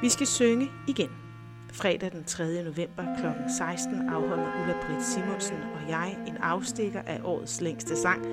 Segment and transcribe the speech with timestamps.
[0.00, 1.10] Vi skal synge igen.
[1.72, 2.62] Fredag den 3.
[2.62, 3.26] november kl.
[3.58, 8.26] 16 afholder Ulla Britt Simonsen og jeg en afstikker af årets længste sang.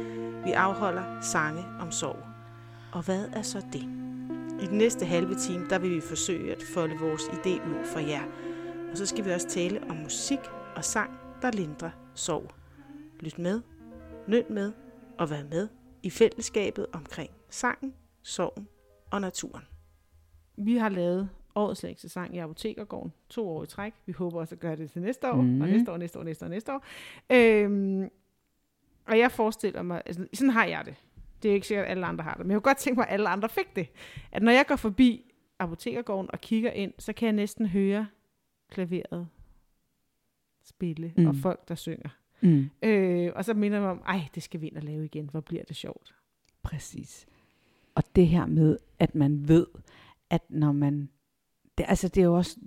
[0.45, 2.19] Vi afholder sange om sorg.
[2.93, 3.81] Og hvad er så det?
[4.63, 7.99] I den næste halve time, der vil vi forsøge at folde vores idé ud for
[7.99, 8.23] jer.
[8.91, 10.39] Og så skal vi også tale om musik
[10.75, 11.11] og sang,
[11.41, 12.51] der lindrer sorg.
[13.19, 13.61] Lyt med,
[14.27, 14.73] nød med
[15.19, 15.67] og vær med
[16.03, 17.93] i fællesskabet omkring sangen,
[18.23, 18.67] sorgen
[19.11, 19.63] og naturen.
[20.57, 23.93] Vi har lavet årets længste sang i Apotekergården to år i træk.
[24.05, 25.61] Vi håber også at gøre det til næste år, mm.
[25.61, 26.85] og næste år, næste år, næste år, næste år.
[27.29, 28.09] Øhm,
[29.05, 30.95] og jeg forestiller mig, altså, sådan har jeg det.
[31.43, 33.07] Det er ikke sikkert, at alle andre har det, men jeg kunne godt tænke mig,
[33.07, 33.87] at alle andre fik det.
[34.31, 38.07] At når jeg går forbi Apotekergården og kigger ind, så kan jeg næsten høre
[38.71, 39.27] klaveret
[40.63, 41.27] spille, mm.
[41.27, 42.09] og folk, der synger.
[42.41, 42.69] Mm.
[42.83, 45.29] Øh, og så minder jeg mig om, ej, det skal vi ind og lave igen.
[45.29, 46.15] Hvor bliver det sjovt.
[46.63, 47.27] Præcis.
[47.95, 49.67] Og det her med, at man ved,
[50.29, 51.09] at når man...
[51.77, 52.57] Det, altså, det er jo også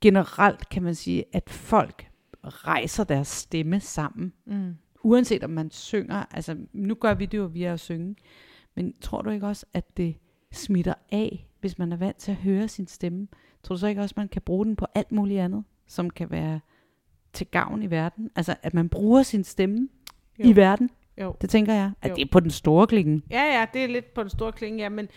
[0.00, 2.10] generelt, kan man sige, at folk
[2.44, 4.32] rejser deres stemme sammen.
[4.46, 4.74] Mm.
[5.02, 8.16] Uanset om man synger, altså nu gør vi det jo via at synge,
[8.74, 10.16] men tror du ikke også, at det
[10.52, 13.28] smitter af, hvis man er vant til at høre sin stemme?
[13.62, 16.10] Tror du så ikke også, at man kan bruge den på alt muligt andet, som
[16.10, 16.60] kan være
[17.32, 18.30] til gavn i verden?
[18.36, 19.88] Altså, at man bruger sin stemme
[20.38, 20.44] jo.
[20.48, 20.90] i verden?
[21.20, 21.36] Jo.
[21.40, 21.92] Det tænker jeg.
[22.02, 22.14] At jo.
[22.14, 23.22] det er på den store klinge.
[23.30, 24.88] Ja, ja, det er lidt på den store klinge, ja.
[24.88, 25.08] Men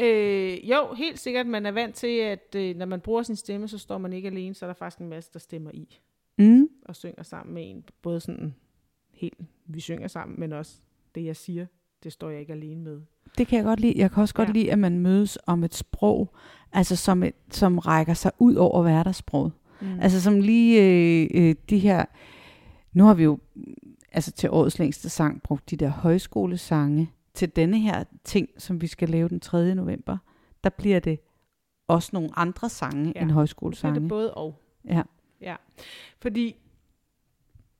[0.00, 3.68] øh, jo, helt sikkert, man er vant til, at øh, når man bruger sin stemme,
[3.68, 5.98] så står man ikke alene, så er der faktisk en masse, der stemmer i.
[6.38, 6.68] Mm.
[6.84, 7.84] Og synger sammen med en.
[8.02, 8.54] Både sådan
[9.12, 10.76] helt, vi synger sammen, men også
[11.14, 11.66] det, jeg siger,
[12.02, 13.00] det står jeg ikke alene med.
[13.38, 13.94] Det kan jeg godt lide.
[13.96, 14.52] Jeg kan også godt ja.
[14.52, 16.34] lide, at man mødes om et sprog,
[16.72, 19.52] altså som, et, som rækker sig ud over hverdagssproget.
[19.80, 20.00] Mm.
[20.00, 22.04] Altså som lige øh, øh, de her,
[22.92, 23.38] nu har vi jo
[24.14, 27.10] altså til årets længste sang brugt de der højskolesange.
[27.34, 29.74] Til denne her ting, som vi skal lave den 3.
[29.74, 30.18] november,
[30.64, 31.20] der bliver det
[31.88, 33.22] også nogle andre sange ja.
[33.22, 33.94] end højskolesange.
[33.94, 34.62] Det er det både og.
[34.84, 35.02] Ja.
[35.40, 35.56] ja.
[36.18, 36.56] Fordi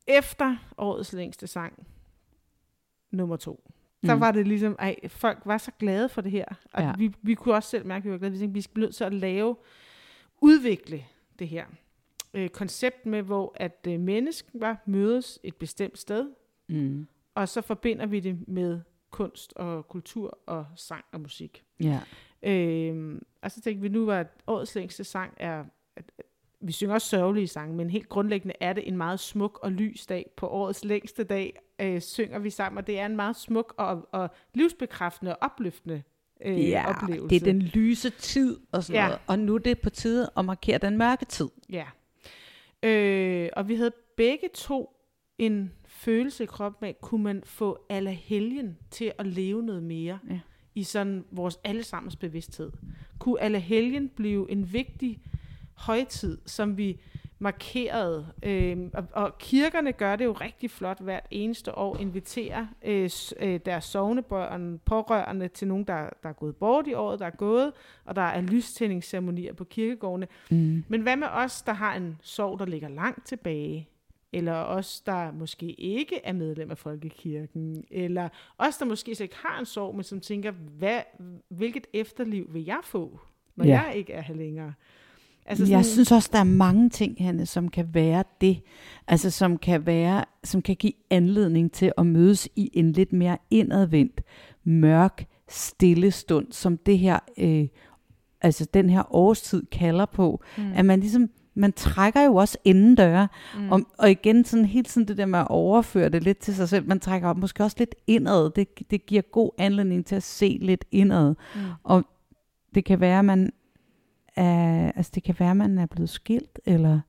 [0.07, 1.87] efter årets længste sang,
[3.11, 3.61] nummer to,
[4.03, 4.07] mm.
[4.07, 6.47] der var det ligesom, ej, folk var så glade for det her.
[6.73, 6.93] Og ja.
[6.99, 8.33] vi, vi kunne også selv mærke, at vi var glade.
[8.33, 9.57] Vi tænkte, vi skal blive nødt til at lave,
[10.41, 11.05] udvikle
[11.39, 11.65] det her
[12.35, 16.31] øh, koncept med, hvor at øh, mennesker mødes et bestemt sted,
[16.69, 17.07] mm.
[17.35, 18.81] og så forbinder vi det med
[19.11, 21.65] kunst og kultur og sang og musik.
[21.81, 22.01] Ja.
[22.43, 25.65] Øh, og så tænkte vi nu, at årets længste sang er,
[25.97, 26.13] at,
[26.61, 30.07] vi synger også sørgelige sange, men helt grundlæggende er det en meget smuk og lys
[30.07, 30.31] dag.
[30.37, 34.09] På årets længste dag øh, synger vi sammen, og det er en meget smuk og,
[34.13, 36.03] og livsbekræftende og opløftende
[36.45, 37.29] øh, ja, oplevelse.
[37.29, 39.07] det er den lyse tid og sådan ja.
[39.07, 39.21] noget.
[39.27, 41.49] Og nu er det på tide at markere den mørke tid.
[41.71, 41.87] Ja.
[42.85, 44.91] Øh, og vi havde begge to
[45.39, 50.19] en følelse i kroppen af, kunne man få alle helgen til at leve noget mere
[50.31, 50.41] ja.
[50.75, 52.73] i sådan vores allesammens bevidsthed.
[53.19, 55.21] Kunne alle helgen blive en vigtig
[55.75, 57.01] højtid, som vi
[57.39, 58.27] markeret.
[58.43, 63.61] Øh, og, og kirkerne gør det jo rigtig flot hvert eneste år, inviterer øh, øh,
[63.67, 67.73] deres sovnebørn, pårørende til nogen, der, der er gået bort i året, der er gået,
[68.05, 70.27] og der er lystændingsceremonier på kirkegårdene.
[70.51, 70.85] Mm.
[70.89, 73.89] Men hvad med os, der har en sorg, der ligger langt tilbage?
[74.33, 77.85] Eller os, der måske ikke er medlem af folkekirken?
[77.91, 78.29] Eller
[78.59, 81.01] os, der måske ikke har en sorg, men som tænker, hvad,
[81.49, 83.21] hvilket efterliv vil jeg få,
[83.57, 83.83] når ja.
[83.83, 84.73] jeg ikke er her længere?
[85.47, 85.77] Altså sådan...
[85.77, 88.61] Jeg synes også, der er mange ting, Hanne, som kan være det.
[89.09, 93.39] Altså som kan være, som kan give anledning til at mødes i en lidt mere
[93.51, 94.21] indadvendt,
[94.65, 97.69] mørk, stille stund, som det her, øh,
[98.41, 100.43] altså den her årstid kalder på.
[100.59, 100.73] Mm.
[100.75, 103.29] At man ligesom, man trækker jo også indendøre,
[103.59, 103.73] mm.
[103.73, 106.69] og, og igen sådan helt sådan det der med at overføre det lidt til sig
[106.69, 110.59] selv, man trækker måske også lidt indad, det, det giver god anledning til at se
[110.63, 111.61] lidt indad, mm.
[111.85, 112.05] og
[112.75, 113.53] det kan være, at man
[114.37, 117.01] er, altså det kan være, at man er blevet skilt, eller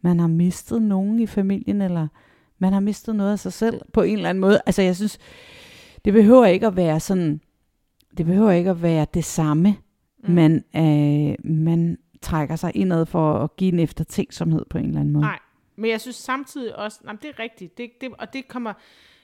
[0.00, 2.08] man har mistet nogen i familien, eller
[2.58, 4.60] man har mistet noget af sig selv på en eller anden måde.
[4.66, 5.18] Altså jeg synes,
[6.04, 7.40] det behøver ikke at være sådan,
[8.16, 9.76] det behøver ikke at være det samme,
[10.22, 10.30] mm.
[10.34, 15.12] men øh, man trækker sig indad for at give en eftertænksomhed på en eller anden
[15.12, 15.24] måde.
[15.24, 15.38] Nej,
[15.76, 18.72] men jeg synes samtidig også, nej, det er rigtigt, det, det, og det kommer,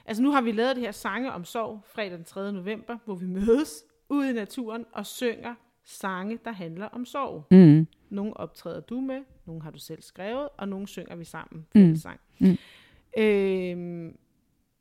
[0.05, 2.51] altså nu har vi lavet det her sange om sorg fredag den 3.
[2.51, 5.55] november, hvor vi mødes ude i naturen og synger
[5.89, 7.45] sange, der handler om sorg.
[7.51, 7.87] Mm.
[8.09, 11.95] Nogle optræder du med, nogle har du selv skrevet, og nogle synger vi sammen mm.
[11.95, 12.19] sang.
[12.39, 12.57] Mm.
[13.17, 14.17] Øhm,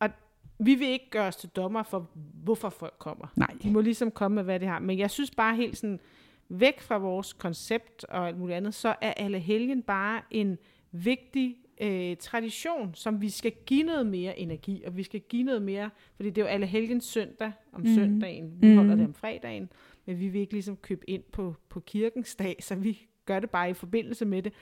[0.01, 0.11] og
[0.59, 2.11] vi vil ikke gøre os til dommer for,
[2.45, 3.27] hvorfor folk kommer.
[3.37, 3.51] Nej.
[3.63, 4.79] De må ligesom komme med, hvad det har.
[4.79, 6.01] Men jeg synes bare helt sådan,
[6.49, 10.59] væk fra vores koncept og alt muligt andet, så er alle helgen bare en
[10.93, 15.63] vigtig øh, tradition, som vi skal give noget mere energi, og vi skal give noget
[15.63, 17.95] mere, fordi det er jo alle helgens søndag om mm.
[17.95, 18.99] søndagen, vi holder mm.
[18.99, 19.69] det om fredagen,
[20.09, 23.51] men vi vil ikke ligesom købe ind på, på kirkens dag, så vi gør det
[23.51, 24.53] bare i forbindelse med det.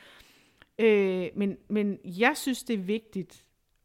[0.78, 3.44] Øh, men, men jeg synes, det er vigtigt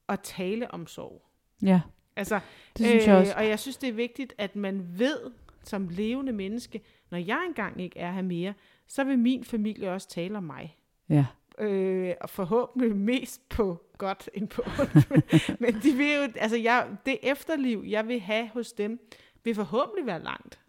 [0.09, 1.25] at tale om sorg.
[1.61, 1.81] Ja,
[2.15, 2.39] Altså,
[2.77, 3.33] det synes jeg også.
[3.37, 5.31] Og jeg synes, det er vigtigt, at man ved
[5.63, 6.81] som levende menneske,
[7.11, 8.53] når jeg engang ikke er her mere,
[8.87, 10.77] så vil min familie også tale om mig.
[11.09, 11.25] Ja.
[11.59, 15.29] Øh, og forhåbentlig mest på godt end på ondt.
[15.61, 18.99] Men de vil jo, altså jeg, det efterliv, jeg vil have hos dem,
[19.43, 20.59] vil forhåbentlig være langt.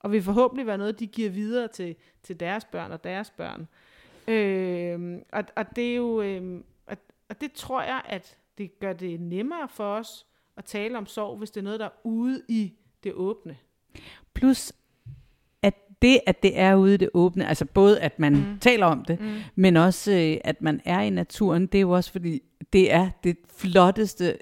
[0.00, 3.68] Og vil forhåbentlig være noget, de giver videre til, til deres børn og deres børn.
[4.28, 6.96] Øh, og, og det er jo, øh, og,
[7.28, 11.38] og det tror jeg, at det gør det nemmere for os at tale om sorg,
[11.38, 12.72] hvis det er noget, der er ude i
[13.04, 13.56] det åbne.
[14.34, 14.72] Plus,
[15.62, 18.58] at det, at det er ude i det åbne, altså både at man mm.
[18.60, 19.36] taler om det, mm.
[19.54, 22.42] men også øh, at man er i naturen, det er jo også fordi,
[22.72, 24.38] det er det flotteste,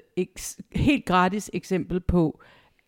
[0.71, 2.41] helt gratis eksempel på,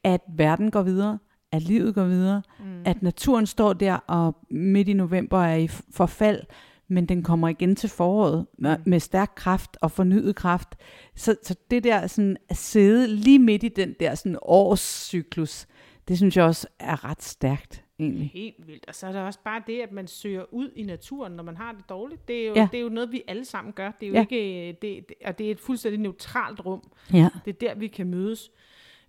[0.04, 1.20] at verden går videre,
[1.52, 2.82] at livet går videre, mm.
[2.86, 6.42] at naturen står der og midt i november er i forfald,
[6.88, 8.84] men den kommer igen til foråret med, Mm.
[8.86, 10.76] med stærk kraft og fornyet kraft.
[11.16, 15.68] Så, så det der sådan at sidde lige midt i den der sådan årscyklus,
[16.08, 18.30] det synes jeg også er ret stærkt egentlig.
[18.34, 18.86] Helt vildt.
[18.88, 21.58] Og så er der også bare det, at man søger ud i naturen, når man
[21.58, 22.28] har det dårligt.
[22.28, 22.68] Det er jo, Ja.
[22.72, 23.92] det er jo noget, vi alle sammen gør.
[24.00, 24.26] Det er jo Ja.
[24.32, 24.36] ja.
[24.38, 26.82] ikke, det, det, og det er et fuldstændig neutralt rum.
[27.14, 27.30] Ja.
[27.46, 28.52] Det er der, vi kan mødes.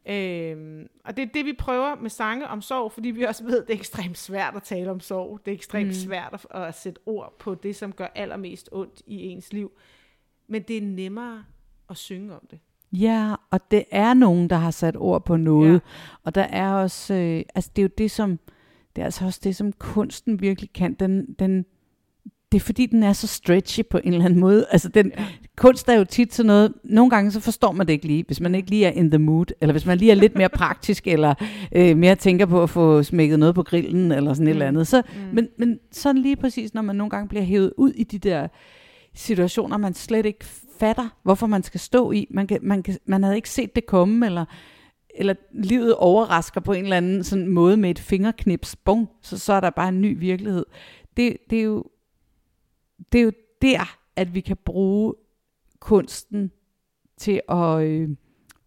[0.08, 3.62] Øhm, og det er det, vi prøver med sange om sorg, fordi vi også ved,
[3.62, 5.41] at det er ekstremt svært at tale om sorg.
[5.44, 5.93] Det er ekstremt Mm.
[5.93, 9.70] svært at, at sætte ord på det, som gør allermest ondt i ens liv.
[10.49, 11.44] Men det er nemmere
[11.91, 12.58] at synge om det.
[12.93, 15.73] Ja, og det er nogen, der har sat ord på noget.
[15.73, 15.79] Ja.
[16.25, 18.38] Og der er også, øh, altså det er jo det, som,
[18.96, 20.94] det er altså også det, som kunsten virkelig kan.
[20.94, 21.67] Den, den,
[22.52, 24.67] det er fordi, den er så stretchy på en eller anden måde.
[24.70, 25.25] Altså den, Ja.
[25.56, 28.41] kunst er jo tit sådan noget, nogle gange så forstår man det ikke lige, hvis
[28.41, 31.06] man ikke lige er in the mood, eller hvis man lige er lidt mere praktisk,
[31.06, 31.35] eller
[31.73, 34.56] øh, mere tænker på at få smækket noget på grillen, eller sådan et Mm.
[34.56, 34.87] eller andet.
[34.87, 35.20] Så, Mm.
[35.35, 38.49] men, men sådan lige præcis, når man nogle gange bliver hævet ud i de der
[39.14, 40.44] situationer, man slet ikke
[40.79, 42.26] fatter, hvorfor man skal stå i.
[42.31, 44.44] Man, kan, man, kan, man havde ikke set det komme, eller,
[45.14, 49.53] eller livet overrasker på en eller anden sådan måde med et fingerknips, bong, så, så
[49.53, 50.64] er der bare en ny virkelighed.
[51.17, 51.85] Det, det, er jo,
[53.12, 53.32] det er jo
[53.62, 55.14] der, at vi kan bruge
[55.81, 56.50] kunsten
[57.17, 58.08] til at øh,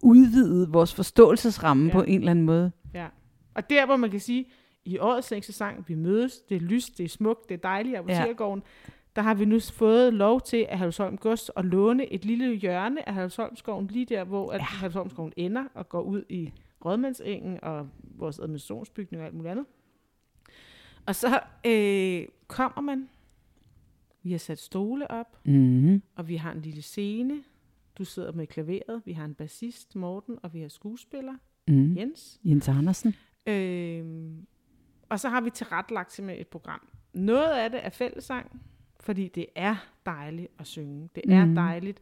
[0.02, 1.88] udvide vores forståelsesramme ja.
[1.88, 1.92] Ja.
[1.92, 2.72] på en eller anden måde.
[2.94, 3.06] Ja.
[3.54, 4.46] Og der, hvor man kan sige,
[4.84, 8.62] i årets sang, vi mødes, det er lyst, det er smukt, det er dejligt, Apotekergården,
[9.16, 13.08] der har vi nu fået lov til at Halvsholm Gods at låne et lille hjørne
[13.08, 14.58] af Halvsholmskoven, lige der, hvor Ja.
[14.58, 16.52] Halvsholmskoven ender og går ud i
[16.84, 19.66] Rådmandsengen og vores administrationsbygning og alt muligt andet.
[21.06, 23.08] Og så øh, kommer man,
[24.24, 26.02] vi har sat stole op, Mm-hmm.
[26.16, 27.42] og vi har en lille scene.
[27.98, 31.34] Du sidder med klaveret, vi har en bassist, Morten, og vi har skuespiller,
[31.68, 31.96] Mm.
[31.96, 32.40] Jens.
[32.44, 33.14] Jens Andersen.
[33.46, 34.46] Øhm,
[35.08, 36.88] og så har vi tilrettelagt simpelthen et program.
[37.12, 38.62] Noget af det er fællesang,
[39.00, 39.76] fordi det er
[40.06, 41.08] dejligt at synge.
[41.14, 41.54] Det er mm.
[41.54, 42.00] dejligt.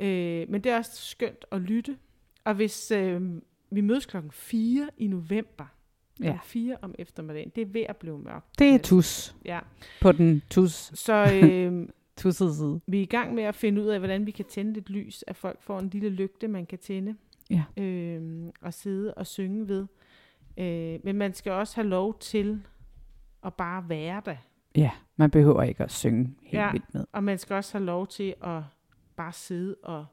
[0.00, 1.98] Øh, men det er også skønt at lytte.
[2.44, 3.22] Og hvis øh,
[3.70, 5.66] vi mødes klokken 4 i november,
[6.22, 6.38] Ja.
[6.44, 8.58] 4 om eftermiddagen, det er ved at blive mørkt.
[8.58, 9.58] Det er tus Ja.
[10.00, 12.80] på den tus, Så øh, tussede side.
[12.86, 15.24] vi er i gang med at finde ud af, hvordan vi kan tænde lidt lys,
[15.26, 17.16] at folk får en lille lygte, man kan tænde
[17.50, 17.82] Ja.
[17.82, 19.86] øh, og sidde og synge ved.
[20.58, 22.62] Øh, men man skal også have lov til
[23.44, 24.36] at bare være der.
[24.76, 26.52] Ja, man behøver ikke at synge helt.
[26.60, 26.70] Ja.
[26.72, 27.04] vildt med.
[27.12, 28.62] Og man skal også have lov til at
[29.16, 30.06] bare sidde og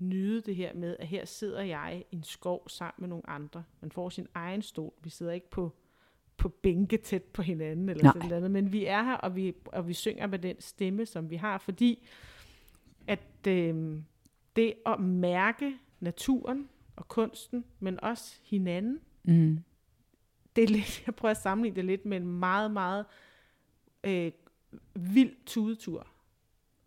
[0.00, 3.64] nyde det her med, at her sidder jeg i en skov sammen med nogle andre.
[3.80, 4.92] Man får sin egen stol.
[5.02, 5.72] Vi sidder ikke på,
[6.36, 8.12] på bænke tæt på hinanden eller Nej.
[8.12, 8.50] sådan noget andet.
[8.50, 11.58] Men vi er her, og vi, og vi synger med den stemme, som vi har,
[11.58, 12.06] fordi
[13.06, 13.98] at øh,
[14.56, 19.58] det at mærke naturen og kunsten, men også hinanden, Mm.
[20.56, 23.06] det er lidt, jeg prøver at sammenligne det lidt med en meget, meget
[24.04, 24.32] øh,
[24.94, 26.06] vild tudetur.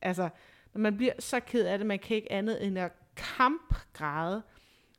[0.01, 0.29] Altså,
[0.73, 4.41] når man bliver så ked af det, man kan ikke andet end at kampgræde,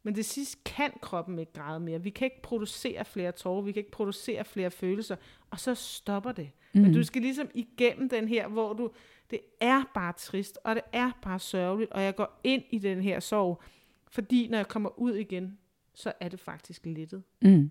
[0.02, 2.02] men det sidst kan kroppen ikke græde mere.
[2.02, 5.16] Vi kan ikke producere flere tårer, vi kan ikke producere flere følelser,
[5.50, 6.50] og så stopper det.
[6.74, 6.80] Mm.
[6.80, 8.90] Men du skal ligesom igennem den her, hvor du,
[9.30, 13.00] det er bare trist, og det er bare sørgeligt, og jeg går ind i den
[13.02, 13.62] her sorg,
[14.08, 15.58] fordi når jeg kommer ud igen,
[15.94, 17.22] så er det faktisk lettet.
[17.42, 17.70] Mm.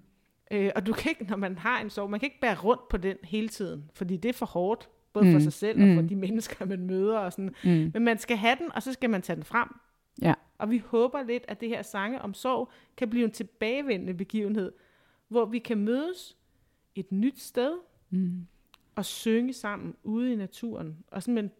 [0.51, 2.87] Øh, og du kan ikke, når man har en sorg, man kan ikke bære rundt
[2.89, 5.39] på den hele tiden, fordi det er for hårdt, både for Mm.
[5.41, 6.07] sig selv og for Mm.
[6.07, 7.17] de mennesker, man møder.
[7.17, 7.55] Og sådan.
[7.63, 7.91] Mm.
[7.93, 9.67] Men man skal have den, og så skal man tage den frem.
[10.21, 10.33] Ja.
[10.57, 14.71] Og vi håber lidt, at det her sange om sorg kan blive en tilbagevendende begivenhed,
[15.27, 16.37] hvor vi kan mødes
[16.95, 17.71] et nyt sted
[18.09, 18.47] Mm.
[18.95, 20.97] og synge sammen ude i naturen.
[21.11, 21.51] Og simpelthen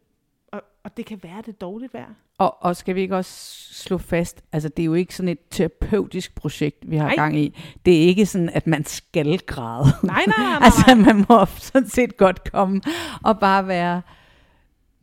[0.52, 2.14] og, og det kan være det dårligt vejr.
[2.38, 5.40] Og, og skal vi ikke også slå fast, altså det er jo ikke sådan et
[5.50, 7.16] terapeutisk projekt, vi har Nej.
[7.16, 7.58] gang i.
[7.86, 9.86] Det er ikke sådan, at man skal græde.
[10.04, 10.66] Nej, nej, nej, nej.
[10.66, 12.82] altså man må sådan set godt komme
[13.24, 14.02] og bare være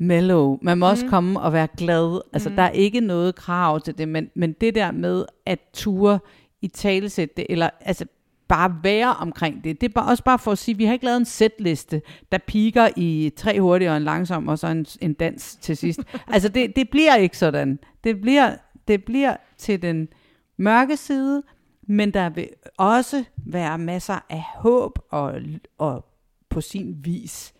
[0.00, 0.58] mellow.
[0.62, 0.90] Man må mm.
[0.90, 2.20] også komme og være glad.
[2.32, 2.56] Altså mm.
[2.56, 6.18] der er ikke noget krav til det, men, men det der med at ture
[6.62, 8.06] i talesæt det, eller altså
[8.48, 9.80] bare være omkring det.
[9.80, 12.02] Det er bare, også bare for at sige, at vi har ikke lavet en sætliste,
[12.32, 16.00] der piker i tre hurtige og en langsom, og så en, en dans til sidst.
[16.34, 17.78] altså det, det bliver ikke sådan.
[18.04, 18.56] Det bliver,
[18.88, 20.08] det bliver til den
[20.56, 21.42] mørke side,
[21.82, 25.34] men der vil også være masser af håb og,
[25.78, 26.04] og
[26.48, 27.54] på sin vis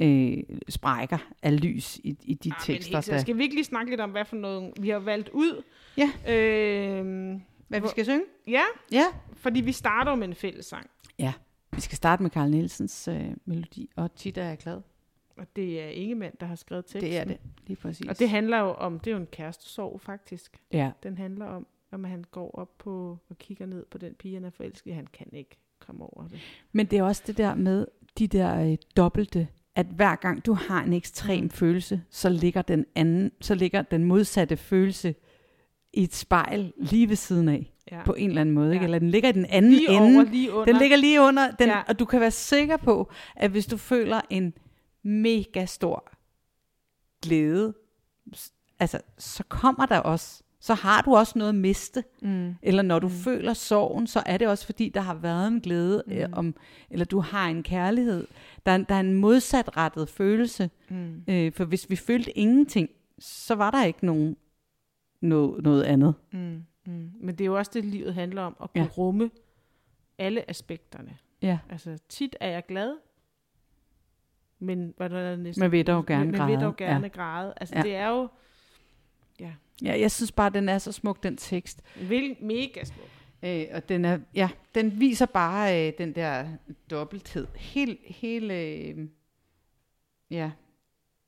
[0.00, 2.92] øh, sprækker af lys i, i de men tekster.
[2.96, 4.98] helt, så Der, skal vi ikke lige snakke lidt om, hvad for noget vi har
[4.98, 5.62] valgt ud?
[5.96, 6.34] Ja.
[6.34, 8.24] Øh, hvad vi skal synge?
[8.48, 9.04] ja, Ja.
[9.32, 10.90] fordi vi starter med en fællessang.
[11.18, 11.32] Ja,
[11.72, 14.80] vi skal starte med Karl Nielsens øh, melodi, og tit er jeg glad.
[15.36, 17.10] Og det er Ingemann, der har skrevet teksten.
[17.10, 18.06] Det er det, lige præcis.
[18.08, 20.60] Og det handler jo om, det er jo en kærestesorg faktisk.
[20.72, 24.34] ja, Den handler om, om han går op på og kigger ned på den pige,
[24.34, 24.94] han er forelsket.
[24.94, 26.40] Han kan ikke komme over det.
[26.72, 27.86] men det er også det der med
[28.18, 31.50] de der øh, dobbelte, at hver gang du har en ekstrem Mm.
[31.50, 35.14] følelse, så ligger den anden, så ligger den modsatte følelse
[35.92, 38.02] i et spejl lige ved siden af, Ja.
[38.04, 38.72] på en eller anden måde, Ja.
[38.72, 38.84] ikke?
[38.84, 40.00] Eller den ligger i den anden lige ende.
[40.16, 40.72] over, lige under.
[40.72, 41.82] Den ligger lige under, den, Ja.
[41.88, 44.54] og du kan være sikker på, at hvis du føler en
[45.02, 46.10] mega stor
[47.22, 47.74] glæde,
[48.78, 52.04] altså, så kommer der også, så har du også noget at miste.
[52.22, 52.54] Mm.
[52.62, 53.12] Eller når du Mm.
[53.12, 56.12] føler sorgen, så er det også fordi, der har været en glæde, Mm.
[56.12, 56.18] mm.
[56.18, 56.54] øh, om,
[56.90, 58.26] eller du har en kærlighed.
[58.66, 60.70] Der, er en- der er en modsatrettet følelse.
[60.90, 61.24] Mm.
[61.28, 64.36] Øh, for hvis vi følte ingenting, så var der ikke nogen,
[65.20, 66.14] noget, noget andet.
[66.32, 66.64] Mm.
[66.86, 67.10] Mm.
[67.20, 68.88] Men det er jo også det, livet handler om, at kunne ja.
[68.98, 69.30] Rumme
[70.18, 71.16] alle aspekterne.
[71.42, 71.58] Ja.
[71.70, 72.94] Altså, tit er jeg glad,
[74.58, 75.60] men hvad der er næsten...
[75.60, 76.50] Man vil dog gerne men, græde.
[76.50, 77.08] Men vil dog gerne Ja.
[77.08, 77.54] græde.
[77.56, 77.82] Altså, Ja.
[77.82, 78.28] det er jo
[79.82, 81.82] Ja, jeg synes bare, den er så smuk, den tekst.
[81.96, 83.08] vil mega smuk.
[83.42, 86.48] Øh, og den, er, ja, den viser bare øh, den der
[86.90, 87.46] dobbelthed.
[87.56, 89.08] Helt, helt, øh,
[90.30, 90.50] ja.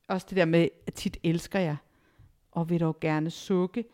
[0.07, 1.77] Også det der med, at tit elsker jeg,
[2.51, 3.85] og vil dog gerne sukke,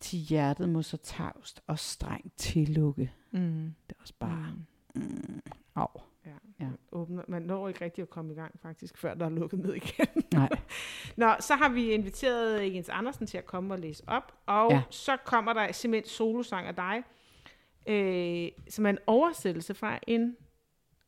[0.00, 3.12] til hjertet må så tavst og strengt tillukke.
[3.30, 3.74] Mm.
[3.88, 4.56] Det er også bare,
[4.94, 5.40] mm,
[5.74, 6.00] au.
[6.26, 6.30] Ja.
[6.60, 6.64] Ja.
[6.64, 9.58] Man, åbner, man når ikke rigtig at komme i gang, faktisk, før der er lukket
[9.58, 10.06] ned igen.
[10.32, 10.48] Nej.
[11.16, 14.82] Nå, så har vi inviteret Jens Andersen til at komme og læse op, og ja.
[14.90, 17.02] Så kommer der simpelthen solosang af dig,
[17.86, 20.36] øh, som er en oversættelse fra en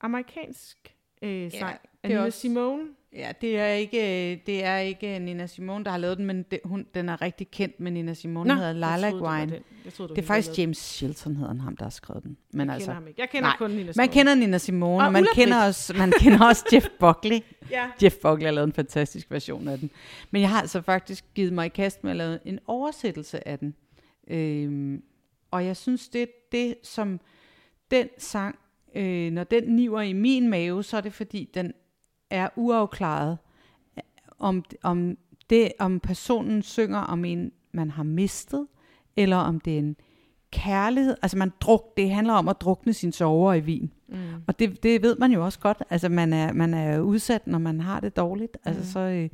[0.01, 0.94] amerikansk
[1.25, 2.83] øh, sang det er Nina også- Simone.
[3.17, 6.61] Ja, det er ikke, det er ikke Nina Simone, der har lavet den, men det,
[6.65, 8.49] hun, den er rigtig kendt med Nina Simone.
[8.49, 9.63] Nå, hedder jeg Lilac troede, det den.
[9.85, 12.23] Jeg troede, Det er hende, der faktisk James Shelton, hedder han, ham, der har skrevet
[12.25, 12.37] den.
[12.53, 12.67] Men den.
[12.69, 13.21] Jeg altså, kender ham ikke.
[13.21, 14.09] Jeg kender Nej, kun Nina man Simone.
[14.09, 17.41] kender Nina Simone, Og og man Ulla kender, også, man kender også Jeff Buckley.
[17.71, 17.91] Ja.
[18.03, 19.91] Jeff Buckley har lavet en fantastisk version af den.
[20.31, 23.59] Men jeg har altså faktisk givet mig i kast med at lave en oversættelse af
[23.59, 23.75] den.
[24.31, 25.03] Øhm,
[25.51, 27.21] og jeg synes, det er det, som
[27.91, 28.59] den sang,
[28.95, 31.73] øh, når den niver i min mave, så er det fordi, den
[32.31, 33.39] er uafklaret.
[34.39, 35.17] Om, om,
[35.51, 38.67] det, om personen synger om en, man har mistet,
[39.17, 39.97] eller om det er en
[40.53, 41.17] kærlighed.
[41.23, 43.91] Altså man druk, det handler om at drukne sin sover i vin.
[44.09, 44.17] Mm.
[44.47, 45.83] Og det, det ved man jo også godt.
[45.91, 48.59] Altså, man er, man er udsat, når man har det dårligt.
[48.65, 48.87] Altså, Mm.
[48.87, 49.29] så øh,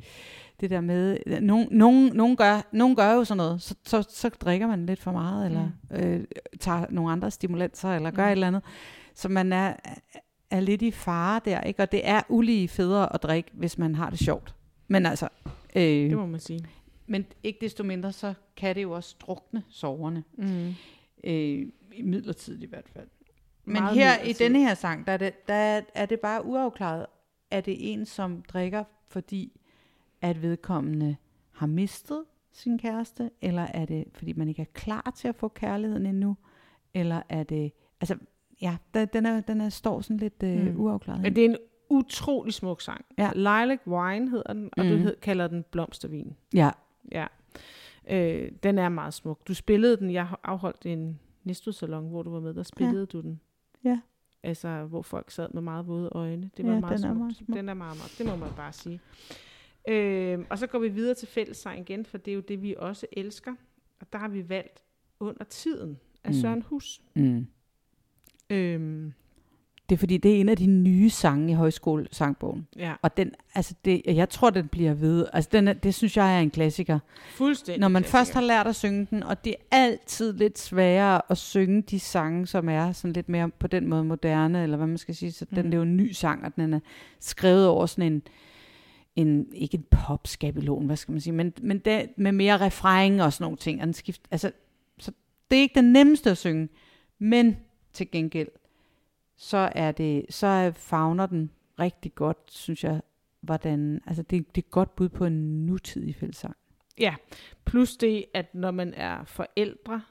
[0.59, 1.17] det der med...
[1.41, 3.61] Nogen, nogen, nogen, gør, nogen gør jo sådan noget.
[3.61, 6.23] Så, så, så drikker man lidt for meget, eller øh,
[6.59, 8.27] tager nogle andre stimulanser, eller gør Mm.
[8.27, 8.61] et eller andet.
[9.13, 9.73] Så man er,
[10.49, 11.81] er lidt i fare der, ikke?
[11.83, 14.55] Og det er ulige federe at drikke, hvis man har det sjovt.
[14.87, 15.27] Men altså...
[15.75, 16.65] Øh, Det må man sige.
[17.07, 20.23] men ikke desto mindre, så kan det jo også drukne soverne.
[20.37, 20.73] Mm.
[21.23, 23.07] Øh, i midlertid i hvert fald.
[23.65, 24.39] Men Meget her i midlertidigt.
[24.39, 27.05] denne her sang, der er, det, der er- er det bare uafklaret.
[27.51, 29.59] Er det en, som drikker, fordi
[30.21, 31.15] at vedkommende
[31.51, 33.31] har mistet sin kæreste?
[33.41, 36.37] Eller er det, fordi man ikke er klar til at få kærligheden endnu?
[36.93, 37.71] Eller er det...
[38.01, 38.15] Altså,
[38.61, 40.79] ja, der, den, er, den er, står sådan lidt øh, Mm.
[40.81, 41.21] uafklaret.
[41.21, 41.57] Men det er en
[41.89, 43.05] utrolig smuk sang.
[43.17, 43.31] Ja.
[43.35, 44.91] Lilac Wine hedder den, og mm.
[44.91, 46.35] du hed, kalder den Blomstervin.
[46.53, 46.71] Ja,
[47.11, 47.27] Ja.
[48.09, 49.47] Øh, den er meget smuk.
[49.47, 53.05] Du spillede den, jeg afholdt en Næstved-salon, hvor du var med, der spillede ja.
[53.05, 53.39] du den.
[53.83, 53.99] Ja.
[54.43, 56.49] Altså, hvor folk sad med meget våde øjne.
[56.57, 57.19] Det var Ja, meget den er smukt.
[57.19, 57.57] meget smuk.
[57.57, 58.99] Den er meget, meget, det må man bare sige.
[59.89, 62.75] Øh, og så går vi videre til fællessang igen, for det er jo det, vi
[62.77, 63.53] også elsker.
[64.01, 64.83] Og der har vi valgt
[65.19, 66.33] Under Tiden af Mm.
[66.33, 67.01] Søren Hus.
[67.15, 67.47] mm.
[68.51, 69.13] Øhm,
[69.89, 72.67] det er fordi, det er en af de nye sange i højskolesangbogen.
[72.77, 75.25] ja, Og den, altså det, jeg tror, den bliver ved.
[75.33, 76.99] Altså den er, det synes jeg er en klassiker.
[77.29, 77.79] fuldstændig.
[77.79, 78.17] Når man klassiker.
[78.19, 81.99] først har lært at synge den, og det er altid lidt sværere at synge de
[81.99, 85.31] sange, som er sådan lidt mere på den måde moderne, eller hvad man skal sige.
[85.31, 85.71] Så den Mm.
[85.71, 86.79] er jo en ny sang, og den er
[87.19, 88.21] skrevet over sådan en,
[89.15, 93.33] en, ikke en popskabelon, hvad skal man sige, men, men det, med mere refræng og
[93.33, 93.79] sådan nogle ting.
[93.81, 94.51] Og den skift, altså,
[94.99, 95.11] så
[95.51, 96.69] det er ikke den nemmeste at synge,
[97.19, 97.57] men
[97.93, 98.47] til gengæld,
[99.37, 103.01] så er det, så fagner den rigtig godt, synes jeg,
[103.41, 106.55] hvordan, altså det, det er et godt bud på en nutidig fællesang.
[106.99, 107.15] Ja,
[107.65, 110.01] plus det, at når man er forældre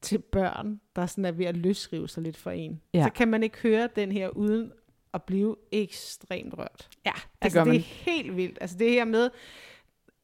[0.00, 3.04] til børn, der sådan er ved at løsrive sig lidt for en, Ja.
[3.04, 4.72] så kan man ikke høre den her uden
[5.14, 6.88] at blive ekstremt rørt.
[7.06, 7.74] Ja, det altså, gør man.
[7.74, 8.58] det er helt vildt.
[8.60, 9.30] Altså det her med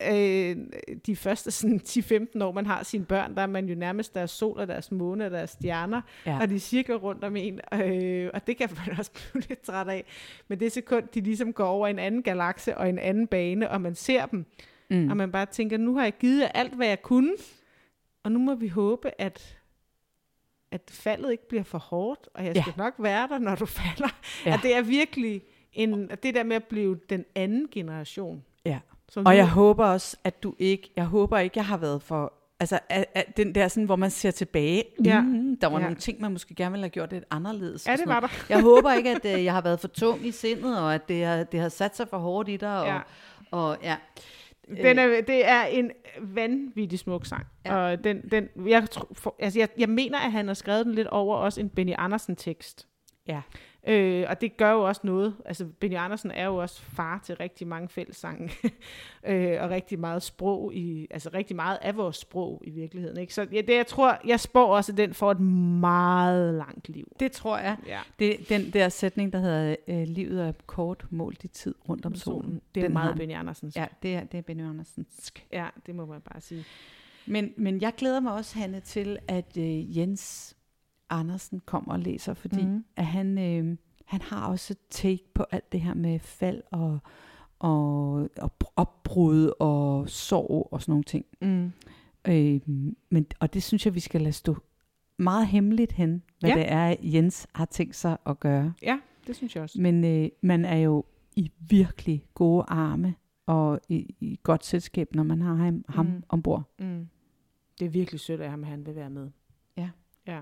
[0.03, 0.57] øh,
[1.07, 4.31] de første sådan 10-15 år, man har sine børn, der er man jo nærmest deres
[4.31, 6.39] sol og deres måne og deres stjerner, Ja.
[6.41, 9.89] og de cirka rundt om en, øh, og det kan man også blive lidt træt
[9.89, 10.05] af.
[10.49, 13.81] Men det sekund, de ligesom går over en anden galakse og en anden bane, og
[13.81, 14.45] man ser dem,
[14.91, 15.11] Mm.
[15.11, 17.33] og man bare tænker, nu har jeg givet alt, hvad jeg kunne,
[18.23, 19.59] og nu må vi håbe, at
[20.71, 22.63] at faldet ikke bliver for hårdt, og jeg Ja.
[22.63, 24.09] skal nok være der, når du falder.
[24.45, 24.51] Ja.
[24.51, 24.55] Ja.
[24.57, 28.45] At det er virkelig en, at det der med at blive den anden generation.
[28.65, 28.79] Ja.
[29.09, 32.03] Som Og nu- jeg håber også, at du ikke, jeg håber ikke, jeg har været
[32.03, 35.21] for, altså at, at den der sådan, hvor man ser tilbage, Ja.
[35.21, 35.83] mm, der var Ja.
[35.83, 37.87] nogle ting, man måske gerne ville have gjort lidt anderledes.
[37.87, 38.29] Ja, det var der.
[38.49, 41.25] Jeg håber ikke, at øh, jeg har været for tung i sindet, og at det
[41.25, 42.81] har, det har sat sig for hårdt i dig.
[42.81, 42.99] Og, Ja.
[43.51, 43.97] og ja.
[44.83, 47.47] Den er, det er en vanvittig smuk sang.
[47.67, 47.77] Ja.
[47.77, 50.95] Og den, den, jeg, tro- for, altså jeg, jeg mener, at han har skrevet den
[50.95, 52.87] lidt over også en Benny Andersen-tekst.
[53.29, 53.41] Ja.
[53.87, 55.37] Øh, og det gør jo også noget.
[55.45, 58.51] Altså, Benny Andersen er jo også far til rigtig mange fællessange.
[59.27, 63.21] øh, og rigtig meget sprog i, altså rigtig meget af vores sprog i virkeligheden.
[63.21, 63.35] Ikke?
[63.35, 65.41] Så ja, det, jeg tror, jeg spår også, at den får et
[65.81, 67.13] meget langt liv.
[67.21, 67.77] Det tror jeg.
[67.87, 68.01] Ja.
[68.19, 72.15] Det, den der sætning, der hedder, øh, livet er kort, målt i tid rundt om
[72.15, 72.61] solen.
[72.75, 73.17] Det er den meget.
[73.17, 73.77] Benny Andersens.
[73.77, 75.33] Ja, det er, det er Benny Andersens.
[75.53, 76.65] ja, det må man bare sige.
[77.27, 80.56] Men, men jeg glæder mig også, Hanne, til, at øh, Jens
[81.11, 82.85] Andersen kommer og læser, fordi mm.
[82.97, 86.99] At han, øh, han har også take på alt det her med fald og,
[87.59, 91.25] og, og opbrud og sorg og sådan nogle ting.
[91.43, 91.73] Mm.
[92.29, 92.61] Øh,
[93.11, 94.57] men, og det synes jeg, vi skal lade stå
[95.19, 96.57] meget hemmeligt hen, hvad Ja.
[96.57, 98.73] det er, Jens har tænkt sig at gøre.
[98.83, 99.81] Ja, det synes jeg også.
[99.81, 101.05] Men øh, man er jo
[101.37, 103.15] i virkelig gode arme
[103.47, 106.23] og i, i godt selskab, når man har ham, ham Mm.
[106.29, 106.63] ombord.
[106.79, 107.09] Mm.
[107.79, 109.31] Det er virkelig sødt af ham, at han vil være med.
[109.77, 109.91] Ja.
[110.27, 110.41] ja.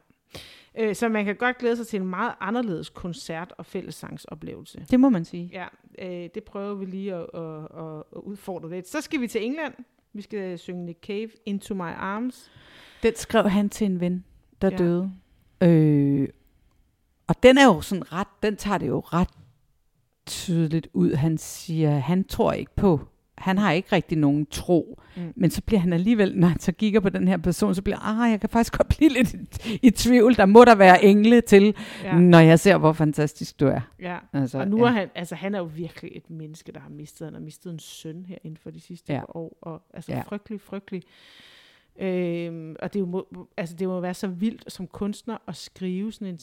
[0.78, 4.86] Øh, så man kan godt glæde sig til en meget anderledes koncert- og fællessangsoplevelse.
[4.90, 5.50] Det må man sige.
[5.52, 5.66] Ja,
[5.98, 8.88] øh, det prøver vi lige at, at, at, at udfordre lidt.
[8.88, 9.74] Så skal vi til England.
[10.12, 12.50] Vi skal synge Nick Cave, Into My Arms.
[13.02, 14.24] Den skrev han til en ven,
[14.62, 14.76] der ja.
[14.76, 15.12] Døde.
[15.60, 16.28] Øh,
[17.26, 19.28] og den er jo sådan ret, den tager det jo ret
[20.26, 21.14] tydeligt ud.
[21.14, 23.00] Han siger, han tror ikke på,
[23.38, 25.00] han har ikke rigtig nogen tro.
[25.16, 25.32] Mm.
[25.36, 27.98] Men så bliver han alligevel, når han så kigger på den her person, så bliver
[27.98, 30.36] ah, jeg kan faktisk godt blive lidt i, i tvivl.
[30.36, 32.18] Der må der være engle til, ja.
[32.18, 33.80] Når jeg ser, hvor fantastisk du er.
[34.00, 34.18] ja.
[34.32, 34.84] Altså, Og nu ja.
[34.84, 37.72] er han, altså han er jo virkelig et menneske, der har mistet, han har mistet
[37.72, 39.20] en søn her inden for de sidste Ja.
[39.28, 40.22] år, og altså ja.
[40.26, 41.02] frygtelig, frygtelig.
[41.98, 46.28] Øhm, og det, må, altså det må være så vildt som kunstner at skrive sådan
[46.28, 46.40] en,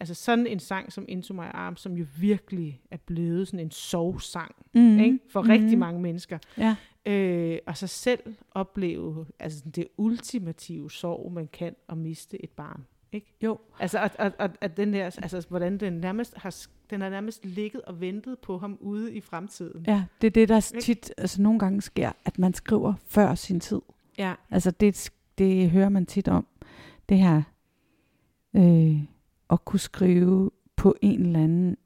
[0.00, 3.70] altså sådan en sang som Into My Arms, som jo virkelig er blevet sådan en
[3.70, 4.98] sovsang mm.
[4.98, 5.18] ikke?
[5.30, 5.48] for mm.
[5.48, 6.38] rigtig mange mennesker.
[6.58, 6.76] Ja.
[7.06, 12.86] Øh, og så selv opleve altså det ultimative sorg, man kan at miste et barn.
[13.12, 13.34] Ikke?
[13.42, 13.58] Jo.
[13.80, 16.56] Altså, at, at, at, at den der, altså, hvordan den nærmest har,
[16.90, 19.84] den har nærmest ligget og ventet på ham ude i fremtiden.
[19.86, 20.84] Ja, det er det, der Ikke?
[20.84, 23.80] tit, altså nogle gange sker, at man skriver før sin tid.
[24.18, 24.34] Ja.
[24.50, 26.46] Altså det, det hører man tit om.
[27.08, 27.42] Det her
[28.56, 28.98] øh,
[29.50, 31.76] at kunne skrive på en eller anden,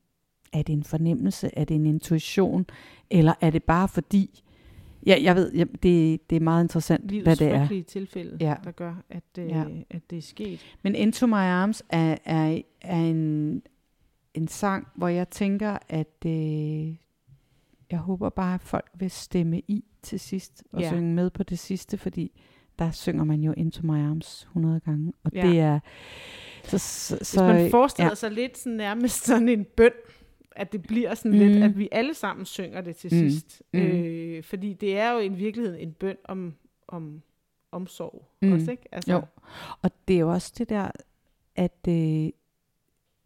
[0.52, 2.66] er det en fornemmelse, er det en intuition,
[3.10, 4.42] eller er det bare fordi,
[5.06, 7.82] ja, jeg ved, ja, det, det er meget interessant, hvad Livets det er.
[7.88, 8.54] tilfælde, Ja.
[8.64, 9.64] der gør, at, øh, ja.
[9.90, 10.60] at det er sket.
[10.82, 13.62] Men Into My Arms er, er, er en,
[14.34, 16.94] en sang, hvor jeg tænker, at øh,
[17.90, 20.88] jeg håber bare, at folk vil stemme i til sidst, og Ja.
[20.88, 22.40] synge med på det sidste, fordi
[22.78, 25.46] der synger man jo Into My Arms 100 gange, og Ja.
[25.48, 25.80] det er...
[26.64, 28.14] Så, så, Hvis så, man forestiller ja.
[28.14, 29.90] sig lidt sådan, nærmest sådan en bøn,
[30.56, 31.38] at det bliver sådan Mm.
[31.38, 33.18] lidt, at vi alle sammen synger det til Mm.
[33.30, 33.62] sidst.
[33.72, 33.80] Mm.
[33.80, 36.54] Øh, fordi det er jo i virkeligheden en bøn om,
[36.88, 37.22] om
[37.72, 38.52] omsorg mm.
[38.52, 38.82] også, ikke?
[38.92, 39.22] Altså, Jo.
[39.82, 40.90] Og det er jo også det der,
[41.56, 42.28] at øh,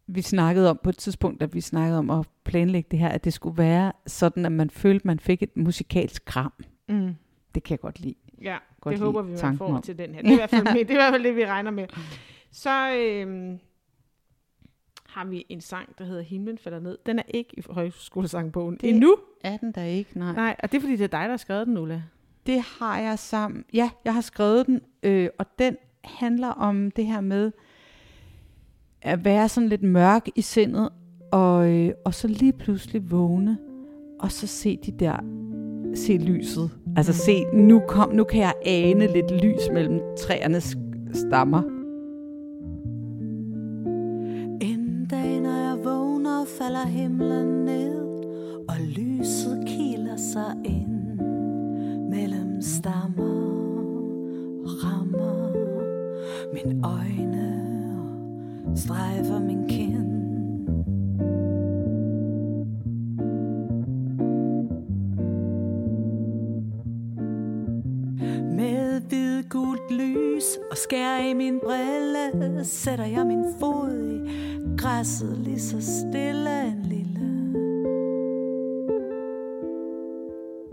[0.07, 3.23] vi snakkede om på et tidspunkt, at vi snakkede om at planlægge det her, at
[3.23, 6.53] det skulle være sådan, at man følte, at man fik et musikalsk kram.
[6.89, 7.15] Mm.
[7.55, 8.15] Det kan jeg godt lide.
[8.41, 9.81] Ja, Godt det håber vi, man får om.
[9.81, 10.21] til den her.
[10.21, 11.87] Det er, i hvert fald, det er i hvert fald det, vi regner med.
[12.51, 13.59] Så øhm,
[15.07, 16.97] har vi en sang, der hedder Himlen falder ned.
[17.05, 19.17] Den er ikke i højskolesangbogen Det- endnu.
[19.43, 20.19] Er den der ikke?
[20.19, 20.33] Nej.
[20.33, 22.03] Nej, og det er fordi, det er dig, der har skrevet den, Ulla.
[22.45, 23.65] Det har jeg sammen.
[23.73, 27.51] Ja, jeg har skrevet den, øh, og den handler om det her med
[29.03, 30.89] at være sådan lidt mørk i sindet,
[31.31, 33.57] og, øh, og så lige pludselig vågne
[34.19, 35.15] og så se de der,
[35.95, 36.69] se lyset.
[36.97, 40.77] Altså se, nu, kom, nu kan jeg ane lidt lys mellem træernes
[41.13, 41.61] stammer.
[44.61, 48.03] En dag, når jeg vågner, falder himlen ned,
[48.69, 51.19] og lyset kiler sig ind
[52.09, 53.43] mellem stammer
[54.65, 55.51] rammer
[56.53, 57.12] min øjne
[58.75, 60.09] strejfer min kind.
[68.55, 74.29] Med hvid gult lys og skær i min brille Sætter jeg min fod i
[74.77, 77.53] græsset lige så stille en lille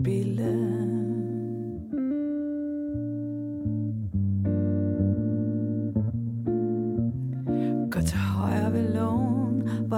[0.03, 0.90] bille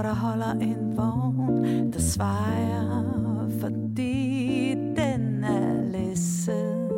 [0.04, 6.90] der holder en vogn Der svejer, fordi den er læsset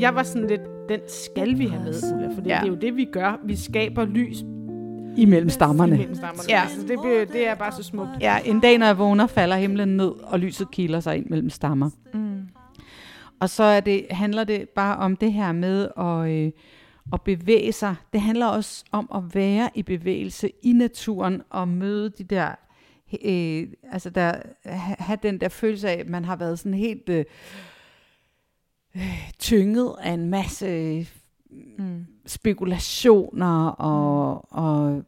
[0.00, 2.58] Jeg var sådan lidt, den skal vi have med, Ulla, for ja.
[2.60, 3.40] Det er jo det, vi gør.
[3.44, 4.36] Vi skaber lys
[5.16, 5.94] Imellem stammerne.
[5.94, 6.48] imellem stammerne.
[6.48, 6.60] Ja.
[6.62, 8.10] Altså, det, det er bare så smukt.
[8.20, 11.50] Ja, en dag, når jeg vågner, falder himlen ned, og lyset kiler sig ind mellem
[11.50, 11.90] stammer.
[12.14, 12.40] Mm.
[13.40, 16.52] Og så er det, handler det bare om det her med at, øh,
[17.12, 17.94] at bevæge sig.
[18.12, 22.54] Det handler også om at være i bevægelse i naturen og møde de der,
[23.24, 24.32] øh, altså der,
[24.64, 27.24] ha- have den der følelse af, at man har været sådan helt øh,
[28.96, 31.06] øh, tynget af en masse
[31.78, 32.06] Mm.
[32.26, 35.02] spekulationer, og, og,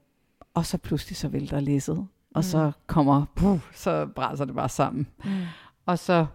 [0.55, 2.07] og så pludselig så vælter læsset.
[2.35, 5.07] Og så kommer, puh, så brænder det bare sammen.
[5.25, 5.31] Mm.
[5.87, 6.27] Og så,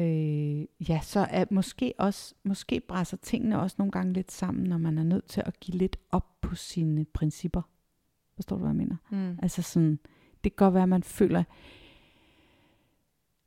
[0.00, 4.78] øh, ja, så er måske også, måske brænder tingene også nogle gange lidt sammen, når
[4.78, 7.62] man er nødt til at give lidt op på sine principper.
[8.34, 8.96] Forstår du, hvad jeg mener?
[9.10, 9.38] Mm.
[9.42, 9.98] Altså sådan,
[10.44, 11.44] det kan godt være, at man føler,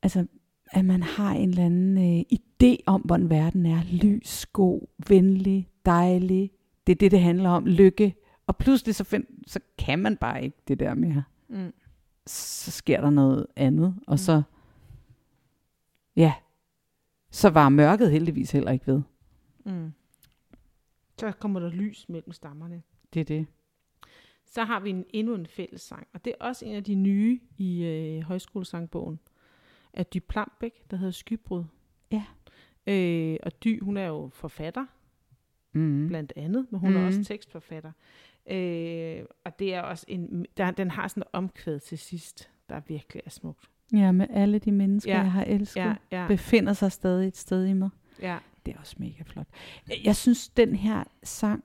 [0.03, 0.25] altså,
[0.71, 3.81] at man har en eller anden øh, idé om, hvordan verden er.
[3.91, 6.51] Lys, god, venlig, dejlig.
[6.87, 7.65] Det er det, det handler om.
[7.65, 8.15] Lykke.
[8.47, 11.23] Og pludselig så, find, så kan man bare ikke det der mere.
[11.49, 11.73] Mm.
[12.27, 13.95] Så sker der noget andet.
[14.07, 14.41] Og så,
[16.15, 16.33] ja,
[17.31, 19.01] så var mørket heldigvis heller ikke ved.
[19.65, 19.91] Mm.
[21.19, 22.83] Så kommer der lys mellem stammerne.
[23.13, 23.47] Det er det.
[24.45, 27.39] Så har vi en, endnu en fællessang, og det er også en af de nye
[27.57, 29.19] i øh, højskolesangbogen
[29.93, 31.63] af Dy Plambæk, der hedder Skybrud.
[32.11, 32.25] Ja.
[32.87, 34.85] Øh, og Dy, hun er jo forfatter,
[35.73, 36.07] Mm.
[36.07, 36.97] blandt andet, men hun mm.
[36.97, 37.91] er også tekstforfatter.
[38.49, 42.81] Øh, og det er også en, der, den har sådan en omkvæd til sidst, der
[42.87, 43.69] virkelig er smukt.
[43.93, 46.27] Ja, med alle de mennesker, Ja, jeg har elsket, Ja, ja.
[46.27, 47.89] befinder sig stadig et sted i mig.
[48.21, 48.37] ja.
[48.65, 49.47] Det er også mega flot.
[50.05, 51.63] Jeg synes, den her sang,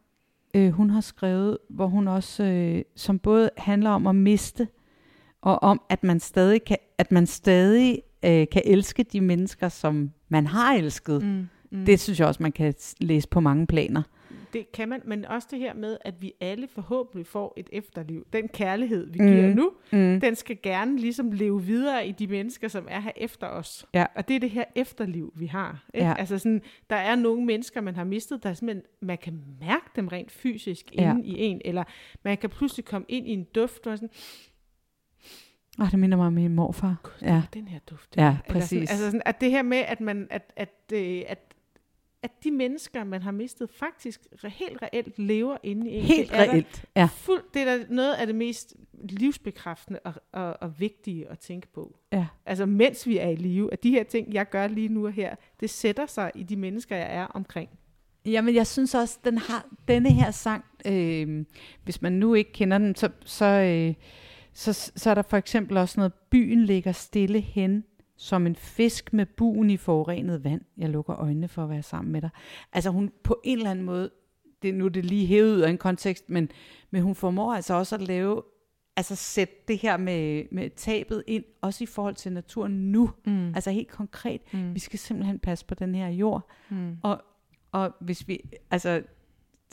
[0.54, 4.68] øh, hun har skrevet, hvor hun også, øh, som både handler om at miste,
[5.40, 10.10] og om, at man stadig kan, at man stadig øh, kan elske de mennesker, som
[10.28, 11.22] man har elsket.
[11.22, 11.48] Mm.
[11.70, 11.84] Mm.
[11.86, 14.02] Det synes jeg også, man kan læse på mange planer.
[14.52, 18.26] Det kan man, men også det her med, at vi alle forhåbentlig får et efterliv.
[18.32, 19.26] Den kærlighed, vi Mm.
[19.26, 20.20] giver nu, Mm.
[20.20, 23.86] den skal gerne ligesom leve videre i de mennesker, som er her efter os.
[23.94, 24.06] Ja.
[24.16, 25.84] Og det er det her efterliv, vi har.
[25.94, 26.06] Ikke?
[26.06, 26.14] Ja.
[26.18, 30.08] Altså sådan, der er nogle mennesker, man har mistet, der simpelthen, man kan mærke dem
[30.08, 31.10] rent fysisk Ja.
[31.12, 31.84] inde i en, eller
[32.24, 34.10] man kan pludselig komme ind i en duft, og sådan,
[35.78, 36.96] Oh, det minder mig om min morfar.
[37.02, 37.42] Gud, Ja.
[37.54, 38.16] den her duft.
[38.16, 38.90] Ja, Eller sådan, præcis.
[38.90, 41.49] altså sådan, at det her med, at man, at, at, øh, at,
[42.22, 46.02] at de mennesker, man har mistet, faktisk helt reelt lever inde i en.
[46.02, 46.84] Helt Det er reelt.
[46.96, 47.08] Ja.
[47.12, 51.68] Fuld, det er da noget af det mest livsbekræftende og, og, og vigtige at tænke
[51.72, 51.98] på.
[52.12, 52.26] Ja.
[52.46, 55.12] Altså mens vi er i live, at de her ting, jeg gør lige nu og
[55.12, 57.70] her, det sætter sig i de mennesker, jeg er omkring.
[58.24, 61.44] Jamen, jeg synes også, den har denne her sang, øh,
[61.84, 63.94] hvis man nu ikke kender den, så, så, øh,
[64.52, 67.84] så, så er der for eksempel også noget, byen ligger stille hen,
[68.20, 70.60] som en fisk med buen i forurenet vand.
[70.76, 72.30] Jeg lukker øjnene for at være sammen med dig.
[72.72, 74.10] Altså hun på en eller anden måde,
[74.62, 76.50] det, nu er det lige hævet ud af en kontekst, men,
[76.90, 78.42] men hun formår altså også at lave,
[78.96, 83.10] altså sætte det her med, med tabet ind, også i forhold til naturen nu.
[83.26, 83.54] Mm.
[83.54, 84.74] Altså helt konkret, Mm.
[84.74, 86.96] vi skal simpelthen passe på den her jord, Mm.
[87.02, 87.22] og,
[87.72, 89.02] og hvis vi, altså,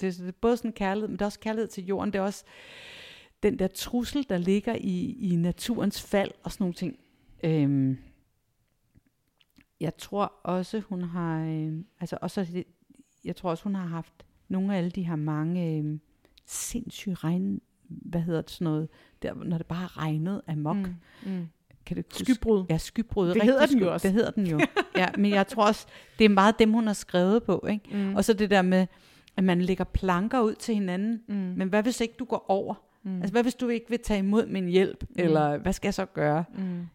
[0.01, 2.23] det, det er både sådan kærlighed, men det er også kærlighed til jorden, det er
[2.23, 2.43] også
[3.43, 6.99] den der trussel, der ligger i, i naturens fald og sådan nogle ting.
[7.43, 7.97] Øhm,
[9.79, 12.63] jeg tror også, hun har, øh, altså også, det-
[13.25, 14.13] jeg tror også, hun har haft
[14.49, 15.99] nogle af alle de her mange øh,
[16.45, 18.89] sindssyge regn, hvad hedder det sådan noget,
[19.21, 20.75] der, når det bare har regnet amok.
[20.77, 20.93] Mm.
[21.25, 21.47] Mm.
[21.85, 22.25] Kan huske?
[22.33, 22.65] Skybrud.
[22.69, 23.27] Ja, skybrud.
[23.27, 24.07] Det Rigtig hedder den jo også.
[24.07, 24.59] Det hedder den jo.
[24.97, 25.87] ja, men jeg tror også,
[26.19, 27.65] det er meget dem, hun har skrevet på.
[27.69, 27.89] Ikke?
[27.97, 28.15] Mm.
[28.15, 28.87] Og så det der med,
[29.37, 31.21] at man lægger planker ud til hinanden.
[31.27, 31.35] Mm.
[31.35, 32.73] Men hvad hvis ikke du går over?
[33.03, 33.15] Mm.
[33.17, 35.03] Altså hvad hvis du ikke vil tage imod min hjælp?
[35.09, 35.15] Mm.
[35.15, 36.43] Eller hvad skal jeg så gøre?
[36.57, 36.87] Mm.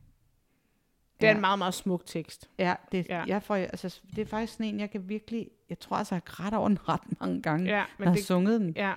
[1.23, 1.35] Det er Ja.
[1.37, 2.51] en meget, meget smuk tekst.
[2.59, 3.25] Ja, det, Ja.
[3.27, 6.23] Jeg får, altså, det er faktisk sådan en, jeg kan virkelig, jeg tror altså, jeg
[6.27, 8.73] har grædt over den ret mange gange, Ja, når men, jeg har det, sunget den.
[8.77, 8.93] ja.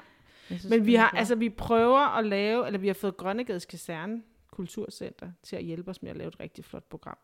[0.46, 1.20] Synes, men vi har, flot.
[1.20, 5.90] altså, vi prøver at lave, eller vi har fået Grønnegades Kaserne Kulturcenter til at hjælpe
[5.90, 7.18] os med at lave et rigtig flot program,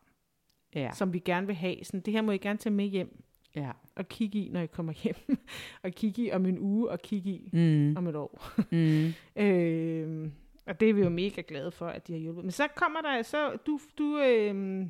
[0.74, 1.76] ja, som vi gerne vil have.
[1.84, 3.22] Sådan, det her må I gerne tage med hjem
[3.56, 3.70] ja.
[3.96, 5.16] og kigge i, når I kommer hjem.
[5.82, 8.52] og kigge i om en uge, og kigge i Mm, om et år.
[8.70, 9.12] mm.
[9.42, 10.28] Øh,
[10.66, 12.44] og det er vi jo mega glade for, at de har hjulpet.
[12.44, 14.86] Men så kommer der, så du, du øh,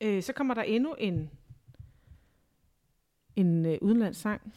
[0.00, 1.30] øh, så kommer der endnu en
[3.36, 4.52] en øh, udenlandssang.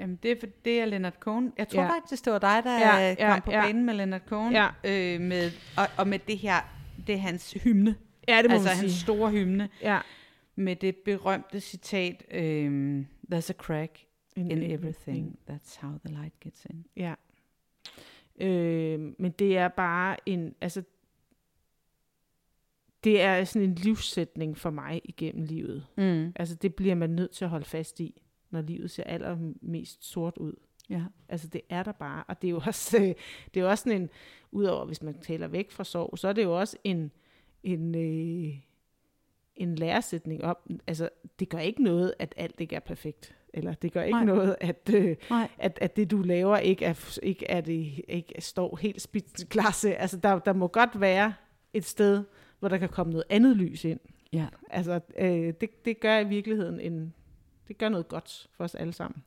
[0.00, 1.52] Jamen, det er, for, det er Leonard Cohen.
[1.58, 1.88] Jeg tror Ja.
[1.90, 3.66] faktisk, det var dig, der Ja, ja, kom ja, på ja.
[3.66, 4.52] banen med Leonard Cohen.
[4.52, 4.68] Ja.
[4.84, 6.56] Øh, med, og, og med det her,
[7.06, 7.96] det er hans hymne.
[8.28, 9.00] Ja, det må altså hans sige.
[9.02, 9.68] store hymne.
[9.82, 10.00] Ja.
[10.54, 13.00] Med det berømte citat, øh,
[13.32, 13.98] There's a crack
[14.36, 15.38] in everything.
[15.50, 16.86] That's how the light gets in.
[16.96, 17.14] Ja.
[18.40, 20.82] Øh, men det er bare en, altså,
[23.04, 25.86] det er sådan en livssætning for mig igennem livet.
[25.96, 26.32] Mm.
[26.36, 30.38] Altså, det bliver man nødt til at holde fast i, når livet ser allermest sort
[30.38, 30.54] ud.
[30.90, 31.04] Ja.
[31.28, 32.24] Altså, det er der bare.
[32.28, 33.14] Og det er jo også, øh,
[33.54, 34.10] det er jo også sådan en,
[34.50, 37.10] udover hvis man taler væk fra sorg, så er det jo også en,
[37.62, 38.54] en, øh,
[39.56, 43.36] en læresætning om, altså, det gør ikke noget, at alt ikke er perfekt.
[43.54, 44.24] Eller det gør ikke Nej.
[44.24, 45.48] noget, at, øh, Nej.
[45.58, 49.94] at, at det, du laver, ikke, er, ikke, er det, ikke står helt spidsklasse.
[49.96, 51.34] Altså, der, der må godt være
[51.72, 52.24] et sted,
[52.58, 54.00] hvor der kan komme noget andet lys ind.
[54.32, 54.46] Ja.
[54.70, 57.14] Altså, øh, det, det gør i virkeligheden en,
[57.68, 59.22] det gør noget godt for os alle sammen.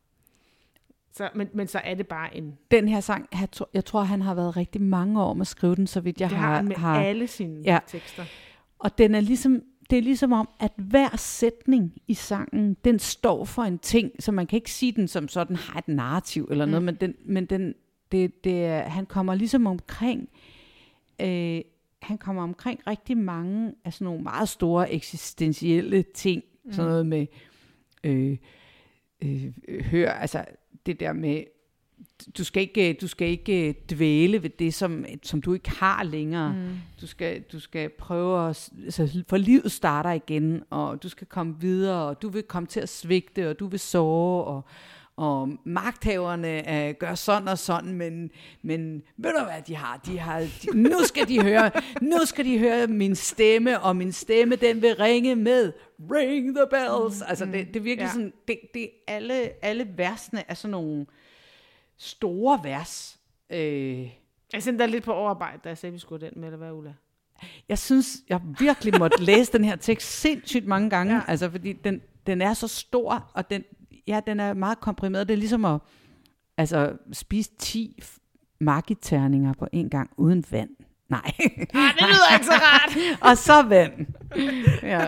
[1.11, 4.01] Så, men, men så er det bare en, Den her sang, jeg tror, jeg tror,
[4.01, 6.47] han har været rigtig mange år med at skrive den, så vidt jeg det har,
[6.47, 7.79] har han med har alle sine Ja.
[7.87, 8.23] tekster.
[8.79, 13.45] Og den er ligesom, det er ligesom om, at hver sætning i sangen, den står
[13.45, 16.65] for en ting, så man kan ikke sige den som sådan har et narrativ eller
[16.65, 16.85] noget, Mm.
[16.85, 17.75] men, den, men den,
[18.11, 20.29] det, det han kommer ligesom omkring,
[21.21, 21.61] øh,
[22.01, 26.71] han kommer omkring rigtig mange af sådan nogle meget store eksistentielle ting, mm.
[26.71, 27.27] sådan noget med,
[28.03, 28.37] øh,
[29.21, 29.51] øh,
[29.85, 30.45] hør, altså
[30.85, 31.43] det der med,
[32.37, 36.03] du skal ikke, du skal ikke øh, dvæle ved det, som, som du ikke har
[36.03, 36.53] længere.
[36.53, 36.69] Mm.
[37.01, 41.55] Du skal, du skal prøve at, altså, for livet starter igen, og du skal komme
[41.59, 44.61] videre, og du vil komme til at svigte, og du vil sove, og,
[45.15, 48.29] og magthaverne øh, gør sådan og sådan, men,
[48.61, 49.97] men ved du hvad de har?
[50.05, 51.71] De har de, nu skal de høre,
[52.01, 55.71] nu skal de høre min stemme, og min stemme, den vil ringe med
[56.11, 57.21] Ring the bells.
[57.21, 58.11] Altså det, det er virkelig Ja.
[58.13, 61.05] sådan, det, det alle, alle versene er sådan nogle
[62.03, 63.19] store vers.
[63.49, 64.09] Øh,
[64.53, 66.71] Jeg sendte dig lidt på overarbejde, da jeg sagde, vi skulle den med, eller hvad,
[66.71, 66.93] Ulla?
[67.69, 71.21] jeg synes, jeg virkelig måtte læse den her tekst sindssygt mange gange, Ja.
[71.27, 73.63] altså fordi den, den er så stor, og den,
[74.07, 75.27] ja, den er meget komprimeret.
[75.27, 75.79] Det er ligesom at
[76.57, 78.17] altså, spise 10 f-
[78.59, 80.69] magiterninger på en gang uden vand.
[81.09, 81.31] Nej.
[81.73, 82.97] Ah, det lyder ikke så rart.
[83.31, 84.07] og så vand.
[84.83, 85.07] ja.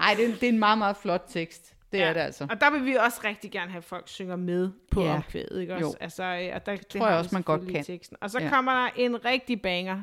[0.00, 1.73] Ej, det er, det er en meget, meget flot tekst.
[1.94, 2.08] Det ja.
[2.08, 2.46] er det altså.
[2.50, 5.14] Og der vil vi også rigtig gerne have, at folk synger med på Ja.
[5.14, 5.86] omkvædet, ikke også?
[5.86, 5.94] Jo.
[6.00, 7.84] Altså, øh, og der, det tror jeg også, man godt kan.
[7.84, 8.16] Teksten.
[8.20, 8.48] Og så Ja.
[8.48, 10.02] kommer der en rigtig banger.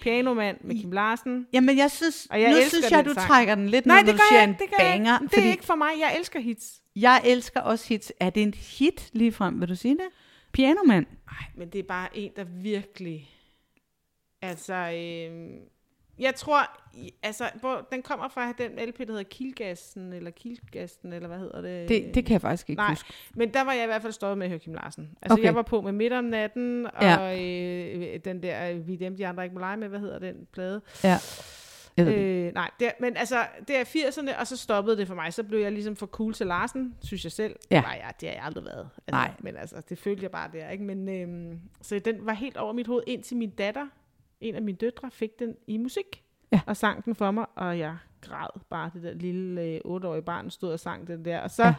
[0.00, 1.46] Pianomand med Kim Larsen.
[1.52, 3.26] Jamen, jeg synes, Og jeg nu synes jeg, du sang.
[3.26, 4.52] trækker den lidt Nej, ned, det når gør du siger jeg en.
[4.58, 5.18] Det, gør jeg banger.
[5.18, 5.90] det fordi er ikke for mig.
[6.00, 6.80] Jeg elsker hits.
[6.96, 8.12] Jeg elsker også hits.
[8.20, 10.04] Er det en hit lige frem, vil du sige det?
[10.52, 11.06] Pianoman.
[11.28, 13.30] Ej, men det er bare en, der virkelig...
[14.42, 15.30] Altså, øh,
[16.18, 16.58] jeg tror,
[17.22, 21.60] altså, hvor, den kommer fra den LP, der hedder Kilgassen, eller Kilgassen, eller hvad hedder
[21.60, 21.88] det?
[21.88, 22.88] Det, det kan jeg faktisk ikke Nej.
[22.90, 23.12] huske.
[23.34, 25.10] Men der var jeg i hvert fald stoppet med at høre Kim Larsen.
[25.22, 25.44] Altså, okay.
[25.44, 27.42] Jeg var på med Midt om natten, og Ja.
[27.42, 30.80] øh, den der, vi dem, de andre ikke må lege med, hvad hedder den plade?
[31.04, 31.18] Ja.
[31.98, 35.34] Øh, nej, det, men altså, det er 80'erne, og så stoppede det for mig.
[35.34, 37.56] Så blev jeg ligesom for cool til Larsen, synes jeg selv.
[37.70, 37.80] Ja.
[37.80, 38.88] Nej, ja, det har jeg aldrig været.
[38.96, 39.30] Altså, Nej.
[39.40, 40.84] Men altså, det følte jeg bare der, ikke?
[40.84, 43.86] Men, øhm, så den var helt over mit hoved, indtil min datter,
[44.40, 46.22] en af mine døtre, fik den i musik.
[46.52, 46.60] Ja.
[46.66, 48.90] Og sang den for mig, og jeg græd bare.
[48.94, 51.40] Det der lille øh, otteårige barn stod og sang den der.
[51.40, 51.74] Og så Ja.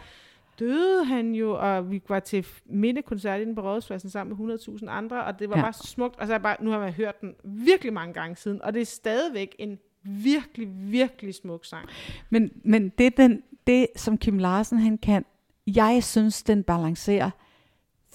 [0.60, 5.24] døde han jo, og vi var til mindekoncert inde på Rådhuspladsen sammen med 100.000 andre,
[5.24, 5.62] og det var Ja.
[5.62, 6.15] bare så smukt.
[6.20, 8.82] Og så er bare, nu har jeg hørt den virkelig mange gange siden, og det
[8.82, 11.89] er stadigvæk en virkelig, virkelig smuk sang.
[12.30, 15.26] Men, men det, den, det, som Kim Larsen han kan,
[15.67, 17.30] jeg synes, den balancerer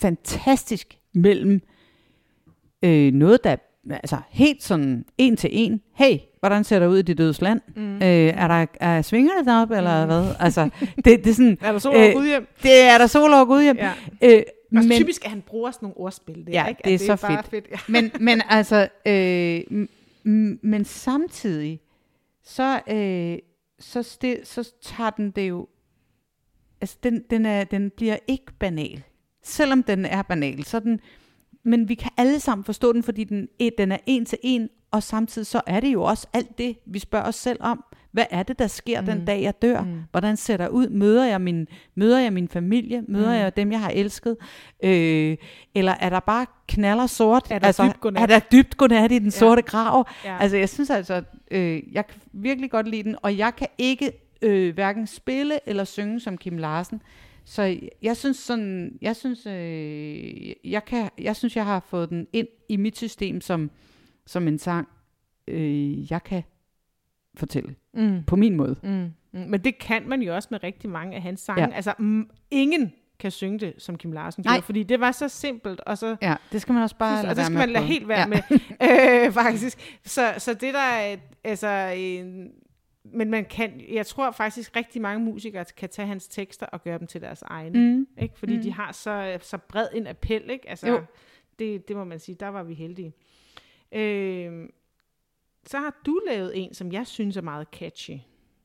[0.01, 1.61] fantastisk mellem
[2.85, 3.57] øh, noget, der
[3.91, 5.81] altså helt sådan en til en.
[5.95, 7.61] Hey, hvordan ser der ud i det dødes land?
[7.77, 7.95] Mm.
[7.97, 10.07] Øh, er der er svingerne deroppe, eller Mm.
[10.09, 10.35] hvad?
[10.41, 12.47] Altså, det, det er sådan, Er der sol over Øh, Gud hjem?
[12.63, 13.77] det er der sol over Gud hjem.
[13.77, 13.93] Ja.
[14.23, 16.47] Øh, Men, men, typisk, at han bruger sådan nogle ordspil.
[16.47, 16.81] Der, Ja, ikke?
[16.85, 17.49] det At er så bare fedt.
[17.51, 17.67] fedt.
[17.71, 17.77] Ja.
[18.01, 19.61] men, men altså, øh,
[20.63, 21.81] men samtidig,
[22.45, 23.39] så, øh,
[23.79, 25.67] så, stil, så tager den det jo,
[26.81, 29.03] altså den, den, er, den bliver ikke banal.
[29.43, 31.01] Selvom den er banal, så er den,
[31.65, 33.49] men vi kan alle sammen forstå den, fordi den,
[33.79, 36.99] den er en til en, og samtidig så er det jo også alt det, vi
[36.99, 37.85] spørger os selv om.
[38.13, 39.07] Hvad er det, der sker mm.
[39.07, 39.81] den dag, jeg dør?
[39.81, 40.01] Mm.
[40.11, 40.89] Hvordan ser der ud?
[40.89, 43.05] Møder jeg min, møder jeg min familie?
[43.09, 43.35] Møder mm.
[43.35, 44.37] jeg dem, jeg har elsket?
[44.85, 45.37] Øh,
[45.75, 47.47] eller er der bare knaller sort?
[47.51, 48.23] Er der altså, dybt godnat?
[48.23, 49.31] Er der dybt godnat i den Ja.
[49.31, 50.09] sorte grav?
[50.25, 50.37] Ja.
[50.41, 54.13] Altså, jeg synes altså, øh, jeg kan virkelig godt lide den, og jeg kan ikke
[54.43, 57.03] øh, hverken spille eller synge som Kim Larsen.
[57.45, 62.27] Så jeg synes sådan, jeg synes, øh, jeg kan, jeg synes, jeg har fået den
[62.33, 63.71] ind i mit system som,
[64.27, 64.89] som en sang,
[65.49, 66.43] øh, jeg kan
[67.37, 68.23] fortælle Mm.
[68.27, 68.77] på min måde.
[68.83, 68.91] Mm.
[69.33, 69.41] Mm.
[69.51, 71.63] Men det kan man jo også med rigtig mange af hans sange.
[71.63, 71.71] Ja.
[71.75, 74.55] Altså, mm, ingen kan synge det, som Kim Larsen Nej.
[74.55, 77.25] gjorde, fordi det var så simpelt, og så Ja, det skal man også bare og
[77.25, 78.27] lade det skal man lade helt være ja.
[78.27, 78.39] med,
[79.27, 79.99] øh, faktisk.
[80.05, 82.51] Så, så det der er, altså, en,
[83.05, 86.99] men man kan, jeg tror faktisk rigtig mange musikere kan tage hans tekster og gøre
[86.99, 88.07] dem til deres egne, Mm.
[88.19, 88.39] ikke?
[88.39, 88.63] fordi Mm.
[88.63, 90.69] de har så, så bred en appel, ikke?
[90.71, 91.01] Altså, Jo.
[91.59, 93.13] Det, det må man sige, der var vi heldige.
[93.93, 94.69] Øh,
[95.67, 98.17] så har du lavet en, som jeg synes er meget catchy.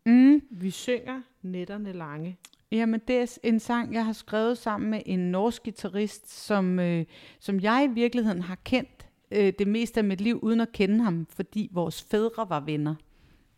[0.05, 0.41] Mm.
[0.51, 2.37] Vi synger nætterne lange.
[2.71, 7.05] Jamen, det er en sang, jeg har skrevet sammen med en norsk guitarist, som, øh,
[7.39, 11.03] som jeg i virkeligheden har kendt øh, det meste af mit liv, uden at kende
[11.03, 12.95] ham, fordi vores fædre var venner.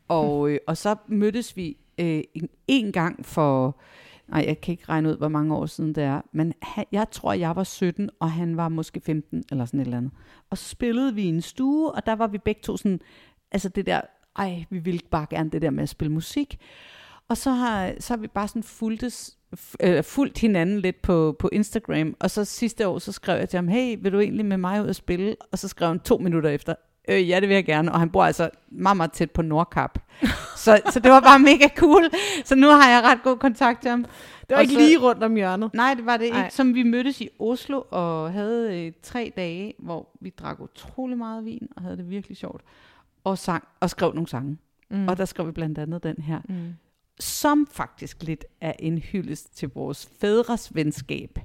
[0.10, 3.80] Og, øh, og så mødtes vi øh, en, en gang for,
[4.28, 7.08] nej, jeg kan ikke regne ud, hvor mange år siden det er, men han, jeg
[7.12, 10.12] tror, jeg var 17, og han var måske 15, eller sådan et eller andet.
[10.50, 13.00] Og så spillede vi i en stue, og der var vi begge to sådan,
[13.52, 14.02] altså det der,
[14.36, 16.60] ej, vi ville bare gerne det der med at spille musik.
[17.30, 19.38] Og så har, så har vi bare sådan fuldtes,
[19.80, 22.16] øh, fulgt hinanden lidt på, på Instagram.
[22.20, 24.82] Og så sidste år, så skrev jeg til ham, hey, vil du egentlig med mig
[24.82, 25.36] ud og spille?
[25.52, 26.76] Og så skrev han to minutter efter,
[27.10, 27.92] øh, ja, det vil jeg gerne.
[27.92, 30.00] Og han bor altså meget, meget tæt på Nordkap.
[30.66, 32.04] så, så det var bare mega cool.
[32.46, 34.04] Så nu har jeg ret god kontakt til ham.
[34.04, 34.10] Det
[34.50, 35.74] var Og ikke så- lige rundt om hjørnet.
[35.74, 36.46] Nej, det var det ikke.
[36.50, 41.46] Som vi mødtes i Oslo og havde øh, tre dage, hvor vi drak utrolig meget
[41.46, 42.62] vin og havde det virkelig sjovt.
[43.24, 44.58] Og sang og skrev nogle sange.
[44.92, 45.08] Mm.
[45.08, 46.74] Og der skrev vi blandt andet den her Mm.
[47.20, 51.40] som faktisk lidt er en hyldest til vores fædres venskab.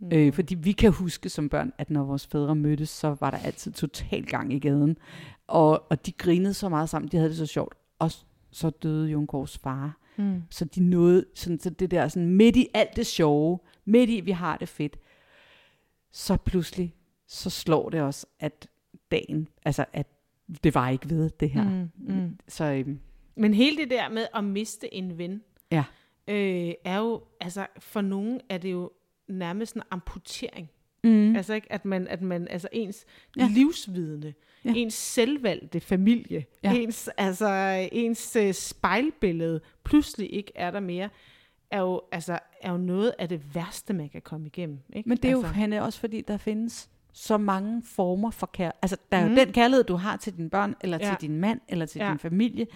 [0.00, 0.12] Mm.
[0.12, 3.38] Øh, fordi vi kan huske som børn, at når vores fædre mødtes, så var der
[3.38, 4.98] altid total gang i gaden.
[5.46, 7.74] Og, og de grinede så meget sammen, de havde det så sjovt.
[7.98, 8.10] Og
[8.50, 9.98] så døde Jon Kors far.
[10.18, 10.42] Mm.
[10.50, 14.20] Så de nåede sådan, så det der sådan midt i alt det sjove, midt i
[14.20, 14.96] vi har det fedt,
[16.12, 16.94] så pludselig,
[17.26, 18.68] så slår det os, at
[19.10, 20.06] dagen, altså at
[20.64, 21.64] det var ikke ved det her.
[21.64, 22.14] Mm.
[22.14, 22.38] Mm.
[22.48, 23.00] Så øhm,
[23.36, 25.84] Men hele det der med at miste en ven, Ja.
[26.28, 28.90] øh, er jo, altså for nogen er det jo
[29.32, 30.70] nærmest en amputering.
[31.04, 33.04] mm, Altså ikke, at man, at man altså ens
[33.36, 33.48] Ja.
[33.54, 34.72] livsvidende, Ja.
[34.76, 36.74] ens selvvalgte familie, Ja.
[36.74, 37.48] ens, altså
[37.92, 41.08] ens uh, spejlbillede pludselig ikke er der mere,
[41.70, 44.78] er jo, altså, er jo noget af det værste, man kan komme igennem.
[44.92, 45.08] Ikke?
[45.08, 48.78] Men det er jo altså, Hanne, også fordi, der findes så mange former for kærlighed.
[48.82, 49.36] Altså, der er jo Mhm.
[49.36, 51.08] den kærlighed, du har til dine børn, eller Ja.
[51.18, 52.10] til din mand, eller til Ja.
[52.10, 52.66] din familie.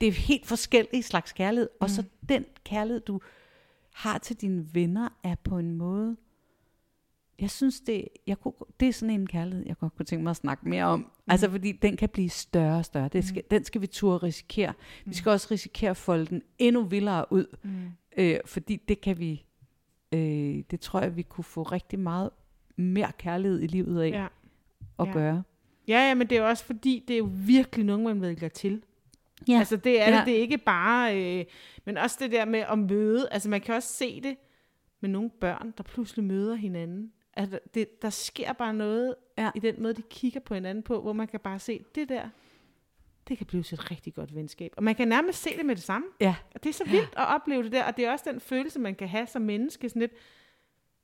[0.00, 1.68] Det er helt forskellige slags kærlighed.
[1.80, 2.10] Og så Mhm.
[2.28, 3.20] den kærlighed, du
[3.94, 6.16] har til dine venner, er på en måde...
[7.40, 10.30] Jeg synes, det, jeg kunne, det er sådan en kærlighed, jeg godt kunne tænke mig
[10.30, 10.98] at snakke mere om.
[11.00, 11.06] Mm.
[11.28, 13.08] Altså, fordi den kan blive større og større.
[13.08, 13.48] Det skal, mm.
[13.50, 14.72] Den skal vi turde risikere.
[15.04, 15.10] Mm.
[15.10, 17.56] Vi skal også risikere at folde den endnu vildere ud.
[17.62, 17.70] mm.
[18.16, 19.44] Øh, fordi det kan vi,
[20.12, 22.30] øh, det tror jeg, vi kunne få rigtig meget
[22.76, 24.26] mere kærlighed i livet af ja.
[24.98, 25.12] at Ja.
[25.12, 25.42] gøre.
[25.88, 28.82] ja, ja, men det er også fordi, det er jo virkelig nogen, man vælger til.
[29.48, 29.58] Ja.
[29.58, 30.18] Altså det er Ja.
[30.18, 31.44] det, det er ikke bare, øh,
[31.84, 34.36] men også det der med at møde, altså man kan også se det
[35.00, 37.12] med nogle børn, der pludselig møder hinanden.
[37.36, 39.50] Altså det, der sker bare noget Ja.
[39.54, 42.28] i den måde, de kigger på hinanden på, hvor man kan bare se, det der,
[43.28, 44.72] det kan blive et rigtig godt venskab.
[44.76, 46.06] Og man kan nærmest se det med det samme.
[46.20, 46.34] Ja.
[46.54, 48.78] Og det er så vildt at opleve det der, og det er også den følelse,
[48.80, 50.12] man kan have som menneske, sådan lidt,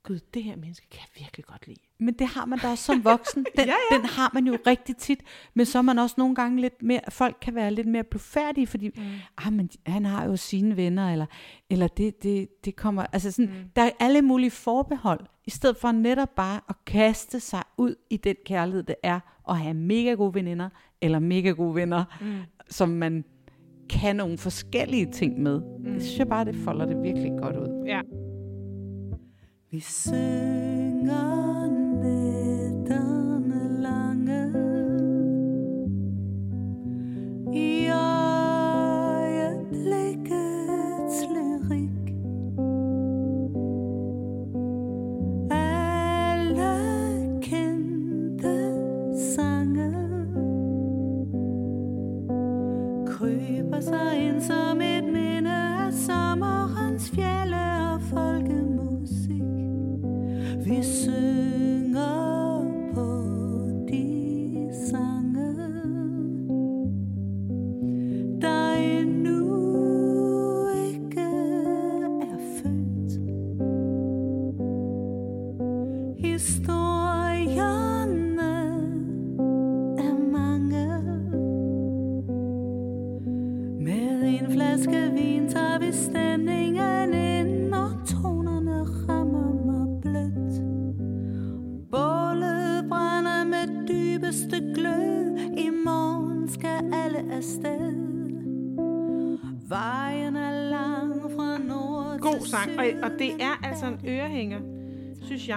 [0.03, 1.79] gud, det her menneske kan jeg virkelig godt lide.
[1.99, 3.45] Men det har man da også som voksen.
[3.57, 3.97] Den, Ja, ja.
[3.97, 5.23] den har man jo rigtig tit.
[5.53, 8.67] Men så er man også nogle gange lidt mere, folk kan være lidt mere blufærdige,
[8.67, 9.03] fordi mm.
[9.37, 11.25] ah, men han har jo sine venner, eller,
[11.69, 13.69] eller det, det, det kommer, altså sådan, mm.
[13.75, 18.17] der er alle mulige forbehold, i stedet for netop bare at kaste sig ud i
[18.17, 20.69] den kærlighed, det er at have mega gode veninder,
[21.01, 22.39] eller mega gode venner, mm.
[22.69, 23.25] som man
[23.89, 25.59] kan nogle forskellige ting med.
[25.59, 25.93] Mm.
[25.93, 27.83] Det synes jeg bare, det folder det virkelig godt ud.
[27.87, 28.01] Ja.
[29.71, 31.70] Vi synger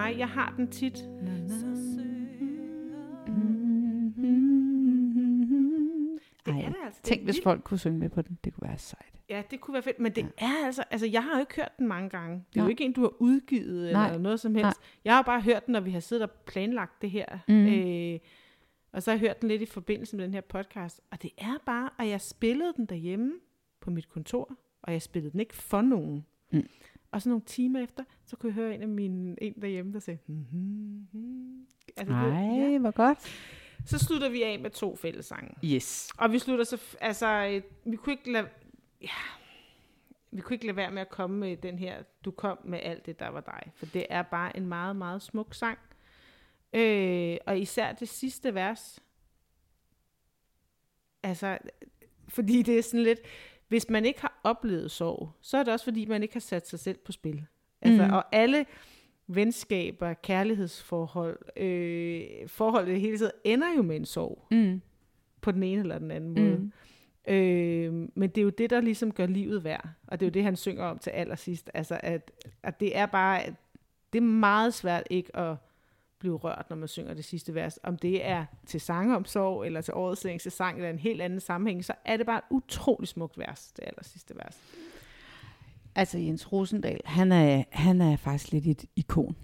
[0.08, 0.28] synes jeg.
[0.28, 0.94] Har den tit.
[6.46, 7.00] Det Ej, er det altså.
[7.04, 7.42] Det er Tænk, hvis vildt.
[7.44, 8.38] folk kunne synge med på den.
[8.44, 9.12] Det kunne være sejt.
[9.28, 10.46] Ja, det kunne være fedt, men det ja.
[10.46, 12.34] er altså, altså jeg har jo ikke hørt den mange gange.
[12.36, 12.64] Det er Nej.
[12.66, 14.06] jo ikke en, du har udgivet Nej.
[14.06, 14.80] eller noget som helst.
[14.80, 15.00] Nej.
[15.04, 17.38] Jeg har bare hørt den, når vi har siddet og planlagt det her.
[17.48, 17.66] Mm.
[17.66, 18.18] Øh,
[18.92, 21.00] og så har jeg hørt den lidt i forbindelse med den her podcast.
[21.10, 23.32] Og det er bare, at jeg spillede den derhjemme
[23.80, 26.26] på mit kontor, og jeg spillede den ikke for nogen.
[26.52, 26.66] Mm.
[27.14, 29.98] Og så nogle timer efter, så kunne jeg høre en af mine, en derhjemme, der
[29.98, 31.66] sagde, hmm, hmm, hmm.
[31.96, 33.18] Altså, det- Nej, hvor godt.
[33.86, 35.54] Så slutter vi af med to fællessange.
[35.64, 36.10] Yes.
[36.18, 37.62] Og vi slutter så, altså, øh,
[37.92, 38.48] vi kunne ikke lade,
[39.02, 39.08] ja,
[40.30, 43.06] vi kunne ikke lade være med at komme med den her, du kom med alt
[43.06, 43.72] det, der var dig.
[43.74, 45.78] For det er bare en meget, meget smuk sang.
[46.72, 49.00] Øh, og især det sidste vers.
[51.22, 51.58] Altså,
[52.28, 53.20] fordi det er sådan lidt,
[53.74, 56.68] hvis man ikke har oplevet sorg, så er det også fordi, man ikke har sat
[56.68, 57.46] sig selv på spil.
[57.82, 58.12] Altså, mm.
[58.12, 58.66] Og alle
[59.26, 64.80] venskaber, kærlighedsforhold, øh, forhold i det hele taget, ender jo med en sorg Mm.
[65.40, 66.58] på den ene eller den anden måde.
[66.58, 66.72] Mm.
[67.34, 69.88] Øh, men det er jo det, der ligesom gør livet værd.
[70.06, 71.70] Og det er jo det, han synger om til allersidst.
[71.74, 72.30] Altså, at,
[72.62, 73.42] at det er bare,
[74.12, 75.56] det er meget svært ikke at
[76.24, 77.78] blive rørt, når man synger det sidste vers.
[77.82, 81.84] Om det er til sangeomsorg, eller til årets længste sang, eller en helt anden sammenhæng,
[81.84, 84.60] så er det bare et utroligt smukt vers, det aller sidste vers.
[85.94, 89.36] Altså Jens Rosendal, han er, han er faktisk lidt et ikon.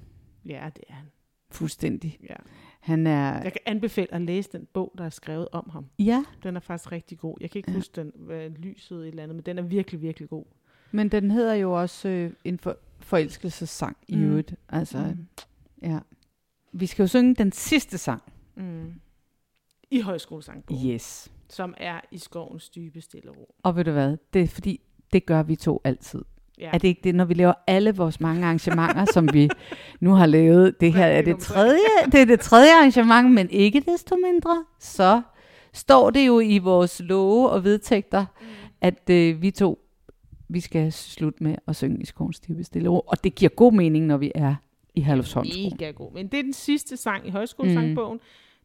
[0.46, 1.06] Ja, det er han.
[1.50, 2.18] Fuldstændig.
[2.30, 2.34] Ja.
[2.80, 3.42] Han er...
[3.42, 5.86] Jeg kan anbefale at læse den bog, der er skrevet om ham.
[5.98, 7.36] Ja, Den er faktisk rigtig god.
[7.40, 7.76] Jeg kan ikke Ja.
[7.76, 10.44] huske den, hvad lyset et eller andet, men den er virkelig, virkelig god.
[10.92, 14.22] men den hedder jo også øh, en for, forelskelsessang i Mm.
[14.22, 14.54] øvrigt.
[14.68, 15.26] Altså, Mm.
[15.82, 15.98] ja.
[16.72, 18.22] Vi skal jo synge den sidste sang.
[18.56, 18.92] Mm.
[19.90, 20.90] I højskolesangbogen.
[20.90, 21.32] Yes.
[21.48, 23.54] som er i skovens dybe stille ro.
[23.62, 24.16] Og ved du hvad?
[24.32, 24.80] Det er fordi,
[25.12, 26.22] det gør vi to altid.
[26.58, 26.70] Ja.
[26.74, 29.50] Er det ikke det, når vi laver alle vores mange arrangementer, som vi
[30.00, 30.80] nu har lavet?
[30.80, 31.78] Det her er det tredje,
[32.12, 35.22] det er det tredje arrangement, men ikke desto mindre, så
[35.72, 38.46] står det jo i vores love og vedtægter, Mm.
[38.80, 39.78] at øh, vi to,
[40.48, 43.00] vi skal slutte med at synge i skovens dybe stille ro.
[43.06, 44.54] Og det giver god mening, når vi er
[44.94, 45.70] i Herlufsholmskro.
[45.70, 46.12] Mega god.
[46.12, 48.16] Men det er den sidste sang i højskolesangbogen.
[48.16, 48.20] Mm.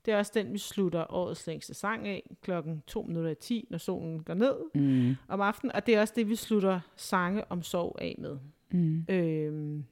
[0.06, 3.68] Det er også den, vi slutter årets længste sang af, klokken 2 minutter i 10,
[3.70, 5.16] når solen går ned Mm.
[5.28, 5.72] om aftenen.
[5.76, 8.38] Og det er også det, vi slutter sange om sorg af med.
[8.72, 9.06] Mm.
[9.10, 9.86] Øhm,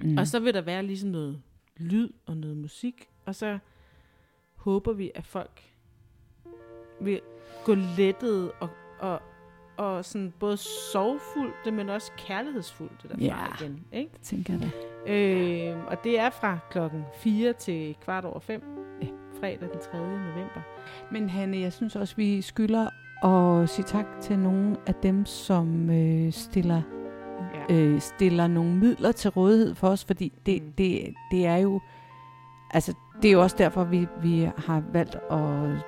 [0.00, 0.18] mm.
[0.18, 1.42] Og så vil der være ligesom noget
[1.76, 3.08] lyd og noget musik.
[3.24, 3.58] Og så
[4.54, 5.62] håber vi, at folk
[7.00, 7.20] vil
[7.64, 8.68] gå lettet og,
[9.00, 9.22] og,
[9.76, 10.56] og sådan både
[10.92, 13.36] sorgfuldt, men også kærlighedsfuldt derfra Ja.
[13.60, 13.80] igen.
[13.92, 14.10] Ikke?
[14.12, 15.12] Det tænker jeg da.
[15.12, 18.62] Øh, og det er fra klokken 4 til kvart over 5,
[19.02, 19.06] Ja.
[19.40, 19.98] fredag den 3.
[19.98, 20.60] november.
[21.12, 22.88] Men Hanne, jeg synes også, vi skylder
[23.26, 26.82] at sige tak til nogle af dem, som øh, stiller,
[27.68, 27.74] Ja.
[27.74, 30.72] øh, stiller nogle midler til rådighed for os, fordi det, Mm.
[30.72, 31.80] det, det er jo
[32.70, 35.84] altså det er jo også derfor, vi, vi har valgt at,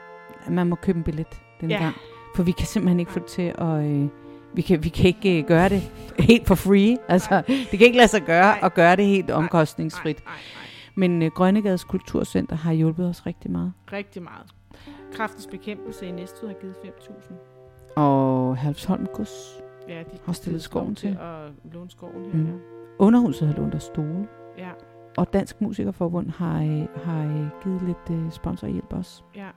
[0.47, 1.26] at man må købe en billet
[1.61, 1.78] den Ja.
[1.82, 1.95] gang.
[2.39, 3.84] For vi kan simpelthen ikke få det til at...
[3.84, 4.09] Øh,
[4.55, 5.82] vi kan, vi kan ikke øh, gøre det
[6.18, 6.97] helt for free.
[7.09, 10.24] Altså, det kan ikke lade sig gøre at gøre det helt omkostningsfrit.
[10.95, 13.72] Men øh, Grønnegades Kulturcenter har hjulpet os rigtig meget.
[13.93, 14.47] Rigtig meget.
[15.12, 17.32] Kraftens bekæmpelse i Næstved har givet 5.000.
[17.97, 19.61] Og Halvsholm Gods.
[19.89, 21.18] Ja, de Har stillet skoven til.
[21.20, 22.39] Og låne skoven her, Mm.
[22.41, 22.61] mm.
[22.99, 24.28] Underhuset har lånt os stole.
[24.59, 24.66] ja.
[24.66, 24.70] ja.
[25.16, 29.22] Og Dansk Musikerforbund har, øh, har givet lidt sponsorhjælp også.
[29.36, 29.49] Ja.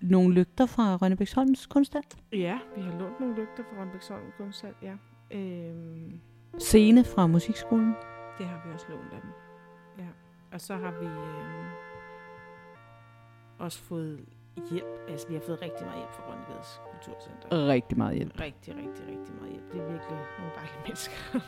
[0.00, 2.02] Nogle lygter fra Rønnebæksholms kunsthal.
[2.32, 4.94] Ja, vi har lånt nogle lygter fra Rønbæksholm Kunsthal, ja.
[5.30, 6.20] Øhm,
[6.58, 7.94] Scene fra Musikskolen.
[8.38, 9.30] det har vi også lånt af dem.
[9.98, 10.04] Ja.
[10.52, 11.66] Og så har vi øhm,
[13.58, 14.20] også fået
[14.70, 14.86] hjælp.
[15.08, 17.68] Altså, vi har fået rigtig meget hjælp fra Rønnegades Kulturcenter.
[17.68, 18.40] Rigtig meget hjælp.
[18.40, 19.72] Rigtig, rigtig, rigtig meget hjælp.
[19.72, 21.40] Det er virkelig nogle dejlige mennesker.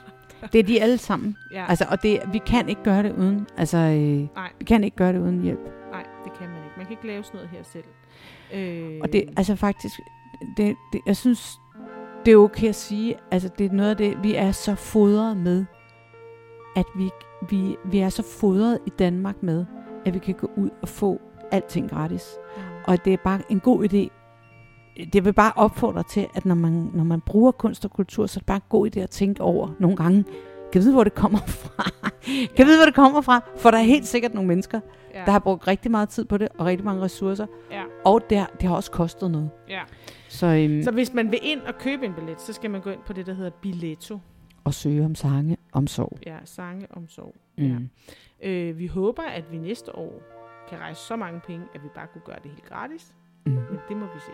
[0.53, 1.37] Det er de alle sammen.
[1.53, 1.67] ja.
[1.69, 3.47] Altså, og det, vi kan ikke gøre det uden.
[3.57, 4.53] Altså, øh, Nej.
[4.59, 5.61] vi kan ikke gøre det uden hjælp.
[5.91, 6.49] Nej, det kan
[6.97, 7.85] kan ikke lave sådan noget her selv.
[8.55, 10.01] Øh, Og det, altså faktisk,
[10.57, 11.59] det, det, jeg synes,
[12.25, 15.37] det er okay at sige, altså det er noget af det, vi er så fodret
[15.37, 15.65] med,
[16.77, 17.11] at vi,
[17.51, 19.67] vi, vi er så fodret i Danmark med,
[20.07, 21.21] at vi kan gå ud og få
[21.53, 22.37] alting gratis.
[22.57, 22.63] Mm.
[22.87, 24.09] Og det er bare en god idé.
[25.13, 28.39] Det vil bare opfordre til, at når man, når man bruger kunst og kultur, så
[28.39, 30.25] er det bare en god idé at tænke over nogle gange,
[30.73, 31.91] kan vide, hvor det kommer fra.
[32.57, 33.41] kan vide, hvor det kommer fra.
[33.57, 34.81] For der er helt sikkert nogle mennesker,
[35.15, 35.23] Ja.
[35.25, 37.47] der har brugt rigtig meget tid på det, og rigtig mange ressourcer.
[37.71, 37.83] ja.
[38.05, 39.51] Og det har, det har også kostet noget.
[39.69, 39.81] ja.
[40.29, 42.91] Så, øhm, Så hvis man vil ind og købe en billet, så skal man gå
[42.91, 44.19] ind på det, der hedder Billetto.
[44.67, 46.19] at søge om sange om sorg.
[46.27, 47.35] Ja, sange om sorg.
[47.59, 47.89] Mm.
[48.43, 48.49] Ja.
[48.49, 50.23] Øh, vi håber, at vi næste år
[50.71, 53.15] kan rejse så mange penge, at vi bare kunne gøre det helt gratis.
[53.47, 53.53] Mm.
[53.53, 54.33] Men det må vi se.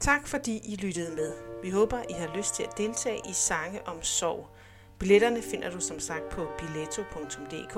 [0.00, 1.32] Tak fordi I lyttede med.
[1.62, 4.48] Vi håber, I har lyst til at deltage i Sange om Sorg.
[4.98, 7.76] Billetterne finder du som sagt på billetto.dk,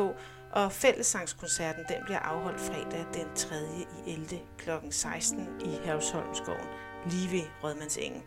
[0.52, 3.56] og fællessangskoncerten den bliver afholdt fredag den 3.
[4.06, 4.26] i 11.
[4.58, 4.70] kl.
[4.90, 6.66] 16 i Hervsholmskoven,
[7.06, 8.22] lige ved Rødmandsengen.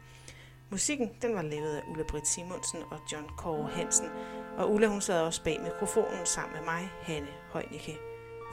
[0.69, 4.09] Musikken den var lavet af Ulla Britt Simonsen og John Kåre Hansen,
[4.57, 7.97] og Ulla hun sad også bag mikrofonen sammen med mig, Hanne Højnicke.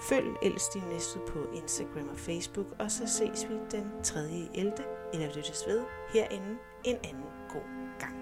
[0.09, 4.21] Følg Elstin Næstud på Instagram og Facebook, og så ses vi den 3.
[4.31, 8.17] i 11 eller lyttes ved herinde en anden god gang.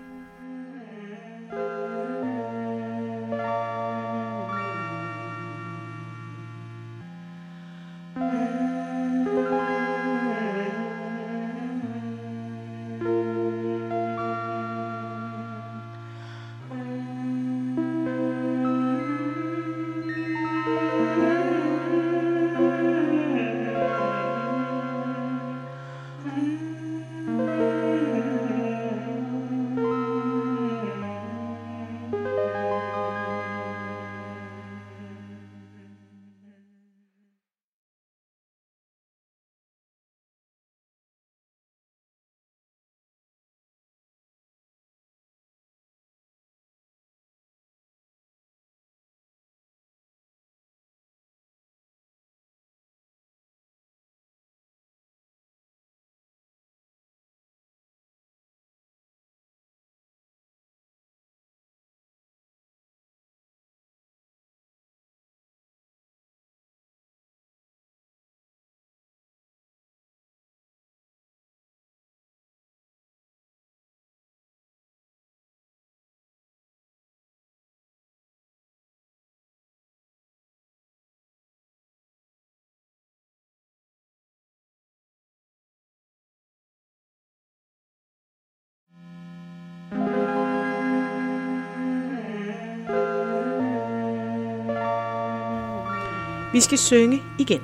[96.53, 97.61] Vi skal synge igen.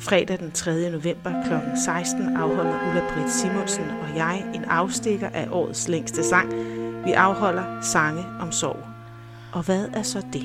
[0.00, 0.90] Fredag den 3.
[0.90, 1.76] november kl.
[1.84, 6.54] 16 afholder Ulla Britt Simonsen og jeg en afstikker af årets længste sang.
[7.04, 8.78] Vi afholder sange om sorg.
[9.52, 10.42] Og hvad er så det?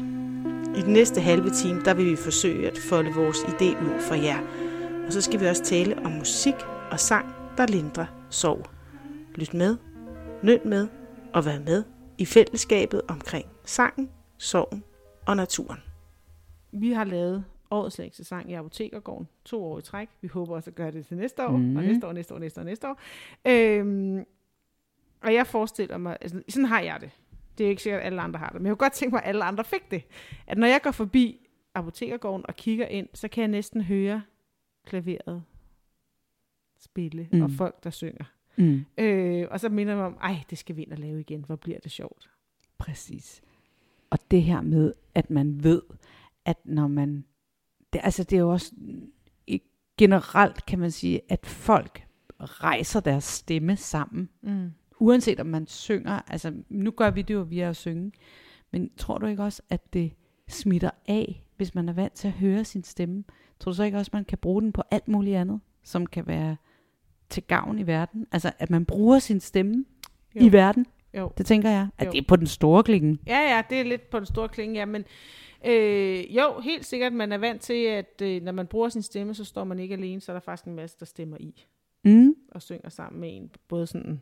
[0.77, 4.15] I den næste halve time, der vil vi forsøge at folde vores idé ud for
[4.15, 4.39] jer.
[5.07, 6.55] Og så skal vi også tale om musik
[6.91, 7.25] og sang,
[7.57, 8.65] der lindrer sorg.
[9.35, 9.77] Lyt med,
[10.43, 10.87] nød med
[11.33, 11.83] og vær med
[12.17, 14.83] i fællesskabet omkring sangen, sorgen
[15.25, 15.79] og naturen.
[16.71, 20.09] Vi har lavet årets længste sang i Apotekergården to år i træk.
[20.21, 21.77] Vi håber også at gøre det til næste år, Mhm.
[21.77, 22.99] og næste år, næste år, næste år, næste år.
[23.47, 24.25] Øhm,
[25.21, 27.11] og jeg forestiller mig, altså, sådan har jeg det.
[27.57, 29.23] Det er ikke sikkert, at alle andre har det, men jeg kunne godt tænke mig,
[29.23, 30.03] at alle andre fik det.
[30.47, 34.21] At når jeg går forbi Apotekergården og kigger ind, så kan jeg næsten høre
[34.85, 35.43] klaveret
[36.79, 37.37] spille, mm.
[37.37, 37.43] Mm.
[37.43, 38.25] og folk, der synger.
[38.57, 38.85] Mm.
[38.97, 41.43] Øh, og så minder jeg mig om, ej, det skal vi ind og lave igen.
[41.43, 42.29] Hvor bliver det sjovt.
[42.77, 43.41] Præcis.
[44.09, 45.81] Og det her med, at man ved,
[46.45, 47.25] at når man...
[47.93, 48.71] Det, altså, det er jo også
[49.97, 52.03] generelt, kan man sige, at folk
[52.39, 54.29] rejser deres stemme sammen.
[54.41, 54.71] Mm.
[54.99, 58.11] Uanset om man synger, altså nu gør vi det jo via at synge,
[58.71, 60.11] men tror du ikke også, at det
[60.47, 63.23] smitter af, hvis man er vant til at høre sin stemme?
[63.59, 66.05] Tror du så ikke også, at man kan bruge den på alt muligt andet, som
[66.05, 66.55] kan være
[67.29, 68.27] til gavn i verden?
[68.31, 69.85] Altså, at man bruger sin stemme
[70.35, 70.41] Jo.
[70.41, 70.85] i verden,
[71.17, 71.31] Jo.
[71.37, 72.11] det tænker jeg, at Jo.
[72.11, 73.19] det er på den store klingen.
[73.27, 75.03] Ja, ja, det er lidt på den store klinge, ja, men
[75.65, 79.33] øh, jo, helt sikkert, man er vant til, at øh, når man bruger sin stemme,
[79.33, 81.65] så står man ikke alene, så er der faktisk en masse, der stemmer i
[82.05, 82.33] Mm.
[82.51, 83.49] og synger sammen med en.
[83.67, 84.21] Både sådan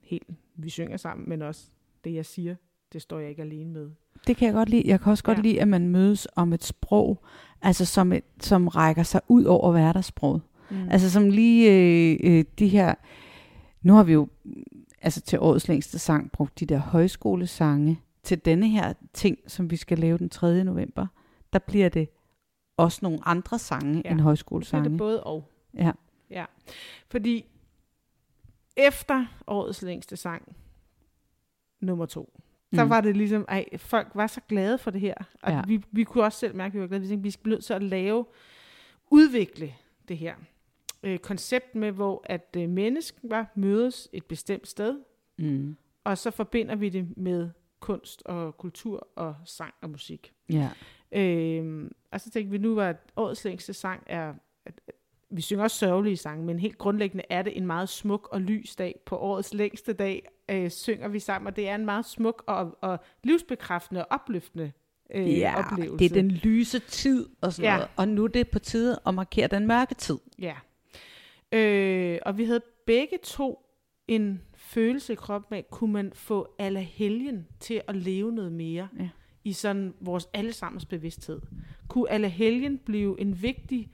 [0.00, 0.26] helt,
[0.56, 1.64] vi synger sammen, men også
[2.04, 2.54] det, jeg siger,
[2.92, 3.90] det står jeg ikke alene med.
[4.26, 4.82] Det kan jeg godt lide.
[4.86, 5.42] Jeg kan også godt Ja.
[5.42, 7.24] lide, at man mødes om et sprog,
[7.62, 10.42] altså som, et, som rækker sig ud over hverdagssproget.
[10.70, 10.88] Mm.
[10.90, 12.94] Altså som lige øh, øh, de her,
[13.82, 14.28] nu har vi jo
[15.02, 18.00] altså til årets længste sang brugt de der højskolesange.
[18.22, 20.64] Til denne her ting, som vi skal lave den 3.
[20.64, 21.06] november,
[21.52, 22.08] der bliver det
[22.76, 24.10] også nogle andre sange Ja.
[24.10, 24.88] end Så er højskolesange.
[24.90, 25.50] det både og.
[25.74, 25.92] Ja.
[26.30, 26.44] Ja,
[27.08, 27.44] fordi
[28.76, 30.56] efter årets længste sang,
[31.80, 32.40] nummer to,
[32.74, 32.90] der Mm.
[32.90, 35.14] var det ligesom, ej, folk var så glade for det her.
[35.42, 35.52] Og.
[35.52, 35.62] Ja.
[35.66, 37.00] vi, vi kunne også selv mærke, at vi var glade.
[37.02, 38.26] Vi tænkte, vi skal blive nødt til at lave,
[39.10, 39.74] udvikle
[40.08, 40.34] det her
[41.02, 44.98] øh, koncept med, hvor at øh, mennesker mødes et bestemt sted,
[45.38, 45.76] Mm.
[46.04, 47.50] og så forbinder vi det med
[47.80, 50.32] kunst og kultur og sang og musik.
[50.52, 50.70] Ja.
[51.12, 54.34] Øh, og så tænkte vi nu, at årets længste sang er,
[54.66, 54.94] at, at
[55.30, 58.76] vi synger også sørgelige sange, men helt grundlæggende er det en meget smuk og lys
[58.76, 59.00] dag.
[59.06, 62.78] På årets længste dag øh, synger vi sammen, og det er en meget smuk og,
[62.80, 64.72] og livsbekræftende og opløftende
[65.14, 65.98] øh, ja, oplevelse.
[65.98, 67.76] det er den lyse tid og sådan ja.
[67.76, 67.90] noget.
[67.96, 70.18] Og nu er det på tide at markere den mørke tid.
[70.38, 70.54] Ja.
[71.52, 73.58] Øh, og vi havde begge to
[74.08, 78.88] en følelse i kroppen af, kunne man få alle helgen til at leve noget mere
[78.98, 79.08] Ja.
[79.44, 81.40] i sådan vores allesammens bevidsthed?
[81.88, 83.90] Kunne alle helgen blive en vigtig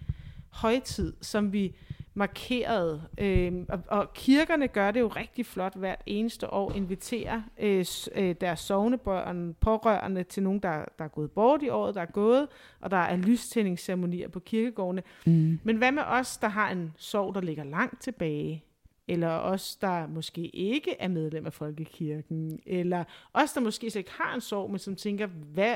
[0.50, 1.76] højtid, som vi
[2.18, 3.02] markerede?
[3.18, 8.34] Øh, og, og kirkerne gør det jo rigtig flot hvert eneste år, inviterer øh, øh,
[8.40, 12.48] deres sovnebørn, pårørende til nogen, der, der er gået bort i året, der er gået,
[12.80, 15.02] og der er lystændingsceremonier på kirkegårdene.
[15.26, 15.60] Mm.
[15.64, 18.64] Men hvad med os, der har en sorg, der ligger langt tilbage?
[19.10, 22.60] Eller os, der måske ikke er medlem af Folkekirken?
[22.66, 23.04] Eller
[23.34, 25.74] os, der måske slet ikke har en sorg, men som tænker, hvad,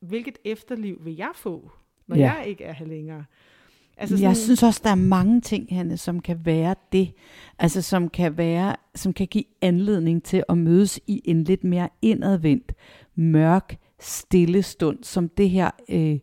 [0.00, 1.70] hvilket efterliv vil jeg få,
[2.06, 2.32] når Ja.
[2.32, 3.24] jeg ikke er her længere?
[3.96, 7.12] Altså jeg synes også, der er mange ting, Hanne, som kan være det.
[7.58, 11.88] Altså som kan være, som kan give anledning til at mødes i en lidt mere
[12.02, 12.72] indadvendt,
[13.14, 16.18] mørk, stille stund, som det her, øh,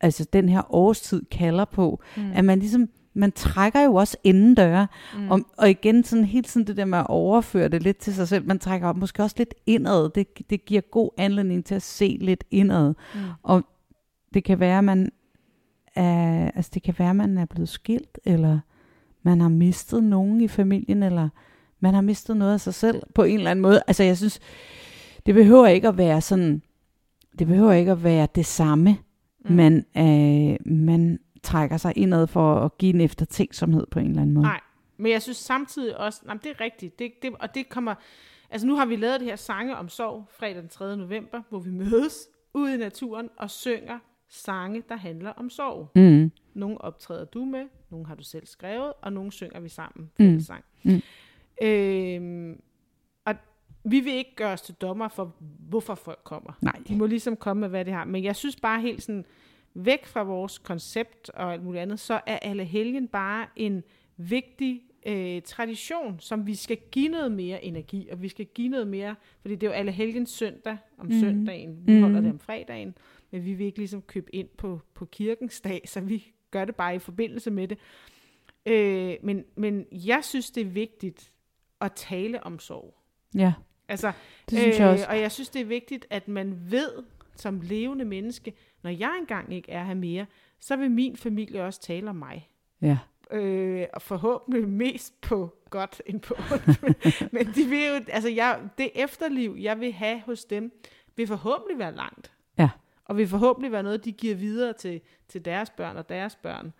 [0.00, 2.02] altså den her årstid kalder på.
[2.16, 2.32] Mm.
[2.34, 4.86] At man ligesom, man trækker jo også indendøre,
[5.16, 5.30] mm.
[5.30, 8.28] og, og igen sådan helt sådan det der med at overføre det lidt til sig
[8.28, 12.18] selv, man trækker måske også lidt indad, det, det giver god anledning til at se
[12.20, 13.20] lidt indad, mm.
[13.42, 13.62] og
[14.34, 15.10] det kan være, at man
[15.94, 18.58] er, altså det kan være, at man er blevet skilt, eller
[19.22, 21.28] man har mistet nogen i familien, eller
[21.80, 23.82] man har mistet noget af sig selv på en eller anden måde.
[23.86, 24.40] Altså jeg synes,
[25.26, 26.62] det behøver ikke at være sådan,
[27.38, 28.98] det behøver ikke at være det samme,
[29.44, 29.54] mm.
[29.54, 34.34] man, øh, man trækker sig indad for at give en eftertænksomhed på en eller anden
[34.34, 34.46] måde.
[34.46, 34.60] Nej,
[34.96, 37.94] men jeg synes samtidig også, nej, det er rigtigt, det, det, og det kommer,
[38.50, 40.96] altså nu har vi lavet det her sange om sorg fredag den 3.
[40.96, 43.98] november, hvor vi mødes ude i naturen og synger
[44.34, 45.88] sange, der handler om sorg.
[45.94, 46.32] Mm.
[46.54, 50.24] Nogle optræder du med, nogle har du selv skrevet, og nogle synger vi sammen Mm.
[50.24, 50.64] fællessang.
[50.82, 51.02] Mm.
[51.62, 52.60] Øhm,
[53.24, 53.34] og
[53.84, 55.34] vi vil ikke gøre os til dommer for,
[55.68, 56.52] hvorfor folk kommer.
[56.60, 56.76] Nej.
[56.88, 58.04] De må ligesom komme med, hvad det har.
[58.04, 59.24] Men jeg synes bare helt sådan,
[59.74, 63.82] væk fra vores koncept og alt muligt andet, så er alle helgen bare en
[64.16, 68.88] vigtig øh, tradition, som vi skal give noget mere energi, og vi skal give noget
[68.88, 71.20] mere, fordi det er jo alle helgens søndag om mm.
[71.20, 72.94] søndagen, vi holder det om fredagen,
[73.32, 76.76] men vi vil ikke ligesom købe ind på, på kirkens dag, så vi gør det
[76.76, 77.78] bare i forbindelse med det.
[78.66, 81.32] Øh, men, men jeg synes, det er vigtigt
[81.80, 82.94] at tale om sorg.
[83.34, 83.52] Ja,
[83.92, 84.12] Altså,
[84.50, 85.06] det synes jeg også.
[85.08, 87.04] Og jeg synes, det er vigtigt, at man ved
[87.36, 90.26] som levende menneske, når jeg engang ikke er her mere,
[90.60, 92.48] så vil min familie også tale om mig.
[92.82, 92.98] Ja.
[93.30, 96.82] Øh, og forhåbentlig mest på godt end på ondt.
[97.34, 100.72] Men de vil jo, altså jeg, det efterliv, jeg vil have hos dem,
[101.16, 102.32] vil forhåbentlig være langt.
[103.04, 106.72] Og vil forhåbentlig være noget, de giver videre til, til deres børn og deres børn.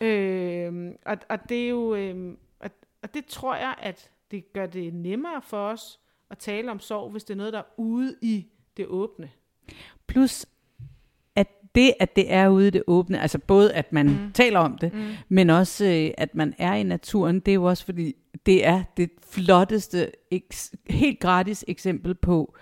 [0.00, 2.70] Øh, og, og det er jo, øh, og,
[3.02, 6.00] og det tror jeg, at det gør det nemmere for os
[6.30, 8.46] at tale om sorg, hvis det er noget, der er ude i
[8.76, 9.30] det åbne.
[10.06, 10.46] Plus,
[11.36, 14.32] at det, at det er ude i det åbne, altså både at man mm.
[14.32, 15.08] taler om det, mm.
[15.28, 18.14] men også øh, at man er i naturen, det er jo også fordi,
[18.46, 20.12] det er det flotteste,
[20.88, 22.56] helt gratis eksempel på,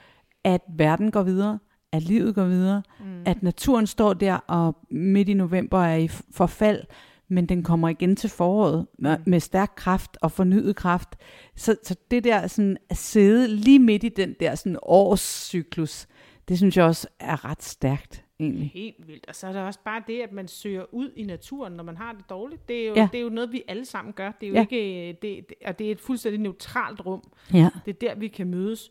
[0.44, 1.58] at verden går videre,
[1.92, 3.22] at livet går videre, mm.
[3.26, 6.82] at naturen står der og midt i november er i forfald,
[7.28, 11.08] men den kommer igen til foråret med, med stærk kraft og fornyet kraft.
[11.56, 16.06] Så, så det der sådan at sidde lige midt i den der sådan årscyklus,
[16.48, 18.70] det synes jeg også er ret stærkt egentlig.
[18.74, 19.26] Helt vildt.
[19.28, 21.96] Og så er der også bare det, at man søger ud i naturen, når man
[21.96, 22.68] har det dårligt.
[22.68, 23.08] Det er jo, Ja.
[23.12, 24.32] det er jo noget, vi alle sammen gør.
[24.40, 24.60] Det er jo Ja.
[24.60, 27.22] ikke, det, det, og det er et fuldstændig neutralt rum.
[27.54, 27.70] Ja.
[27.86, 28.90] Det er der, vi kan mødes.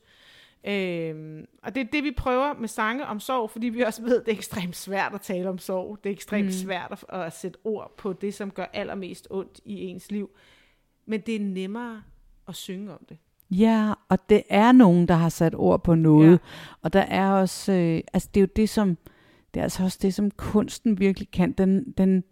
[0.68, 4.20] Øhm, og det er det, vi prøver med sange om sorg, fordi vi også ved,
[4.20, 5.98] at det er ekstremt svært at tale om sorg.
[6.04, 6.52] Det er ekstremt mm.
[6.52, 10.30] svært at, at sætte ord på det, som gør allermest ondt i ens liv.
[11.06, 12.04] Men det er nemmere
[12.48, 13.18] at synge om det.
[13.52, 16.32] Ja, og det er nogen, der har sat ord på noget.
[16.32, 16.38] Ja.
[16.82, 18.98] Og der er også, øh, altså det er jo det, som,
[19.54, 21.52] det er altså også det, som kunsten virkelig kan.
[21.52, 22.24] Den, den,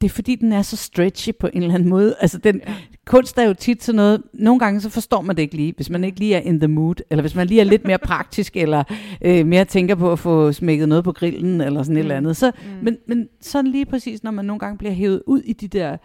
[0.00, 2.14] det er fordi, den er så stretchy på en eller anden måde.
[2.20, 2.74] Altså den, Ja.
[3.06, 5.90] kunst er jo tit sådan noget, nogle gange så forstår man det ikke lige, hvis
[5.90, 8.56] man ikke lige er in the mood, eller hvis man lige er lidt mere praktisk,
[8.56, 8.84] eller
[9.22, 11.98] øh, mere tænker på at få smækket noget på grillen, eller sådan mm.
[11.98, 12.36] et eller andet.
[12.36, 12.84] Så, mm.
[12.84, 15.96] men, men sådan lige præcis, når man nogle gange bliver hævet ud i de der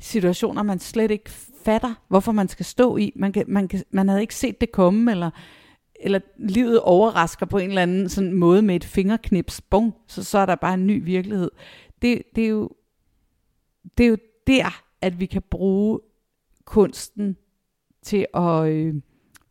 [0.00, 1.30] situationer, man slet ikke
[1.64, 3.12] fatter, hvorfor man skal stå i.
[3.16, 5.30] Man, kan, man, kan, man havde ikke set det komme, eller,
[6.00, 10.38] eller livet overrasker på en eller anden sådan måde med et fingerknips, bong, så, så
[10.38, 11.50] er der bare en ny virkelighed.
[12.02, 12.70] Det, det, er jo,
[13.98, 14.16] det er jo
[14.46, 16.00] der, at vi kan bruge
[16.64, 17.36] kunsten
[18.02, 18.94] til at øh,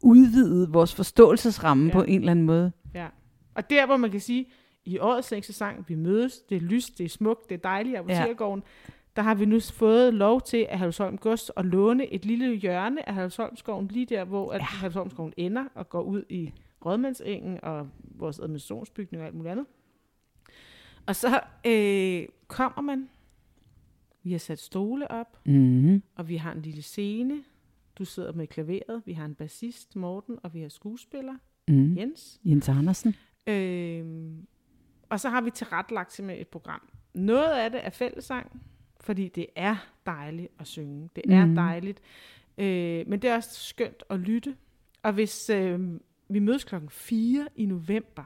[0.01, 1.89] udvidet vores forståelsesramme Ja.
[1.89, 1.93] ja.
[1.93, 2.71] på en eller anden måde.
[2.93, 3.07] Ja.
[3.55, 4.45] Og der, hvor man kan sige,
[4.85, 7.97] i årets længste sang, vi mødes, det er lyst, det er smukt, det er dejligt,
[7.97, 8.63] Apotekergården,
[9.15, 13.09] der har vi nu fået lov til at Halvsholm Gods at låne et lille hjørne
[13.09, 14.59] af Halvsholmskoven, lige der, hvor ja.
[14.59, 16.53] Halvsholmskoven ender og går ud i
[16.85, 19.65] Rådmandsengen og vores administrationsbygning og alt muligt andet.
[21.05, 23.09] Og så øh, kommer man,
[24.23, 26.03] vi har sat stole op, Mm-hmm.
[26.15, 27.43] og vi har en lille scene.
[27.95, 31.35] Du sidder med klaveret, vi har en bassist, Morten, og vi har skuespiller,
[31.67, 31.97] Mm.
[31.97, 32.39] Jens.
[32.45, 33.15] Jens Andersen.
[33.47, 34.47] Øhm,
[35.09, 36.81] og så har vi tilrettelagt simpelthen et program.
[37.13, 38.61] Noget af det er fællesang,
[39.01, 41.09] fordi det er dejligt at synge.
[41.15, 41.55] Det er Mhm.
[41.55, 42.01] dejligt.
[42.57, 44.55] Øh, men det er også skønt at lytte.
[45.03, 45.99] Og hvis øh,
[46.29, 48.23] vi mødes klokken 4 i november,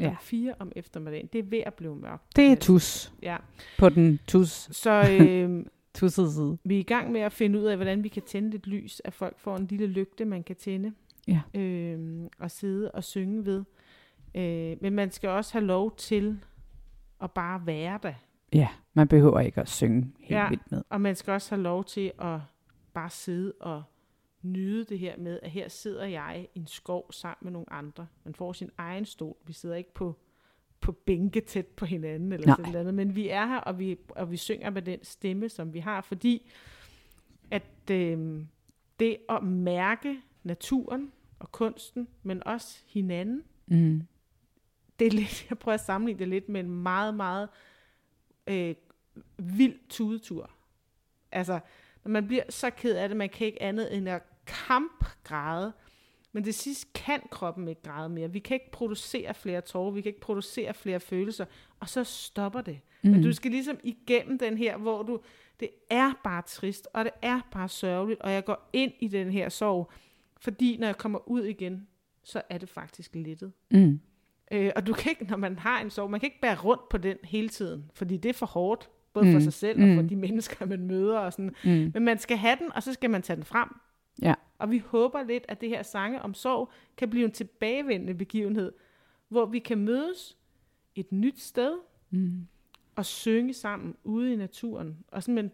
[0.00, 0.16] Ja.
[0.20, 2.36] 4 om eftermiddagen, det er ved at blive mørkt.
[2.36, 3.36] Det er tus Ja.
[3.78, 4.90] på den tus, Så
[5.20, 5.64] øh,
[5.94, 6.58] tussede side.
[6.64, 9.02] vi er i gang med at finde ud af, hvordan vi kan tænde lidt lys,
[9.04, 10.92] at folk får en lille lygte, man kan tænde
[11.28, 11.40] Ja.
[11.60, 13.64] øh, og sidde og synge ved.
[14.34, 16.38] Øh, men man skal også have lov til
[17.22, 18.14] at bare være der.
[18.52, 20.48] Ja, man behøver ikke at synge helt ja.
[20.48, 20.82] vildt med.
[20.90, 22.38] Og man skal også have lov til at
[22.94, 23.82] bare sidde og
[24.42, 28.06] nyde det her med, at her sidder jeg i en skov sammen med nogle andre.
[28.24, 29.36] Man får sin egen stol.
[29.46, 30.16] Vi sidder ikke på,
[30.80, 32.56] på bænke tæt på hinanden eller Nej.
[32.56, 32.94] sådan noget.
[32.94, 36.00] Men vi er her, og vi, og vi synger med den stemme, som vi har,
[36.00, 36.50] fordi
[37.50, 38.44] at øh,
[39.00, 44.02] det at mærke naturen og kunsten, men også hinanden, Mm.
[44.98, 47.48] det er lidt, jeg prøver at sammenligne det lidt med en meget, meget
[48.46, 48.74] øh,
[49.38, 50.50] vild tudetur.
[51.32, 51.60] Altså,
[52.04, 55.72] når man bliver så ked af det, man kan ikke andet end at kampgræde,
[56.32, 58.32] men det sidst kan kroppen ikke græde mere.
[58.32, 61.44] Vi kan ikke producere flere tårer, vi kan ikke producere flere følelser,
[61.80, 62.80] og så stopper det.
[63.02, 63.10] Mm.
[63.10, 65.20] Men du skal ligesom igennem den her, hvor du,
[65.60, 69.30] det er bare trist, og det er bare sørgeligt, og jeg går ind i den
[69.30, 69.90] her sorg,
[70.40, 71.86] fordi når jeg kommer ud igen,
[72.24, 73.52] så er det faktisk lettet.
[73.70, 74.00] Mm.
[74.52, 76.88] Øh, og du kan ikke, når man har en sorg, man kan ikke bære rundt
[76.88, 79.40] på den hele tiden, fordi det er for hårdt, både for Mm.
[79.40, 80.08] sig selv og for Mm.
[80.08, 81.18] de mennesker, man møder.
[81.18, 81.54] Og sådan.
[81.64, 81.90] Mm.
[81.94, 83.68] Men man skal have den, og så skal man tage den frem.
[84.22, 84.34] Ja.
[84.58, 88.72] Og vi håber lidt, at det her sange om sorg kan blive en tilbagevendende begivenhed,
[89.28, 90.36] hvor vi kan mødes
[90.94, 91.72] et nyt sted
[92.14, 92.46] Mm.
[92.96, 94.96] og synge sammen ude i naturen.
[95.08, 95.50] Og, sådan, men,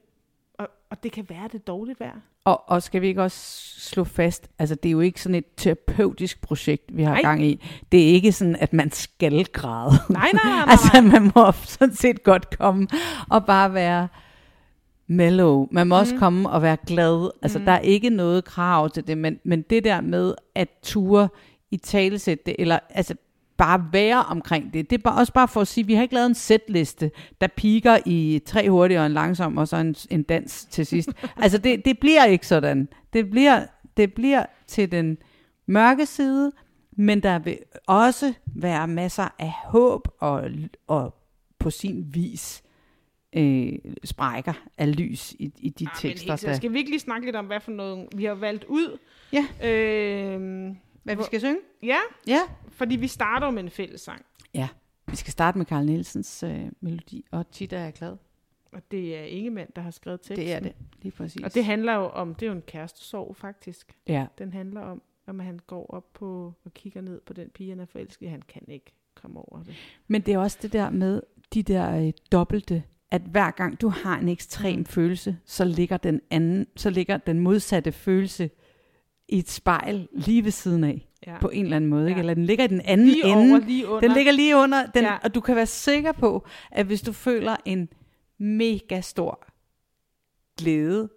[0.54, 2.20] og, og det kan være det dårligt vejr.
[2.44, 5.44] Og, og skal vi ikke også slå fast, altså det er jo ikke sådan et
[5.56, 7.22] terapeutisk projekt, vi har Nej.
[7.22, 7.64] gang i.
[7.92, 9.92] Det er ikke sådan, at man skal græde.
[10.10, 10.70] Nej, nej, nej, nej.
[10.70, 12.88] altså man må sådan set godt komme
[13.30, 14.08] og bare være
[15.08, 15.66] mellow.
[15.70, 16.00] Man må mm.
[16.00, 17.30] også komme og være glad.
[17.42, 17.66] Altså Mhm.
[17.66, 21.28] der er ikke noget krav til det, men, men det der med at ture
[21.70, 23.14] i talesæt det, eller altså
[23.56, 24.90] bare være omkring det.
[24.90, 27.10] Det er bare, også bare for at sige, at vi har ikke lavet en sætliste,
[27.40, 31.08] der piker i tre hurtige og en langsom, og så en, en dans til sidst.
[31.42, 32.88] altså det, det bliver ikke sådan.
[33.12, 33.64] Det bliver,
[33.96, 35.18] det bliver til den
[35.66, 36.52] mørke side,
[36.96, 40.42] men der vil også være masser af håb og,
[40.86, 41.14] og
[41.58, 42.62] på sin vis
[43.32, 43.72] øh,
[44.04, 46.30] sprækker af lys i, i de Ah, men tekster.
[46.32, 48.34] helt, så Der, skal vi ikke lige snakke lidt om, hvad for noget vi har
[48.34, 48.98] valgt ud?
[49.32, 49.46] Ja.
[49.70, 50.40] Øh,
[51.02, 51.58] hvad vi skal synge?
[51.82, 52.40] ja, Ja.
[52.68, 54.24] fordi vi starter med en fællessang.
[55.10, 58.16] Vi skal starte med Carl Nielsens øh, melodi, og tit er jeg glad.
[58.72, 60.46] Og det er Ingemann, der har skrevet teksten.
[60.46, 60.72] Det er det,
[61.02, 61.42] lige præcis.
[61.42, 63.96] Og det handler jo om, det er jo en kærestesorg faktisk.
[64.08, 67.68] ja, Den handler om, om han går op på og kigger ned på den pige,
[67.70, 68.30] han er forelsket.
[68.30, 69.74] Han kan ikke komme over det.
[70.08, 71.22] Men det er også det der med
[71.54, 76.20] de der øh, dobbelte, at hver gang du har en ekstrem følelse, så ligger den
[76.30, 78.50] anden, så ligger den modsatte følelse
[79.28, 81.38] i et spejl lige ved siden af, Ja.
[81.40, 82.08] på en eller anden måde, Ja.
[82.08, 82.18] ikke?
[82.18, 83.34] Eller den ligger i den anden lige ende.
[83.52, 84.00] over, lige under.
[84.00, 85.16] Den ligger lige under, den, Ja.
[85.24, 87.88] og du kan være sikker på, at hvis du føler en
[88.38, 89.46] mega stor
[90.58, 91.08] glæde,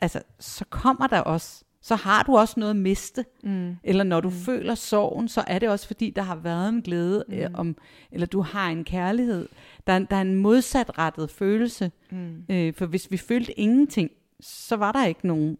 [0.00, 3.24] altså, så kommer der også, så har du også noget at miste.
[3.42, 3.76] Mm.
[3.84, 4.34] Eller når du Mm.
[4.34, 7.34] føler sorgen, så er det også fordi, der har været en glæde, Mm.
[7.34, 7.54] mm.
[7.54, 7.76] om,
[8.12, 9.48] eller du har en kærlighed.
[9.86, 11.92] Der, er- der er en modsatrettet følelse.
[12.10, 12.44] Mm.
[12.50, 14.10] Øh, for hvis vi følte ingenting,
[14.40, 15.58] så var der ikke nogen,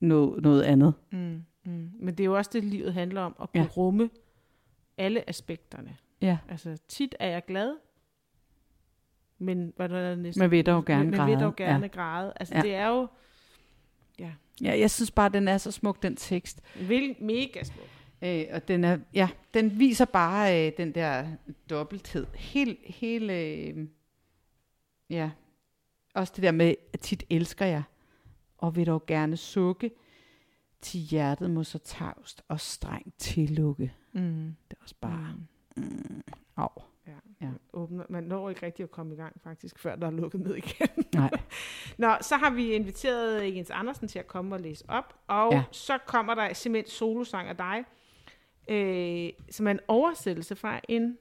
[0.00, 0.94] noget, noget andet.
[1.12, 1.42] Mm.
[1.64, 1.90] Mm.
[2.00, 3.68] Men det er jo også det, livet handler om, at kunne Ja.
[3.76, 4.10] rumme
[4.98, 5.96] alle aspekterne.
[6.20, 6.38] Ja.
[6.48, 7.74] Altså, tit er jeg glad,
[9.38, 10.38] men hvad er det næste?
[10.40, 11.26] Man vil dog gerne græde.
[11.30, 11.86] Men vil dog gerne ja.
[11.86, 12.32] græde.
[12.36, 12.54] Altså.
[12.56, 12.62] Ja.
[12.62, 13.08] det er jo
[14.62, 16.60] Ja, jeg synes bare, den er så smuk, den tekst.
[16.88, 17.88] vil mega smuk.
[18.22, 21.26] Øh, og den, er, ja, den viser bare øh, den der
[21.70, 22.26] dobbelthed.
[22.34, 23.88] Helt, helt, øh,
[25.10, 25.30] ja.
[26.14, 27.82] Også det der med, at tit elsker jeg,
[28.58, 29.90] og vil dog gerne sukke,
[30.80, 33.92] til hjertet må så tavst og strengt tillukke.
[34.12, 34.54] Mm.
[34.70, 35.36] Det er også bare,
[35.76, 36.22] mm,
[36.56, 36.82] au.
[37.42, 37.46] Ja.
[37.46, 37.52] Ja.
[37.52, 37.78] ja.
[37.78, 38.04] åbner.
[38.08, 40.88] Man når ikke rigtig at komme i gang, faktisk, før der er lukket ned igen.
[41.14, 41.30] Nej.
[41.98, 45.56] Nå, så har vi inviteret Jens Andersen til at komme og læse op, og Ja.
[45.56, 45.62] ja.
[45.72, 47.84] så kommer der simpelthen solosang af dig,
[48.68, 51.18] øh, som er en oversættelse fra en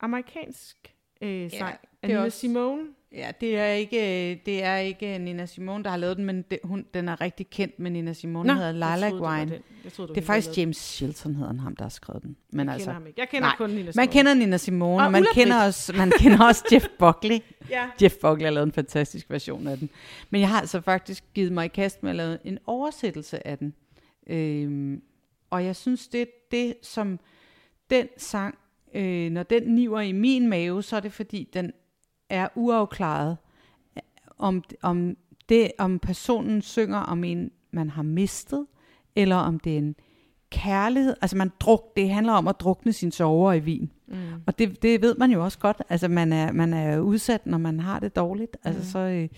[0.00, 2.88] amerikansk øh, sang af det er Nina også- Simone.
[3.14, 6.58] Ja, det er ikke, det er ikke Nina Simone, der har lavet den, men det,
[6.64, 8.48] hun, den er rigtig kendt med Nina Simone.
[8.48, 9.50] Den hedder jeg Lilac det var Wine.
[9.50, 9.62] den.
[9.84, 12.36] Jeg troede, Det er hende, faktisk James Shilton, hedder han, ham, der har skrevet den.
[12.52, 12.66] Men.
[12.66, 13.20] Jeg altså, kender ham ikke.
[13.20, 14.06] Jeg kender Nej, kun Nina Simone.
[14.06, 17.38] man kender Nina Simone, Og og man kender, også, man kender også Jeff Buckley.
[17.70, 17.86] Ja.
[18.02, 19.90] Jeff Buckley har lavet en fantastisk version af den.
[20.30, 23.58] Men jeg har altså faktisk givet mig i kast med at lave en oversættelse af
[23.58, 23.74] den.
[24.26, 25.02] Øhm,
[25.50, 27.20] og jeg synes, det er det, som
[27.90, 28.54] den sang,
[28.94, 31.72] øh, når den niver i min mave, så er det fordi, den
[32.32, 33.36] er uafklaret,
[34.38, 35.16] om, om,
[35.48, 38.66] det, om personen synger om en, man har mistet,
[39.16, 39.94] eller om det er en
[40.50, 41.14] kærlighed.
[41.22, 43.90] Altså man druk, det handler om at drukne sin sover i vin.
[44.08, 44.16] Mm.
[44.46, 45.82] Og det, det ved man jo også godt.
[45.88, 48.56] Altså, man er, man er udsat, når man har det dårligt.
[48.64, 48.84] Altså, Mm.
[48.86, 49.28] så øh,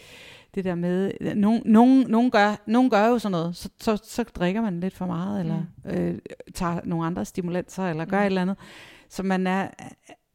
[0.55, 1.13] det der med...
[1.35, 3.57] Nogen, nogen, nogen, gør, nogen gør jo sådan noget.
[3.57, 6.19] Så, så, så drikker man lidt for meget, eller øh,
[6.55, 8.23] tager nogle andre stimulanser, eller gør Mm.
[8.23, 8.57] et eller andet.
[9.09, 9.69] Så man er,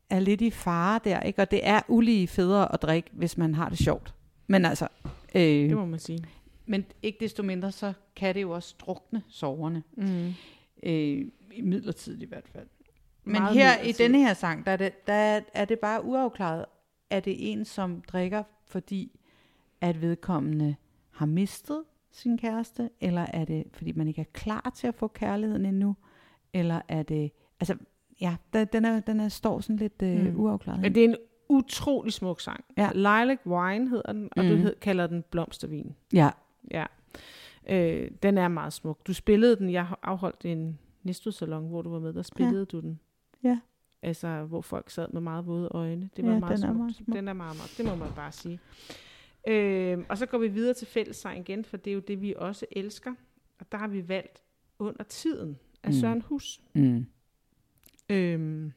[0.10, 1.42] er lidt i fare der, ikke?
[1.42, 4.14] Og det er ulige federe at drikke, hvis man har det sjovt.
[4.48, 4.88] Men altså...
[5.36, 6.24] Øh, Det må man sige.
[6.66, 9.84] men ikke desto mindre, så kan det jo også drukne soverne.
[9.98, 10.28] Mm.
[10.84, 12.68] Øh, I midlertid i hvert fald.
[13.24, 13.98] Men Meget her i midlertidigt.
[13.98, 16.66] denne her sang, der er, det, der er- er det bare uafklaret.
[17.10, 19.20] Er det en, som drikker, fordi
[19.82, 20.76] at vedkommende
[21.12, 22.90] har mistet sin kæreste?
[23.02, 25.96] Eller er det, fordi man ikke er klar til at få kærligheden endnu?
[26.54, 27.32] Eller er det...
[27.60, 27.76] Altså,
[28.22, 30.40] ja, der, den, er, den er, står sådan lidt øh, Mm.
[30.40, 30.80] uafklaret.
[30.82, 31.16] Men det er en
[31.50, 32.66] utrolig smuk sang.
[32.78, 32.90] Ja.
[32.94, 34.50] Lilac Wine hedder den, og mm.
[34.50, 35.96] du hed, kalder den Blomstervin.
[36.14, 36.30] Ja,
[36.72, 36.86] Ja.
[37.70, 39.08] Øh, den er meget smuk.
[39.08, 42.66] Du spillede den, jeg afholdt en Næstved-salon, hvor du var med, der spillede ja.
[42.66, 43.00] du den.
[43.44, 43.60] Ja.
[44.02, 46.10] Altså, hvor folk sad med meget våde øjne.
[46.16, 46.78] Det var Ja, meget den er smukt.
[46.78, 47.16] meget smuk.
[47.16, 48.60] Den er meget, meget, det må man bare sige.
[49.48, 52.34] Øh, og så går vi videre til fællessang igen, for det er jo det, vi
[52.38, 53.12] også elsker.
[53.60, 54.44] Og der har vi valgt
[54.80, 55.94] Under Tiden af Mm.
[55.94, 56.62] Søren Hus.
[56.74, 57.06] mm.
[58.10, 58.72] Øh,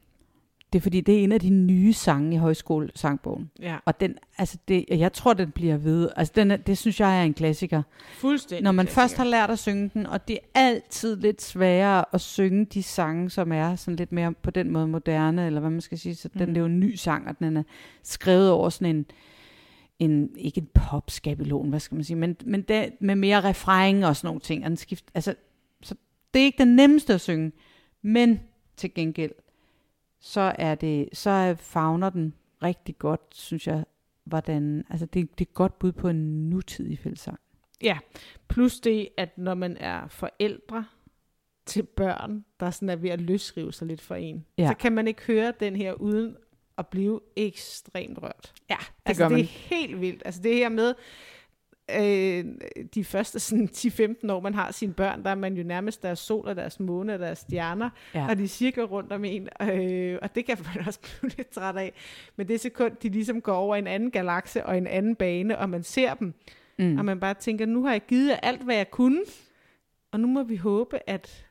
[0.73, 3.51] det er fordi, det er en af de nye sange i højskolesangbogen.
[3.61, 6.09] ja, Og den, altså det, jeg tror, den bliver ved.
[6.15, 7.83] Altså den er, det synes jeg er en klassiker.
[8.13, 8.63] fuldstændig.
[8.63, 9.01] Når man klassiker.
[9.01, 12.83] først har lært at synge den, og det er altid lidt sværere at synge de
[12.83, 16.15] sange, som er sådan lidt mere på den måde moderne, eller hvad man skal sige.
[16.15, 16.47] Så den Mhm.
[16.47, 17.63] det er jo en ny sang, og den er
[18.03, 19.05] skrevet over sådan en,
[19.99, 24.15] en ikke en popskabelon, hvad skal man sige, men, men det, med mere refræng og
[24.15, 24.63] sådan nogle ting.
[24.63, 25.35] Og den skift, altså,
[25.81, 25.95] så
[26.33, 27.51] det er ikke den nemmeste at synge,
[28.01, 28.39] men
[28.77, 29.31] til gengæld,
[30.19, 33.85] så er det, så er fagner den rigtig godt, synes jeg,
[34.23, 37.39] hvordan, altså det, det er et godt bud på en nutidig fællesang.
[37.81, 37.97] Ja,
[38.47, 40.85] plus det, at når man er forældre
[41.65, 44.67] til børn, der sådan er ved at løsrive sig lidt for en, ja.
[44.67, 46.35] så kan man ikke høre den her uden
[46.77, 48.53] at blive ekstremt rørt.
[48.69, 49.39] Ja, det altså, gør man.
[49.39, 50.21] det er helt vildt.
[50.25, 50.93] Altså det her med
[51.91, 52.45] øh,
[52.93, 56.19] de første sådan 10-15 år, man har sine børn, der er man jo nærmest deres
[56.19, 58.19] sol og deres måne og deres stjerner, Ja.
[58.19, 58.29] ja.
[58.29, 61.75] og de cirkler rundt om en, øh, og det kan man også blive lidt træt
[61.77, 61.93] af.
[62.35, 65.69] Men det sekund, de ligesom går over en anden galakse og en anden bane, og
[65.69, 66.33] man ser dem,
[66.79, 66.97] Mm.
[66.97, 69.21] og man bare tænker, nu har jeg givet alt, hvad jeg kunne,
[70.11, 71.45] og nu må vi håbe, at,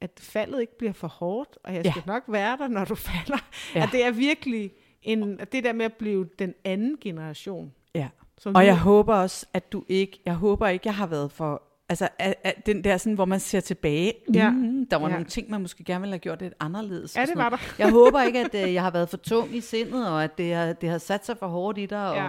[0.00, 1.90] at faldet ikke bliver for hårdt, og jeg Ja.
[1.90, 3.38] skal nok være der, når du falder.
[3.74, 3.78] Ja.
[3.78, 3.84] Ja.
[3.86, 4.70] At det er virkelig
[5.02, 7.72] en, at det der med at blive den anden generation.
[7.94, 8.08] Ja.
[8.38, 11.32] Som Og nu- jeg håber også, at du ikke, jeg håber ikke, jeg har været
[11.32, 14.50] for, altså at, at den der sådan, hvor man ser tilbage, Ja.
[14.50, 15.12] mm, der var Ja.
[15.12, 17.16] nogle ting, man måske gerne ville have gjort lidt anderledes.
[17.16, 17.56] Ja, det var der.
[17.78, 20.54] Jeg håber ikke, at øh, jeg har været for tung i sindet, og at det
[20.54, 22.08] har, det har sat sig for hårdt i dig.
[22.10, 22.28] Og, Ja.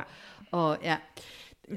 [0.52, 0.98] og ja.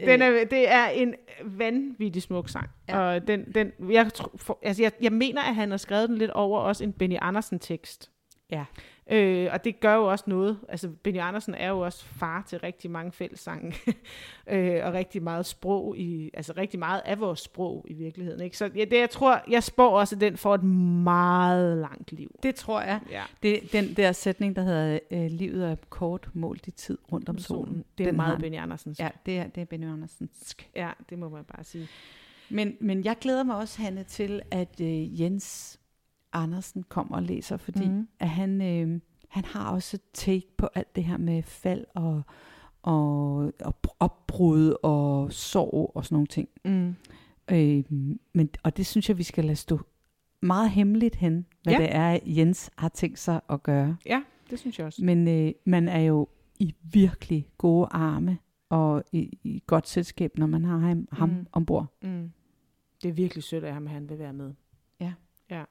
[0.07, 1.15] Den er, det er en
[1.45, 2.69] vanvittig smuk sang.
[2.89, 2.99] Ja.
[2.99, 3.15] Ja.
[3.15, 6.19] Og den, den, jeg, tro, for, altså jeg, jeg mener, at han har skrevet den
[6.19, 8.11] lidt over også en Benny Andersen-tekst.
[8.51, 8.65] Ja.
[9.11, 10.59] Øh, og det gør jo også noget.
[10.69, 13.75] Altså, Benny Andersen er jo også far til rigtig mange fællessange.
[14.53, 18.41] øh, og rigtig meget sprog i, altså rigtig meget af vores sprog i virkeligheden.
[18.41, 18.57] Ikke?
[18.57, 20.65] Så ja, det, jeg tror, jeg spår også, at den får et
[21.05, 22.39] meget langt liv.
[22.43, 23.01] Det tror jeg.
[23.11, 23.23] Ja.
[23.43, 27.39] Det, den der sætning, der hedder, øh, livet er kort målt i tid rundt om
[27.39, 27.85] solen.
[27.99, 28.39] Det er den meget har.
[28.39, 29.01] Benny Andersens.
[29.01, 30.71] Ja, det er, det er Benny Andersensk.
[30.77, 31.89] ja, det må man bare sige.
[32.51, 35.79] Men, men jeg glæder mig også, Hanne, til, at øh, Jens
[36.33, 38.09] Andersen kommer og læser, fordi mm.
[38.19, 42.23] At han, øh, han har også take på alt det her med fald og,
[42.83, 46.49] og, og opbrud og sorg og sådan nogle ting.
[46.65, 46.95] Mm.
[47.51, 47.85] Øh,
[48.33, 49.81] men, og det synes jeg, vi skal lade stå
[50.43, 51.79] meget hemmeligt hen, hvad Ja.
[51.79, 53.97] det er, Jens har tænkt sig at gøre.
[54.07, 55.05] Ja, det synes jeg også.
[55.05, 60.47] Men øh, man er jo i virkelig gode arme og i, i godt selskab, når
[60.47, 61.47] man har ham, ham Mm.
[61.53, 61.87] ombord.
[62.03, 62.31] Mm.
[63.03, 64.53] Det er virkelig sødt af ham, at han vil være med.
[65.01, 65.13] Ja.
[65.51, 65.65] ja.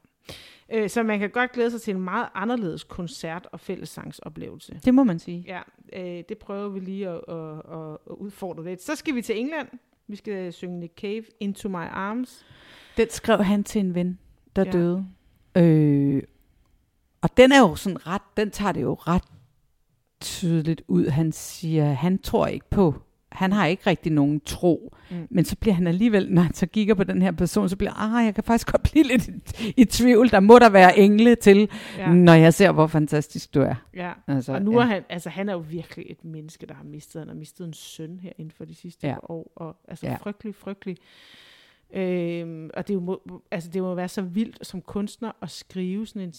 [0.73, 4.79] Øh, så man kan godt glæde sig til en meget anderledes koncert- og fællessangsoplevelse.
[4.85, 5.43] Det må man sige.
[5.47, 5.61] Ja,
[5.93, 7.35] øh, det prøver vi lige at, at,
[7.71, 8.81] at, at udfordre lidt.
[8.81, 9.67] Så skal vi til England.
[10.07, 12.45] Vi skal synge Nick Cave, Into My Arms.
[12.97, 14.19] Den skrev han til en ven,
[14.55, 14.71] der Ja.
[14.71, 15.07] døde.
[15.57, 16.23] Øh,
[17.21, 19.23] og den er jo sådan ret, den tager det jo ret
[20.21, 21.07] tydeligt ud.
[21.07, 22.95] Han siger, han tror ikke på,
[23.37, 24.95] han har ikke rigtig nogen tro.
[25.11, 25.27] Mm.
[25.29, 27.93] Men så bliver han alligevel, når han så kigger på den her person, så bliver
[28.15, 30.31] ah, jeg kan faktisk godt blive lidt i, i tvivl.
[30.31, 33.75] Der må der være engle til, Ja, når jeg ser, hvor fantastisk du er.
[33.95, 34.11] ja.
[34.27, 34.77] Altså, Og nu ja.
[34.79, 37.67] er han, altså han er jo virkelig et menneske, der har mistet, han har mistet
[37.67, 39.15] en søn her inden for de sidste Ja.
[39.23, 40.15] år, og altså Ja.
[40.15, 40.97] frygtelig, frygtelig.
[41.93, 46.21] Øhm, og det, må, altså det må være så vildt som kunstner at skrive sådan
[46.21, 46.33] en,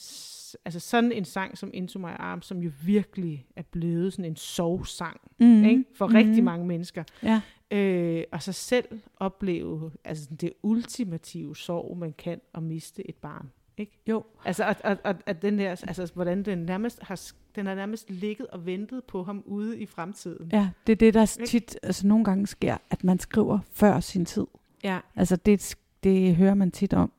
[0.64, 4.36] altså sådan en sang som Into My Arms, som jo virkelig er blevet sådan en
[4.36, 5.64] sovsang mm.
[5.64, 5.84] ikke?
[5.94, 6.14] for mm.
[6.14, 7.04] rigtig mange mennesker.
[7.22, 7.40] Ja.
[7.70, 13.50] Øh, og så selv opleve altså det ultimative sorg, man kan at miste et barn.
[13.78, 13.98] Ikke?
[14.08, 14.24] Jo.
[14.44, 17.20] Altså, at, at, at, at den der, altså, hvordan den nærmest har,
[17.54, 20.50] den har nærmest ligget og ventet på ham ude i fremtiden.
[20.52, 21.50] Ja, det er det, der Ikke?
[21.50, 24.46] tit, altså nogle gange sker, at man skriver før sin tid.
[24.84, 24.98] Ja.
[25.16, 27.12] Altså det, det hører man tit om.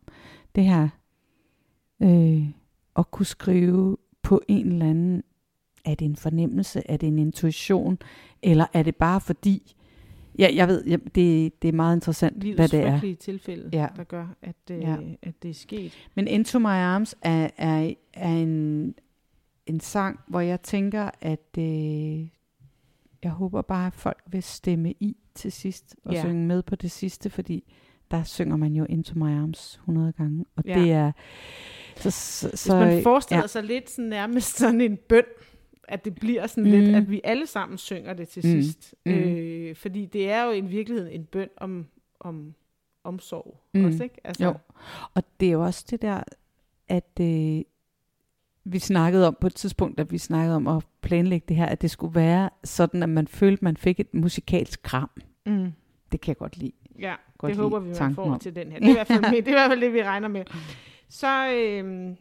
[0.55, 0.89] Det her
[2.01, 2.43] øh,
[2.97, 5.23] at kunne skrive på en eller anden,
[5.85, 7.97] er det en fornemmelse, er det en intuition,
[8.43, 9.75] eller er det bare fordi,
[10.39, 13.15] ja, jeg ved, ja, det, det er meget interessant, hvad Livets det er.
[13.19, 13.87] tilfælde, Ja.
[13.95, 14.97] der gør, at, øh, Ja.
[15.21, 15.93] at det er sket.
[16.15, 18.95] Men Into My Arms er, er, er en,
[19.65, 22.27] en sang, hvor jeg tænker, at øh,
[23.23, 26.21] jeg håber bare, at folk vil stemme i til sidst og Ja.
[26.21, 27.73] synge med på det sidste, fordi
[28.11, 30.79] der synger man jo Into My Arms 100 gange, og Ja.
[30.79, 31.11] det er...
[31.95, 33.47] Så, så, Hvis man forestiller ja.
[33.47, 35.23] sig lidt sådan nærmest sådan en bøn,
[35.87, 36.69] at det bliver sådan Mm.
[36.79, 38.61] lidt, at vi alle sammen synger det til Mm.
[38.61, 38.95] sidst.
[39.05, 39.11] Mm.
[39.11, 41.87] Øh, fordi det er jo i virkeligheden en bøn om,
[42.19, 42.53] om
[43.03, 43.85] omsorg Mm.
[43.85, 44.15] også, ikke?
[44.23, 44.53] Altså, Jo.
[45.13, 46.23] Og det er jo også det der,
[46.87, 47.61] at øh,
[48.63, 51.81] vi snakkede om på et tidspunkt, at vi snakkede om at planlægge det her, at
[51.81, 55.09] det skulle være sådan, at man følte, at man fik et musikalsk kram.
[55.45, 55.71] Mm.
[56.11, 56.71] Det kan jeg godt lide.
[56.99, 58.39] Ja, Godt det håber vi, man får om.
[58.39, 58.79] til den her.
[58.79, 60.43] Det er, i hvert fald, det er i hvert fald det, vi regner med.
[61.09, 62.15] Så øhm,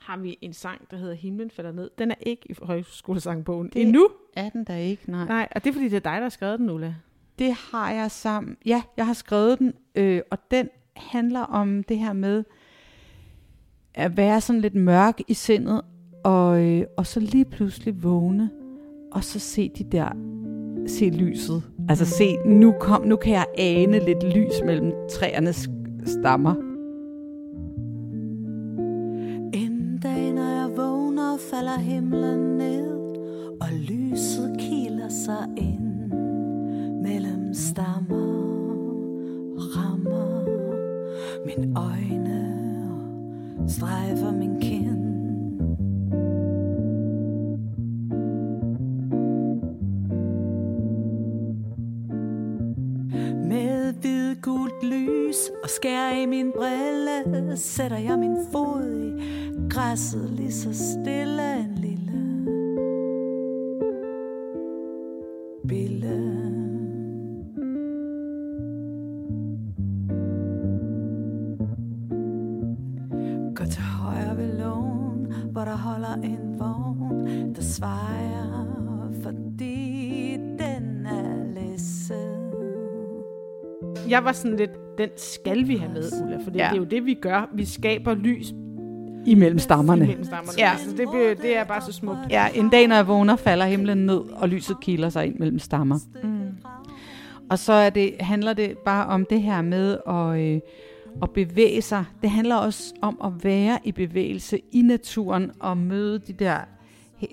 [0.00, 1.90] har vi en sang, der hedder Himlen falder ned.
[1.98, 4.08] Den er ikke i højskolesangbogen Det- endnu.
[4.36, 5.10] Er den der ikke?
[5.10, 5.26] Nej.
[5.26, 6.94] Nej, og det er fordi, det er dig, der har skrevet den, Ulla.
[7.38, 8.56] Det har jeg sammen.
[8.66, 12.44] Ja, jeg har skrevet den, øh, og den handler om det her med
[13.94, 15.80] at være sådan lidt mørk i sindet,
[16.24, 18.50] og, øh, og så lige pludselig vågne,
[19.12, 20.08] og så se de der,
[20.86, 21.62] se lyset.
[21.88, 25.68] Altså se, nu, kom, nu kan jeg ane lidt lys mellem træernes
[26.06, 26.54] stammer.
[29.52, 32.96] En dag, når jeg vågner, falder himlen ned,
[33.60, 36.12] og lyset kiler sig ind
[37.02, 38.34] mellem stammer
[39.56, 40.44] og rammer
[41.46, 41.83] min øjne
[43.76, 45.04] strejfer min kind.
[53.48, 59.12] Med hvid gult lys og skær i min brille Sætter jeg min fod i
[59.70, 62.13] græsset lige så stille en lille
[76.14, 82.40] en vogn Der svejer, fordi den er læsset
[84.08, 86.50] Jeg var sådan lidt, den skal vi have med, Ulla, for ja.
[86.50, 87.50] Det er jo det, vi gør.
[87.54, 88.52] Vi skaber lys
[89.26, 90.04] Imellem stammerne.
[90.04, 90.58] imellem stammerne.
[90.58, 90.70] Ja.
[90.70, 92.18] Altså, det, be- det er bare så smukt.
[92.30, 95.58] Ja, en dag, når jeg vågner, falder himlen ned, og lyset kiler sig ind mellem
[95.58, 95.98] stammer.
[96.22, 96.30] Mm.
[97.50, 100.60] Og så er det, handler det bare om det her med at, øh,
[101.22, 102.04] at bevæge sig.
[102.22, 106.60] Det handler også om at være i bevægelse i naturen og møde de der,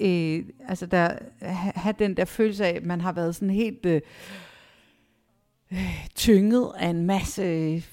[0.02, 1.10] øh, altså der,
[1.42, 4.02] ha- have den der følelse af, at man har været sådan helt øh,
[5.72, 7.84] øh, tynget af en masse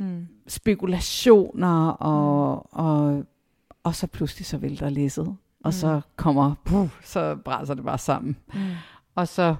[0.00, 0.26] Mm.
[0.46, 3.24] spekulationer, og, og,
[3.84, 5.26] og så pludselig så vælter læsset.
[5.26, 5.72] Og Mm.
[5.72, 8.36] så kommer, puh, så brænder det bare sammen.
[8.54, 8.60] Mm.
[9.14, 9.56] Og så,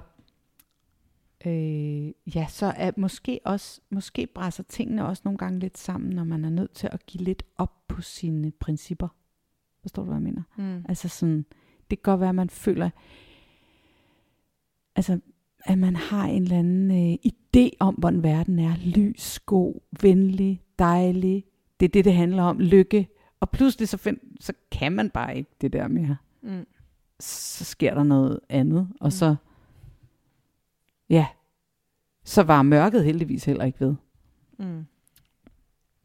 [1.45, 6.23] øh, ja, så er måske også, måske brænder tingene også nogle gange lidt sammen, når
[6.23, 9.07] man er nødt til at give lidt op på sine principper.
[9.81, 10.41] Forstår du, hvad jeg mener?
[10.57, 10.85] Mm.
[10.89, 11.45] Altså sådan,
[11.89, 12.89] det kan godt være, at man føler,
[14.95, 15.19] altså,
[15.65, 18.75] at man har en eller anden øh, idé om, hvordan verden er.
[18.85, 21.43] Lys, god, venlig, dejlig.
[21.79, 22.59] Det er det, det handler om.
[22.59, 23.07] Lykke.
[23.39, 26.17] Og pludselig så, find, så kan man bare ikke det der mere.
[26.41, 26.65] Mm.
[27.19, 28.87] Så sker der noget andet.
[28.99, 29.11] Og Mm.
[29.11, 29.35] så,
[31.09, 31.27] ja,
[32.23, 33.95] så var mørket heldigvis heller ikke ved.
[34.59, 34.85] Mm.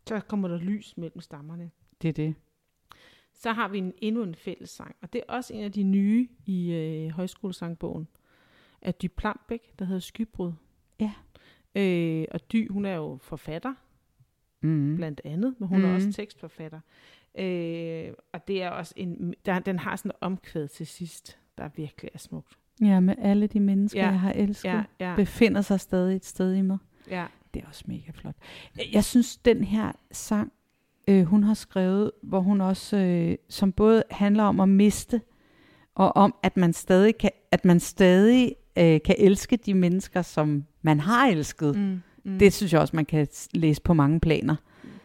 [0.08, 1.70] Så kommer der lys mellem stammerne.
[2.02, 2.34] Det er det.
[3.34, 6.28] Så har vi en, endnu en fællessang, og det er også en af de nye
[6.46, 8.08] i øh, højskolesangbogen
[8.82, 10.52] af Dy Plambæk, der hedder Skybrud.
[11.00, 11.12] Ja.
[11.74, 13.74] Øh, og Dy, hun er jo forfatter,
[14.64, 14.96] Mm.
[14.96, 15.84] blandt andet, men hun mm.
[15.84, 16.80] er også tekstforfatter.
[17.38, 21.68] Øh, og det er også en, der, den har sådan en omkvæd til sidst, der
[21.76, 22.58] virkelig er smukt.
[22.80, 24.06] Ja, med alle de mennesker, Ja.
[24.10, 25.16] jeg har elsket, Ja, ja.
[25.16, 26.78] befinder sig stadig et sted i mig.
[27.10, 27.24] ja.
[27.54, 28.34] Det er også mega flot.
[28.92, 30.52] Jeg synes, den her sang,
[31.08, 35.20] øh, hun har skrevet, hvor hun også, øh, som både handler om at miste,
[35.94, 40.64] og om, at man stadig kan, at man stadig øh, kan elske de mennesker, som
[40.82, 41.76] man har elsket.
[41.76, 42.00] Mm.
[42.24, 42.38] Mm.
[42.38, 44.56] Det synes jeg også, man kan læse på mange planer.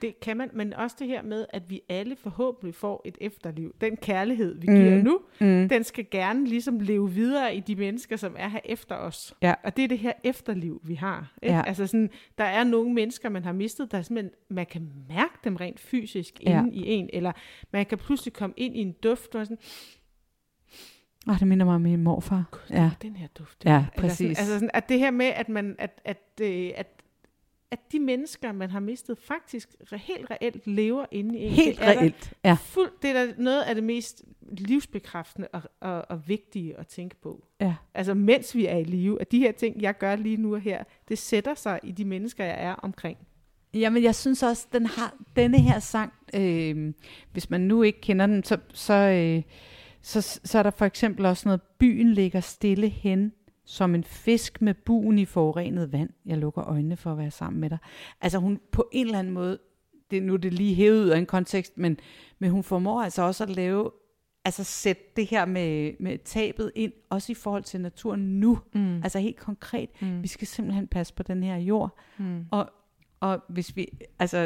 [0.01, 3.75] Det kan man, men også det her med, at vi alle forhåbentlig får et efterliv.
[3.81, 4.75] Den kærlighed, vi Mm.
[4.75, 5.69] giver nu, Mm.
[5.69, 9.33] den skal gerne ligesom leve videre i de mennesker, som er her efter os.
[9.41, 9.53] Ja.
[9.63, 11.33] Og det er det her efterliv, vi har.
[11.43, 11.55] Ikke?
[11.55, 11.63] Ja.
[11.67, 15.55] Altså sådan, der er nogle mennesker, man har mistet, der simpelthen, man kan mærke dem
[15.55, 16.59] rent fysisk Ja.
[16.59, 17.31] inde i en, eller
[17.73, 19.57] man kan pludselig komme ind i en duft, og sådan,
[21.29, 22.43] Oh, det minder mig om min morfar.
[22.51, 22.83] Gud, Ja.
[22.83, 22.91] ja.
[23.01, 23.65] den her duft.
[23.65, 24.39] Ja, Eller sådan, præcis.
[24.39, 26.87] altså sådan, at det her med, at man, at, at, øh, at,
[27.71, 31.51] at de mennesker, man har mistet, faktisk helt reelt lever inde i en.
[31.51, 32.33] Helt Det er reelt.
[32.43, 32.57] Ja.
[32.61, 37.15] Fuld, det er da noget af det mest livsbekræftende og, og, og vigtige at tænke
[37.15, 37.45] på.
[37.61, 37.75] Ja.
[37.93, 40.61] Altså mens vi er i live, at de her ting, jeg gør lige nu og
[40.61, 43.17] her, det sætter sig i de mennesker, jeg er omkring.
[43.73, 46.93] Jamen, jeg synes også, den har denne her sang, øh,
[47.31, 49.43] hvis man nu ikke kender den, så, så, øh,
[50.01, 53.33] så, så er der for eksempel også noget, byen ligger stille hen,
[53.69, 56.09] som en fisk med buen i forurenet vand.
[56.25, 57.77] Jeg lukker øjnene for at være sammen med dig.
[58.21, 59.57] Altså hun på en eller anden måde,
[60.11, 61.97] det, nu er det lige hævet ud af en kontekst, men,
[62.39, 63.91] men hun formår altså også at lave,
[64.45, 68.59] altså sætte det her med, med tabet ind, også i forhold til naturen nu.
[68.73, 68.95] Mm.
[69.03, 70.23] Altså helt konkret, Mm.
[70.23, 72.45] vi skal simpelthen passe på den her jord, Mm.
[72.51, 72.69] og,
[73.19, 73.87] og hvis vi,
[74.19, 74.43] altså,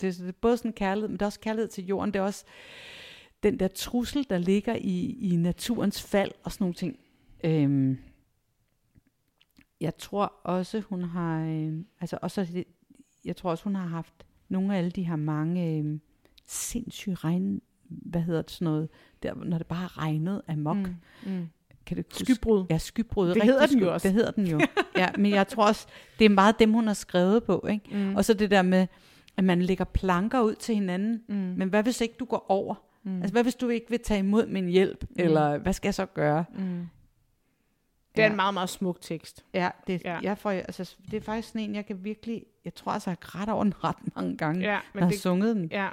[0.00, 2.24] det, det er både sådan kærlighed, men det er også kærlighed til jorden, det er
[2.24, 2.44] også
[3.42, 6.98] den der trussel, der ligger i, i naturens fald og sådan nogle ting.
[7.44, 7.98] Øhm,
[9.80, 12.64] jeg tror også, hun har, øh, altså også, det-
[13.24, 14.14] jeg tror også, hun har haft
[14.48, 15.98] nogle af alle de her mange øh,
[16.46, 18.88] sindssyge regn, hvad hedder det sådan noget,
[19.22, 20.76] der, når det bare har regnet amok.
[20.76, 20.94] Mm.
[21.26, 21.48] Mm.
[21.86, 22.24] Kan huske?
[22.24, 22.64] Skybrud.
[22.70, 23.26] Ja, skybrud.
[23.28, 24.08] Det Rigtig hedder den jo også.
[24.08, 24.60] Det hedder den jo.
[24.96, 25.86] ja, men jeg tror også,
[26.18, 27.66] det er meget dem, hun har skrevet på.
[27.70, 27.88] Ikke?
[27.92, 28.16] Mm.
[28.16, 28.86] Og så det der med,
[29.36, 31.22] at man lægger planker ud til hinanden.
[31.28, 31.34] Mm.
[31.34, 32.74] Men hvad hvis ikke du går over?
[33.02, 33.16] Mm.
[33.20, 35.02] Altså hvad hvis du ikke vil tage imod min hjælp?
[35.10, 35.16] Mm.
[35.18, 36.44] Eller hvad skal jeg så gøre?
[36.58, 36.86] Mm.
[38.16, 38.30] Det er Ja.
[38.30, 39.44] en meget, meget smuk tekst.
[39.54, 40.18] Ja, det, Ja.
[40.22, 42.44] Jeg får, altså, det er faktisk sådan en, jeg kan virkelig...
[42.64, 45.00] Jeg tror altså, jeg har grædt over den ret mange gange, ja, Ja, når men,
[45.00, 45.68] jeg har sunget den.
[45.72, 45.88] ja.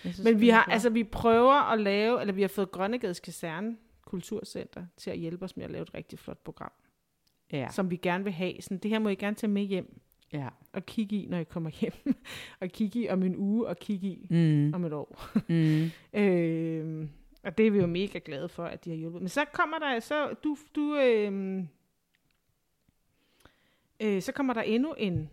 [0.00, 0.72] Synes, men vi har, flot.
[0.72, 3.76] altså, vi prøver at lave, eller vi har fået Grønnegades Kaserne
[4.06, 6.72] Kulturcenter til at hjælpe os med at lave et rigtig flot program,
[7.52, 7.68] ja.
[7.70, 8.54] som vi gerne vil have.
[8.60, 10.00] Sådan, det her må I gerne tage med hjem
[10.32, 10.48] ja.
[10.72, 11.92] og kigge i, når I kommer hjem.
[12.60, 14.74] og kigge i om en uge, og kigge i Mm.
[14.74, 15.30] om et år.
[15.48, 15.90] Mm.
[16.20, 17.06] Øh,
[17.48, 19.22] og det er vi jo mega glade for, at de har hjulpet.
[19.22, 21.64] Men så kommer der, så du, du øh,
[24.00, 25.30] øh, så kommer der endnu en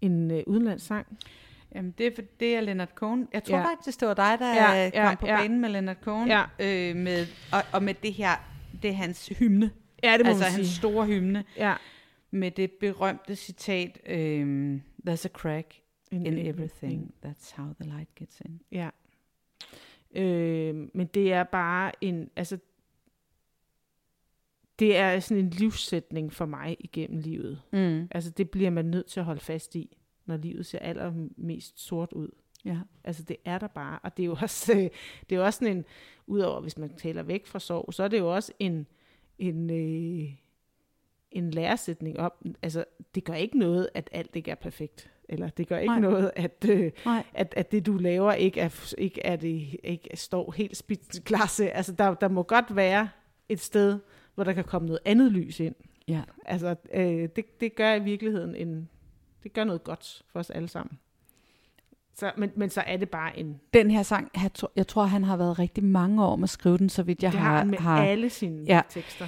[0.00, 1.18] en øh, udenlandssang.
[1.74, 3.28] Jamen, det er, for, det er Leonard Cohen.
[3.32, 3.64] Jeg tror Ja.
[3.64, 5.40] faktisk, det var dig, der Ja, ja, kom ja, på ja.
[5.40, 6.28] banen med Leonard Cohen.
[6.28, 6.44] Ja.
[6.58, 8.30] Øh, med, og, og med det her,
[8.82, 9.70] det er hans hymne.
[10.02, 11.44] Ja, det må altså hans store hymne.
[11.56, 11.74] Ja.
[12.30, 15.74] Med det berømte citat, øhm, There's a crack
[16.12, 17.14] in everything.
[17.26, 18.60] That's how the light gets in.
[18.72, 18.90] Ja.
[20.14, 22.58] Øh, men det er bare en, altså,
[24.78, 27.62] det er sådan en livssætning for mig igennem livet.
[27.72, 28.08] Mm.
[28.10, 29.96] Altså, det bliver man nødt til at holde fast i,
[30.26, 32.28] når livet ser allermest sort ud.
[32.64, 32.78] Ja.
[33.04, 33.98] Altså, det er der bare.
[34.02, 34.90] Og det er jo også, øh,
[35.30, 35.84] det er jo også sådan en,
[36.26, 38.86] udover hvis man taler væk fra sorg, så er det jo også en,
[39.38, 40.34] en, øh,
[41.30, 42.32] en læresætning om,
[42.62, 42.84] altså,
[43.14, 45.10] det gør ikke noget, at alt ikke er perfekt.
[45.28, 46.00] Eller det gør ikke Nej.
[46.00, 47.24] noget, at, øh, Nej.
[47.34, 51.70] at, at det, du laver, ikke, er, ikke, er det, ikke står helt spidsklasse.
[51.70, 53.08] Altså, der, der må godt være
[53.48, 53.98] et sted,
[54.34, 55.74] hvor der kan komme noget andet lys ind.
[56.08, 56.22] Ja.
[56.46, 58.88] Altså, øh, det, det gør i virkeligheden en,
[59.42, 60.98] det gør noget godt for os alle sammen.
[62.14, 65.04] Så, men, men så er det bare en, Den her sang, jeg tror, jeg tror,
[65.04, 67.56] han har været rigtig mange år om at skrive den, så vidt jeg det har.
[67.56, 68.82] har med har alle sine ja.
[68.88, 69.26] tekster.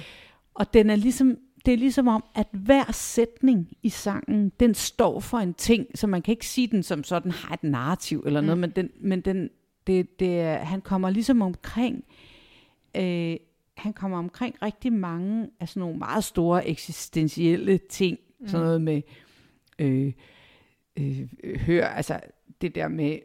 [0.53, 1.37] Og den er ligesom,
[1.67, 6.07] det er ligesom om, at hver sætning i sangen, den står for en ting, så
[6.07, 8.61] man kan ikke sige den som sådan har et narrativ eller noget, Mm.
[8.61, 9.49] men, den, men den,
[9.87, 12.03] det, det han kommer ligesom omkring,
[12.97, 13.37] øh,
[13.77, 18.47] han kommer omkring rigtig mange af sådan nogle meget store eksistentielle ting, mm.
[18.47, 19.01] sådan noget med,
[19.79, 20.13] øh,
[20.99, 21.27] øh,
[21.59, 22.19] hør, altså
[22.61, 23.19] det der med,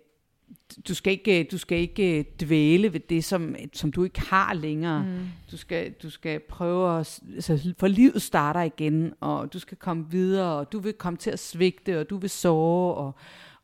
[0.89, 5.05] du skal ikke, du skal ikke dvæle ved det, som, som du ikke har længere.
[5.05, 5.19] Mm.
[5.51, 10.07] Du skal, du skal prøve at, altså, for livet starter igen, og du skal komme
[10.11, 13.15] videre, og du vil komme til at svigte, og du vil sove, og,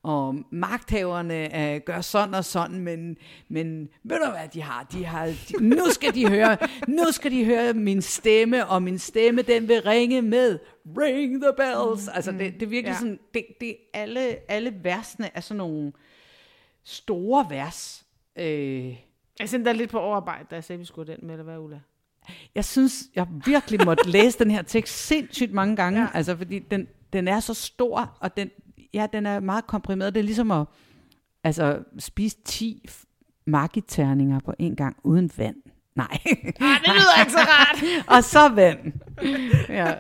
[0.02, 3.16] og magthaverne øh, gør sådan og sådan, men,
[3.48, 4.86] men ved du hvad de har?
[4.92, 6.56] De har de, nu skal de høre,
[6.88, 10.58] nu skal de høre min stemme, og min stemme, den vil ringe med
[10.98, 12.06] Ring the bells.
[12.06, 12.98] Mm, altså, det, det er virkelig ja.
[12.98, 15.92] sådan, det, det alle, alle versene er sådan nogle
[16.88, 18.06] store vers.
[18.38, 18.96] Øh,
[19.40, 21.58] Jeg sendte dig lidt på overarbejde, da jeg sagde, vi skulle den med, eller hvad,
[21.58, 21.80] Ulla?
[22.54, 26.06] jeg synes, jeg virkelig måtte læse den her tekst sindssygt mange gange, Ja.
[26.14, 28.50] altså fordi den, den er så stor, og den,
[28.94, 30.14] ja, den er meget komprimeret.
[30.14, 30.66] Det er ligesom at
[31.44, 33.04] altså, spise 10 f-
[33.46, 35.56] magiterninger på en gang uden vand.
[35.94, 36.18] Nej.
[36.60, 37.84] Ah, det lyder ikke så rart.
[38.16, 38.92] og så vand.
[39.68, 39.94] ja.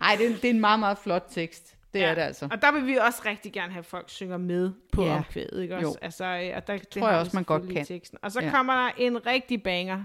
[0.00, 1.76] Ej, det er, det er en meget, meget flot tekst.
[1.94, 2.06] Det ja.
[2.10, 2.48] er det altså.
[2.50, 5.16] Og der vil vi også rigtig gerne have, at folk synger med på Ja.
[5.16, 5.88] omkvædet, ikke også?
[5.88, 5.94] Jo.
[6.02, 7.84] Altså, øh, og der, det tror jeg også, man godt kan.
[7.86, 8.18] Teksten.
[8.22, 8.50] Og så Ja.
[8.50, 10.04] kommer der en rigtig banger.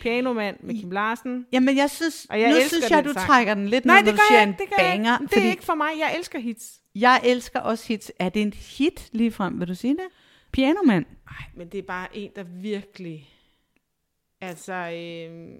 [0.00, 1.46] Pianomand med Kim Larsen.
[1.52, 3.26] Jamen, jeg synes, Og jeg nu synes jeg, du sang.
[3.26, 4.52] trækker den lidt Nej, ned, det når gør du siger jeg en.
[4.58, 5.18] Det, gør jeg banger.
[5.20, 5.34] ikke.
[5.34, 5.90] det er ikke for mig.
[5.98, 6.80] Jeg elsker hits.
[6.94, 8.12] Jeg elsker også hits.
[8.18, 10.04] Er det en hit ligefrem, vil du sige det?
[10.52, 11.06] Pianoman.
[11.30, 13.28] Nej, men det er bare en, der virkelig...
[14.40, 15.50] Altså, øh,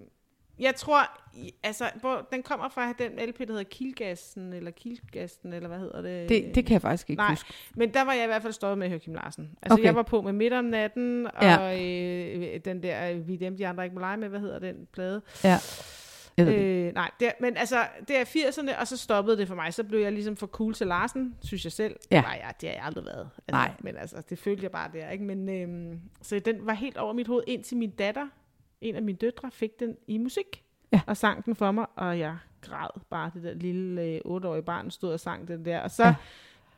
[0.59, 0.97] jeg tror,
[1.63, 6.01] altså, hvor, den kommer fra den LP, der hedder Kilgassen, eller Kilgassen, eller hvad hedder
[6.01, 6.29] det?
[6.29, 7.53] Det, det kan jeg faktisk ikke Nej, huske.
[7.75, 9.49] men der var jeg i hvert fald stoppet med at høre Kim Larsen.
[9.61, 9.83] Altså, okay.
[9.83, 11.81] Jeg var på med midt om natten, og Ja.
[11.83, 14.87] øh, den der, øh, vi dem, de andre ikke må lege med, hvad hedder den
[14.93, 15.21] plade?
[15.43, 15.57] Ja.
[16.39, 19.73] Øh, nej, det er, men altså, det er 80'erne, og så stoppede det for mig.
[19.73, 21.95] Så blev jeg ligesom for cool til Larsen, synes jeg selv.
[22.11, 22.15] Ja.
[22.17, 23.29] Det, var jeg, det har jeg aldrig været.
[23.37, 23.71] Altså, Nej.
[23.79, 25.23] Men altså, det følte jeg bare der, ikke?
[25.23, 28.27] Men, øhm, så den var helt over mit hoved, indtil min datter,
[28.81, 30.63] en af mine døtre, fik den i musik.
[30.91, 31.01] Ja.
[31.07, 33.31] Og sang den for mig, og jeg græd bare.
[33.33, 35.79] Det der lille øh, otteårige barn stod og sang den der.
[35.79, 36.15] Og så Ja.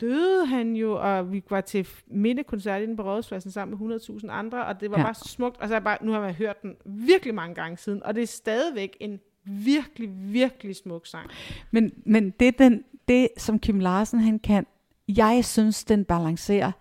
[0.02, 4.66] døde han jo, og vi var til mindekoncert inde på Rådhuspladsen sammen med 100.000 andre,
[4.66, 5.04] og det var Ja.
[5.04, 5.58] bare så smukt.
[5.58, 8.24] Og så jeg bare, nu har jeg hørt den virkelig mange gange siden, og det
[8.24, 11.30] er stadigvæk en virkelig, virkelig smuk sang.
[11.72, 14.66] Men, men det, er den, det, som Kim Larsen han kan,
[15.08, 16.72] jeg synes, den balancerer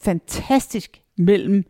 [0.00, 1.64] fantastisk mellem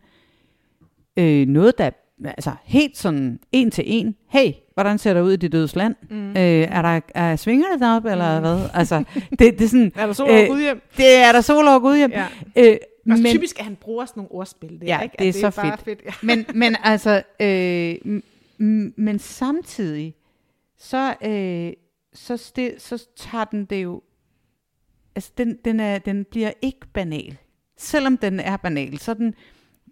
[1.17, 1.89] øh, noget, der
[2.25, 4.15] altså helt sådan en til en.
[4.29, 5.95] Hey, hvordan ser det ud i dit dødes land?
[6.09, 6.29] Mm.
[6.29, 8.41] Øh, er der er svingerne deroppe, eller Mm.
[8.41, 8.69] hvad?
[8.73, 10.81] Altså, det, det er sådan, Er der sol over Øh, Gudhjem?
[10.97, 12.11] det er der sol over Gudhjem.
[12.11, 12.25] Ja.
[12.55, 14.79] Øh, Men, men, typisk, at han bruger sådan nogle ordspil.
[14.79, 15.15] Der, Ja, ikke?
[15.19, 15.83] det er At så bare fedt.
[15.83, 16.01] fedt.
[16.05, 16.11] Ja.
[16.21, 17.95] men, men altså, øh,
[18.97, 20.15] men samtidig,
[20.77, 21.73] så, øh,
[22.13, 24.01] så, stil, så tager den det jo,
[25.15, 27.37] altså den, den, er, den bliver ikke banal.
[27.77, 29.33] Selvom den er banal, så er den,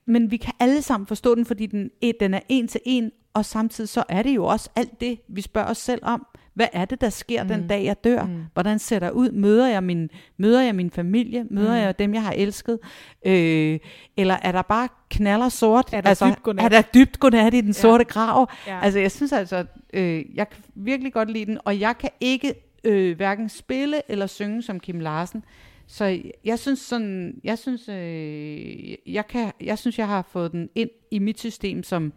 [0.06, 1.90] men vi kan alle sammen forstå den, fordi den,
[2.20, 5.42] den er en til en, og samtidig så er det jo også alt det, vi
[5.42, 6.26] spørger os selv om.
[6.54, 7.50] Hvad er det, der sker mm.
[7.50, 8.24] den dag, jeg dør?
[8.24, 8.44] Mm.
[8.54, 9.32] Hvordan ser der ud?
[9.32, 11.46] Møder jeg min, møder jeg min familie?
[11.50, 11.82] Møder mm.
[11.82, 12.80] jeg dem, jeg har elsket?
[13.26, 13.80] Øh,
[14.18, 15.90] eller er der bare knaller sort?
[15.94, 16.66] Er der altså, dybt godnat?
[16.66, 17.74] Er der dybt godnat i den Ja.
[17.74, 18.50] sorte grav?
[18.68, 18.80] Ja.
[18.82, 22.54] Altså, jeg synes altså, øh, jeg kan virkelig godt lide den, og jeg kan ikke
[22.84, 25.44] øh, hverken spille eller synge som Kim Larsen.
[25.88, 30.70] Så jeg synes sådan, jeg synes, øh, jeg kan, jeg synes, jeg har fået den
[30.76, 32.14] ind i mit system som,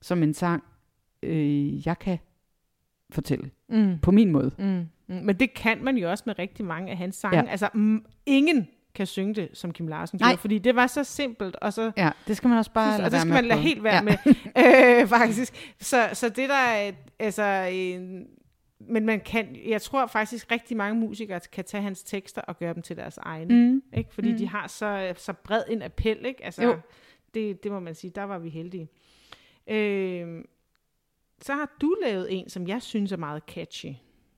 [0.00, 0.62] som en sang,
[1.22, 2.18] øh, jeg kan
[3.10, 3.98] fortælle Mm.
[4.02, 4.50] på min måde.
[4.58, 4.64] Mm.
[5.08, 5.24] Mm.
[5.24, 7.36] Men det kan man jo også med rigtig mange af hans sange.
[7.38, 7.44] Ja.
[7.50, 10.28] Altså, mm, ingen kan synge det, som Kim Larsen Nej.
[10.30, 12.98] gjorde, fordi det var så simpelt, og så Ja, det skal man også bare og
[12.98, 14.02] lade det skal man lade helt være ja.
[14.02, 14.16] med,
[15.02, 15.74] øh, faktisk.
[15.80, 18.26] Så, så det der er, altså, en,
[18.78, 22.74] men man kan, jeg tror faktisk rigtig mange musikere kan tage hans tekster og gøre
[22.74, 23.82] dem til deres egne, Mm.
[23.92, 24.14] ikke?
[24.14, 24.38] fordi Mm.
[24.38, 26.44] de har så, så bred en appel, ikke?
[26.44, 26.76] Altså, Jo.
[27.34, 28.88] Det, det må man sige, der var vi heldige.
[29.68, 30.44] Øh,
[31.42, 33.92] så har du lavet en, som jeg synes er meget catchy.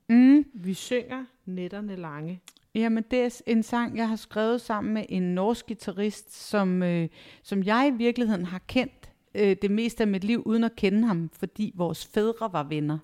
[0.09, 0.45] Mm.
[0.53, 2.41] Vi synger nætterne lange.
[2.75, 7.07] Jamen, det er en sang, jeg har skrevet sammen med en norsk guitarist, som, øh,
[7.43, 11.07] som jeg i virkeligheden har kendt øh, det meste af mit liv, uden at kende
[11.07, 12.97] ham, fordi vores fædre var venner.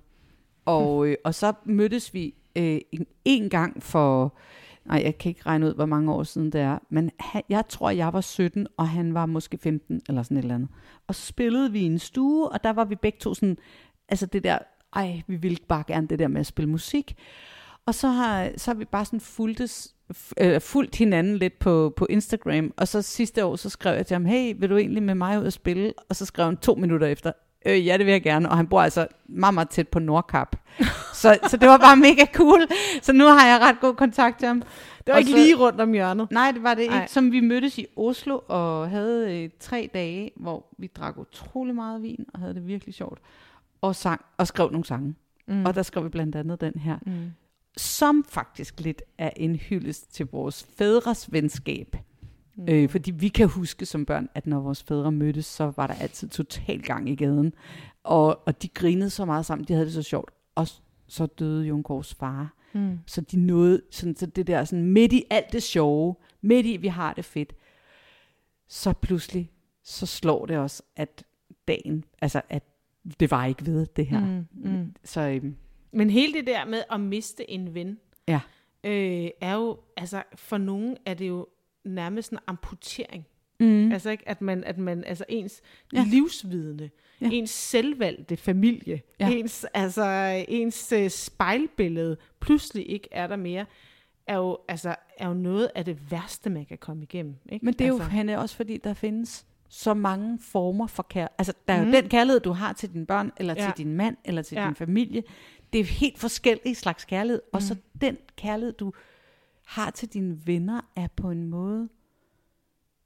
[0.65, 4.37] Og, øh, og så mødtes vi øh, en, en gang for,
[4.85, 7.63] nej, jeg kan ikke regne ud, hvor mange år siden det er, men han, jeg
[7.69, 10.69] tror, jeg var 17, og han var måske 15, eller sådan et eller andet.
[11.07, 13.57] Og så spillede vi i en stue, og der var vi begge to sådan,
[14.09, 14.57] altså det der,
[14.95, 17.15] ej, vi ville bare gerne det der med at spille musik.
[17.85, 19.95] Og så har, så har vi bare sådan fuldtes,
[20.39, 24.15] øh, fulgt hinanden lidt på, på Instagram, og så sidste år, så skrev jeg til
[24.15, 25.93] ham, hey, vil du egentlig med mig ud og spille?
[26.09, 27.31] Og så skrev han to minutter efter,
[27.65, 30.55] øh, ja, det vil jeg gerne, og han bor altså meget, meget tæt på Nordkap.
[31.21, 32.67] så, så det var bare mega cool.
[33.01, 34.61] Så nu har jeg ret god kontakt til ham.
[34.61, 36.31] Det var Og ikke så- lige rundt om hjørnet.
[36.31, 37.01] Nej, det var det Nej.
[37.01, 37.11] ikke.
[37.13, 42.01] Som vi mødtes i Oslo og havde øh, tre dage, hvor vi drak utrolig meget
[42.01, 43.19] vin og havde det virkelig sjovt.
[43.81, 45.15] Og sang og skrev nogle sange.
[45.47, 45.65] Mm.
[45.65, 47.31] Og der skrev vi blandt andet den her, Mm.
[47.77, 51.95] som faktisk lidt er en hyldest til vores fædres venskab.
[52.57, 52.69] Mm.
[52.69, 55.94] Øh, fordi vi kan huske som børn, at når vores fædre mødtes, så var der
[55.94, 57.53] altid total gang i gaden.
[58.03, 60.32] Og, og de grinede så meget sammen, de havde det så sjovt.
[60.56, 60.68] Og
[61.07, 62.53] så døde Jon Kors far.
[62.73, 62.99] Mm.
[63.06, 66.77] Så de nåede sådan, så det der sådan midt i alt det sjove, midt i
[66.77, 67.56] vi har det fedt,
[68.68, 69.52] så pludselig
[69.84, 71.23] så slår det os, at
[71.68, 72.64] dagen, altså at
[73.19, 74.19] det var ikke ved det her.
[74.19, 74.95] Mm, mm.
[75.03, 75.56] Så, øhm,
[75.91, 78.40] Men hele det der med at miste en ven, ja.
[78.84, 81.48] øh, er jo, altså for nogen er det jo
[81.86, 83.26] nærmest en amputering.
[83.60, 83.91] Mm.
[83.91, 85.62] Altså ikke, at man, at man, altså ens
[85.94, 86.06] ja.
[86.07, 86.90] livsvidende,
[87.22, 87.30] ja.
[87.32, 89.30] ens selvvalgte familie, ja.
[89.30, 90.06] ens, altså
[90.48, 93.66] ens uh, spejlbillede pludselig ikke er der mere,
[94.28, 97.36] er jo, altså, er jo noget af det værste, man kan komme igennem.
[97.49, 97.66] Ikke?
[97.66, 98.03] Men det er altså.
[98.03, 101.36] jo Hanne, også fordi, der findes så mange former for kærlighed.
[101.38, 101.90] Altså, der er mm.
[101.90, 103.66] jo den kærlighed, du har til dine børn, eller ja.
[103.66, 104.66] til din mand, eller til ja.
[104.66, 105.24] din familie.
[105.74, 107.41] Det er helt forskellige slags kærlighed.
[107.45, 107.49] Mm.
[107.53, 108.94] Og så den kærlighed, du
[109.65, 111.89] har til dine venner, er på en måde...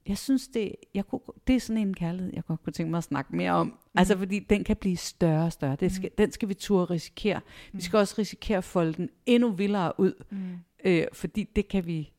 [0.08, 2.98] Jeg synes, det, jeg kunne, det er sådan en kærlighed, jeg godt kunne tænke mig
[2.98, 3.66] at snakke mere om.
[3.66, 3.74] Mm.
[3.94, 5.76] Altså, fordi den kan blive større og større.
[5.76, 6.14] Det skal, mm.
[6.18, 7.38] Den skal vi turde risikere.
[7.38, 7.76] Mm.
[7.76, 10.24] Vi skal også risikere at folde den endnu vildere ud.
[10.30, 10.38] Mm.
[10.84, 12.12] Øh, fordi det kan vi...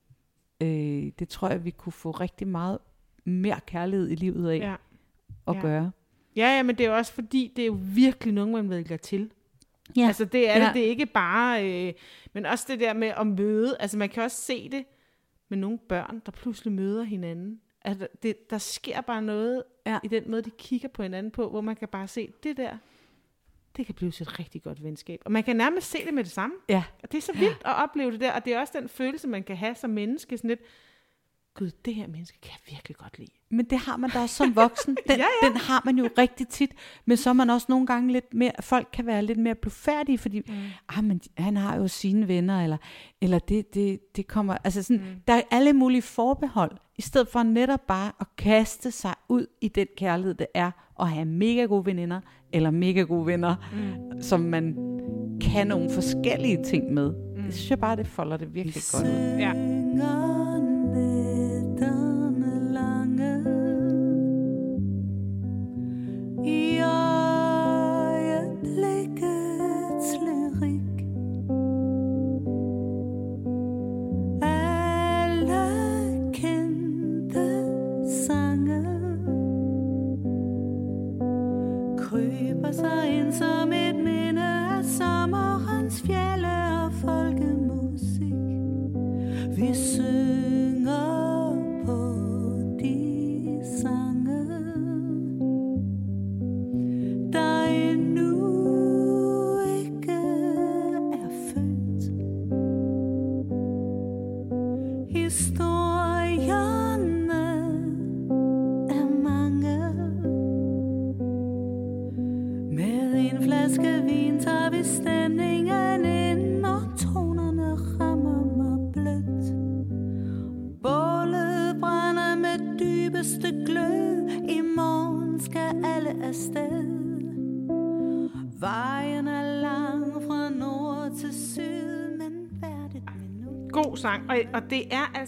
[0.61, 2.77] Øh, det tror jeg, vi kunne få rigtig meget
[3.23, 4.75] mere kærlighed i livet af ja.
[5.47, 5.61] at ja.
[5.61, 5.91] gøre.
[6.35, 9.31] Ja, ja, men det er også fordi, det er jo virkelig nogen, man vælger til.
[9.97, 10.07] Ja.
[10.07, 10.65] Altså det er ja.
[10.65, 11.93] det, det er ikke bare, øh,
[12.33, 14.85] men også det der med at møde, altså man kan også se det
[15.49, 17.61] med nogle børn, der pludselig møder hinanden.
[17.81, 19.99] Altså det, der sker bare noget ja.
[20.03, 22.77] i den måde, de kigger på hinanden på, hvor man kan bare se, det der,
[23.77, 25.21] det kan blive til et rigtig godt venskab.
[25.25, 26.55] Og man kan nærmest se det med det samme.
[26.69, 26.83] Ja.
[27.03, 27.71] Og det er så vildt ja.
[27.71, 30.37] at opleve det der, og det er også den følelse, man kan have som menneske,
[30.37, 30.61] sådan lidt,
[31.61, 33.31] gud, det her menneske kan jeg virkelig godt lide.
[33.49, 34.97] Men det har man da også som voksen.
[35.09, 35.47] Den, ja, ja.
[35.47, 36.71] den har man jo rigtig tit.
[37.05, 40.17] Men så er man også nogle gange lidt mere, folk kan være lidt mere blufærdige,
[40.17, 40.53] fordi mm.
[40.89, 42.77] ah, men han har jo sine venner, eller,
[43.21, 45.21] eller det, det, det kommer, altså sådan, mm.
[45.27, 49.67] der er alle mulige forbehold, i stedet for netop bare at kaste sig ud i
[49.67, 52.21] den kærlighed, det er at have mega gode veninder,
[52.53, 54.21] eller mega gode venner, mm.
[54.21, 54.75] som man
[55.41, 57.11] kan nogle forskellige ting med.
[57.11, 57.43] Mm.
[57.43, 59.37] Det synes jeg bare, det folder det virkelig godt ud.
[59.39, 59.53] Ja.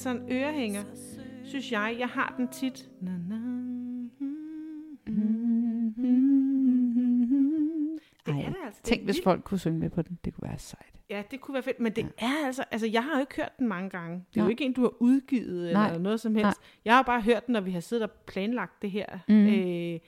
[0.05, 0.83] Altså en ørehænger,
[1.43, 1.95] synes jeg.
[1.99, 2.89] Jeg har den tit.
[3.01, 3.35] Na, na,
[8.25, 8.81] det Ej, er det altså.
[8.83, 10.19] Tænk, det hvis folk kunne synge med på den.
[10.25, 10.93] Det kunne være sejt.
[11.09, 12.25] Ja, det kunne være fedt, men det ja.
[12.25, 14.15] er altså, altså jeg har jo ikke hørt den mange gange.
[14.15, 14.43] Det er ja.
[14.43, 15.87] jo ikke en, du har udgivet Nej.
[15.87, 16.59] eller noget som helst.
[16.59, 16.81] Nej.
[16.85, 19.19] Jeg har bare hørt den, når vi har siddet og planlagt det her.
[19.27, 19.47] Mm.
[19.47, 19.99] Øh,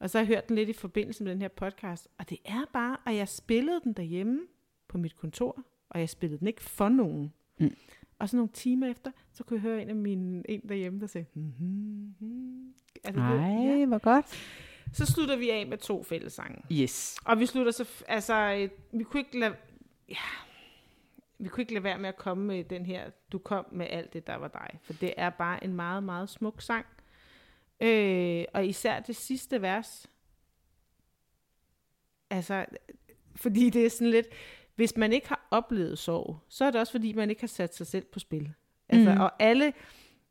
[0.00, 2.08] og så har jeg hørt den lidt i forbindelse med den her podcast.
[2.18, 4.40] Og det er bare, at jeg spillede den derhjemme
[4.88, 7.32] på mit kontor, og jeg spillede den ikke for nogen.
[7.60, 7.76] Mm.
[8.20, 11.06] Og så nogle timer efter, så kunne jeg høre en af mine, en derhjemme, der
[11.06, 12.74] sagde, mm-hmm, mm.
[13.04, 13.86] altså, Ej, ja.
[13.86, 14.26] hvor godt.
[14.92, 16.62] Så slutter vi af med to fællessange.
[16.72, 17.16] Yes.
[17.24, 19.56] Og vi slutter så, altså, vi kunne ikke lade,
[20.08, 20.14] ja,
[21.38, 24.12] vi kunne ikke lade være med at komme med den her, du kom med alt
[24.12, 24.78] det, der var dig.
[24.82, 26.86] For det er bare en meget, meget smuk sang.
[27.80, 30.10] Øh, og især det sidste vers.
[32.30, 32.66] Altså,
[33.36, 34.26] fordi det er sådan lidt,
[34.74, 37.74] hvis man ikke har oplevet sorg, så er det også fordi, man ikke har sat
[37.74, 38.52] sig selv på spil.
[38.88, 39.20] Altså, mm.
[39.20, 39.72] Og alle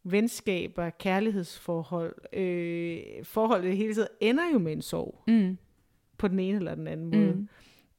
[0.04, 5.24] venskaber, kærlighedsforhold, øh, forhold i det hele taget, ender jo med en sorg.
[5.28, 5.58] Mm.
[6.18, 7.18] På den ene eller den anden mm.
[7.18, 7.48] måde.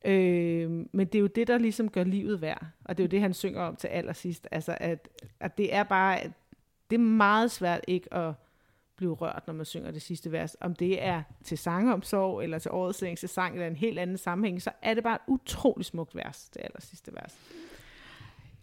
[0.05, 2.67] Øh, men det er jo det, der ligesom gør livet værd.
[2.85, 4.49] Og det er jo det, han synger om til allersidst.
[4.51, 5.09] Altså, at,
[5.41, 6.21] at det er bare,
[6.91, 8.35] det er meget svært ikke at
[9.01, 10.57] blive rørt, når man synger det sidste vers.
[10.61, 14.63] Om det er til sangomsorg, eller til årets længste sang, eller en helt anden sammenhæng,
[14.63, 17.39] så er det bare et utroligt smukt vers, det aller sidste vers.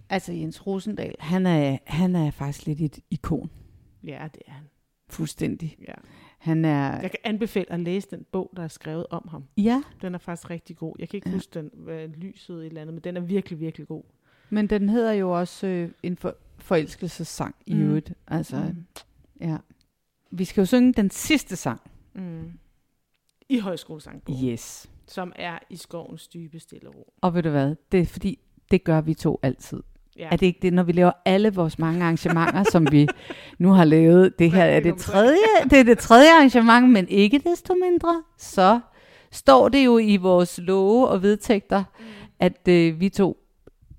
[0.09, 3.51] Altså Jens Rosendal, han er, han er faktisk lidt et ikon.
[4.03, 4.63] Ja, det er han.
[5.09, 5.77] Fuldstændig.
[5.87, 5.93] Ja.
[6.37, 7.01] Han er...
[7.01, 9.43] Jeg kan anbefale at læse den bog, der er skrevet om ham.
[9.57, 9.83] Ja.
[10.01, 10.95] Den er faktisk rigtig god.
[10.99, 11.35] Jeg kan ikke ja.
[11.35, 14.03] huske den, hvad lyset eller andet, men den er virkelig, virkelig god.
[14.49, 17.81] Men den hedder jo også øh, en for, forelskelsessang i Mm.
[17.81, 18.13] øvrigt.
[18.27, 18.85] Altså, Mm.
[19.41, 19.57] ja.
[20.31, 21.81] Vi skal jo synge den sidste sang.
[22.15, 22.51] Mm.
[23.49, 24.89] I højskolesangbogen, Yes.
[25.07, 27.13] som er i skovens dybe stille ro.
[27.21, 27.75] Og ved du hvad?
[27.91, 28.39] Det er fordi,
[28.71, 29.83] det gør vi to altid.
[30.17, 30.27] Ja.
[30.31, 33.07] Er det ikke det, når vi laver alle vores mange arrangementer, som vi
[33.59, 34.39] nu har lavet?
[34.39, 35.37] Det her er det tredje,
[35.69, 38.79] det er det tredje arrangement, men ikke desto mindre, så
[39.31, 42.05] står det jo i vores love og vedtægter, Mm.
[42.39, 43.37] at øh, vi to,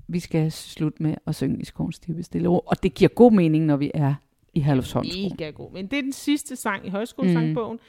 [0.08, 2.58] vi skal slutte med at synge i skovens dybe stille ro.
[2.66, 4.14] Og det giver god mening, når vi er
[4.58, 5.32] i Herlufsholmskronen.
[5.38, 5.72] Mega god.
[5.72, 7.72] Men det er den sidste sang i højskolesangbogen.
[7.76, 7.80] Mm.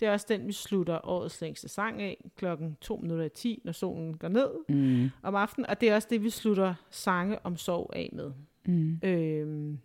[0.00, 3.60] Det er også den, vi slutter årets længste sang af, klokken 2 minutter i 10,
[3.64, 5.10] når solen går ned Mm.
[5.22, 5.66] om aftenen.
[5.70, 8.32] Og det er også det, vi slutter sange om sorg af med.
[8.66, 9.00] Mm.
[9.02, 9.78] Øhm,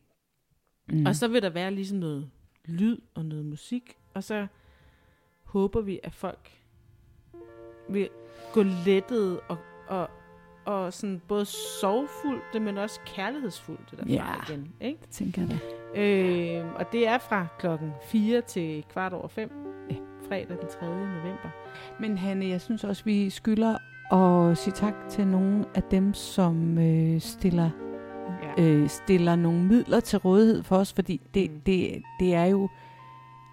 [0.89, 1.05] mm.
[1.05, 2.29] Og så vil der være ligesom noget
[2.65, 4.47] lyd og noget musik, og så
[5.43, 6.51] håber vi, at folk
[7.89, 8.09] vil
[8.53, 9.57] gå lettet og,
[9.87, 10.09] og,
[10.65, 11.45] og sådan både
[11.81, 14.53] sorgfuldt, men også kærlighedsfuldt det derfra Ja.
[14.53, 14.71] igen.
[14.81, 14.99] Ikke?
[15.01, 15.49] Det tænker jeg
[15.95, 16.01] da.
[16.01, 19.51] Øhm, og det er fra klokken 4 til kvart over 5,
[19.91, 19.95] Ja.
[20.27, 20.85] fredag den 3.
[20.85, 21.49] november.
[21.99, 23.77] Men Hanne, jeg synes også, vi skylder
[24.13, 27.69] at sige tak til nogle af dem, som øh, stiller,
[28.57, 28.63] Ja.
[28.63, 31.59] øh, stiller nogle midler til rådighed for os, fordi det, Mm.
[31.59, 32.69] det, det er jo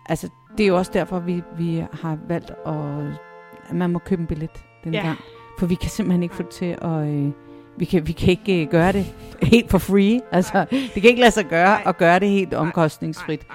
[0.06, 0.28] altså
[0.58, 3.20] det er jo også derfor, vi, vi har valgt at,
[3.68, 5.00] at man må købe en billet den Ja.
[5.06, 5.18] gang.
[5.60, 7.08] For vi kan simpelthen ikke få det til at...
[7.08, 7.30] Øh,
[7.76, 9.04] vi kan, vi kan ikke øh, gøre det
[9.52, 10.20] helt for free.
[10.32, 13.46] Altså, det kan ikke lade sig gøre at gøre det helt omkostningsfrit.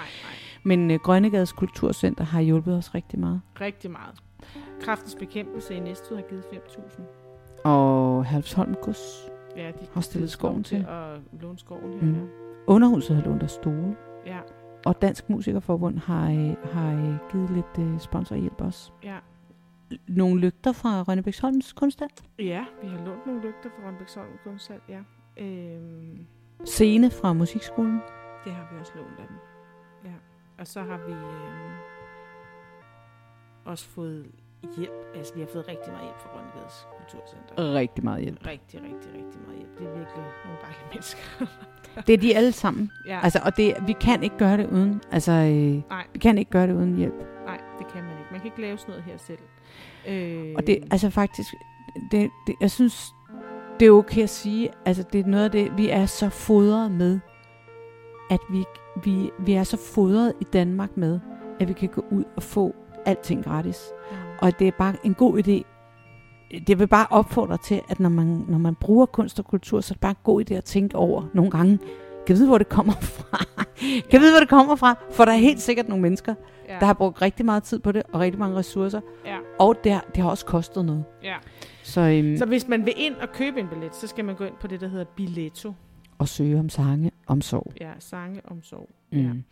[0.63, 3.41] Men øh, Grønnegades Kulturcenter har hjulpet os rigtig meget.
[3.61, 4.15] Rigtig meget.
[4.81, 7.01] Kraftens bekæmpelse i Næstved har givet 5.000.
[7.63, 9.31] Og Halvsholm Gods.
[9.57, 10.85] Ja, de Har stillet skoven til.
[10.87, 12.07] Og låne skoven her, Mm.
[12.07, 12.27] mm.
[12.67, 13.95] Underhuset har lånt os stole.
[14.25, 14.37] ja.
[14.85, 18.91] Og Dansk Musikerforbund har, øh, har øh, givet lidt øh, sponsorhjælp også.
[19.03, 19.15] Ja.
[20.07, 22.09] Nogle lygter fra Rønnebæksholms kunsthal.
[22.39, 24.99] ja, vi har lånt nogle lygter fra Rønbæksholm Kunsthal, ja.
[25.37, 26.25] Øhm,
[26.65, 28.01] Scene fra Musikskolen.
[28.45, 29.37] det har vi også lånt af dem.
[30.05, 30.15] Ja.
[30.59, 31.73] Og så har vi øhm,
[33.65, 34.25] også fået
[34.77, 34.91] hjælp.
[35.15, 37.73] Altså, vi har fået rigtig meget hjælp fra Grønnegades Kulturcenter.
[37.73, 38.45] Rigtig meget hjælp.
[38.47, 39.77] Rigtig, rigtig, rigtig meget hjælp.
[39.79, 41.45] Det er virkelig nogle dejlige mennesker.
[42.07, 42.91] Det er de alle sammen.
[43.07, 43.19] ja.
[43.23, 45.01] Altså, og det, vi kan ikke gøre det uden.
[45.11, 46.07] Altså, øh, Nej.
[46.13, 47.34] vi kan ikke gøre det uden hjælp.
[47.79, 48.27] Det kan man ikke.
[48.31, 49.39] Man kan ikke lave sådan noget her selv.
[50.07, 51.53] Øh, Og det, altså faktisk,
[52.11, 53.13] det, det, jeg synes,
[53.79, 56.91] det er okay at sige, altså det er noget af det, vi er så fodret
[56.91, 57.19] med,
[58.29, 58.63] at vi,
[59.03, 61.19] vi, vi er så fodret i Danmark med,
[61.59, 62.75] at vi kan gå ud og få
[63.05, 63.77] alting gratis.
[64.39, 65.63] Og det er bare en god idé.
[66.67, 69.91] Det vil bare opfordre til, at når man, når man bruger kunst og kultur, så
[69.91, 71.79] er det bare en god idé at tænke over nogle gange.
[72.27, 73.45] Kan vide, hvor det kommer fra?
[74.11, 74.95] kan vide, hvor det kommer fra?
[75.11, 76.35] For der er helt sikkert nogle mennesker,
[76.69, 76.77] ja.
[76.79, 79.01] der har brugt rigtig meget tid på det, og rigtig mange ressourcer.
[79.25, 79.37] Ja.
[79.59, 81.03] Og det har, det har også kostet noget.
[81.23, 81.35] Ja.
[81.83, 84.43] Så, øhm, Så hvis man vil ind og købe en billet, så skal man gå
[84.43, 85.73] ind på det, der hedder Billetto.
[86.19, 87.73] at søge om sange om sorg.
[87.81, 88.89] Ja, sange om sorg.
[89.11, 89.43] Mm.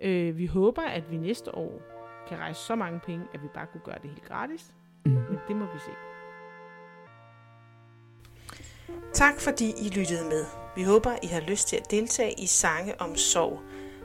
[0.00, 0.08] Ja.
[0.08, 1.82] Øh, vi håber, at vi næste år
[2.28, 4.72] kan rejse så mange penge, at vi bare kunne gøre det helt gratis.
[5.06, 5.12] Mm.
[5.12, 5.90] Men det må vi se.
[9.14, 10.44] Tak fordi I lyttede med.
[10.76, 13.60] Vi håber, I har lyst til at deltage i Sange om Sorg.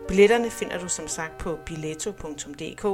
[0.07, 2.85] Billetterne finder du som sagt på billetto.dk,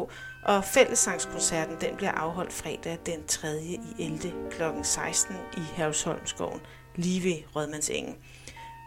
[0.46, 3.62] og fællessangskoncerten den bliver afholdt fredag den 3.
[3.62, 4.34] i 11.
[4.52, 4.64] kl.
[4.84, 6.62] 16 i Havsholmskoven,
[6.96, 8.16] lige ved Rødmandsengen.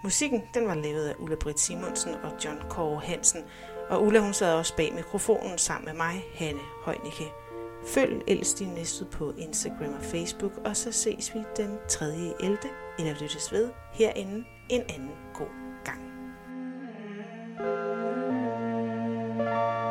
[0.04, 3.44] Musikken den var lavet af Ulla Britt Simonsen og John Kåre Hansen,
[3.90, 7.32] og Ulla hun sad også bag mikrofonen sammen med mig, Hanne Højnikke.
[7.86, 12.06] Følg Elstin Næstud på Instagram og Facebook, og så ses vi den 3.
[12.40, 12.58] 11
[12.98, 15.46] end at lyttes ved herinde en anden god
[15.84, 16.00] gang.
[19.36, 19.83] thank you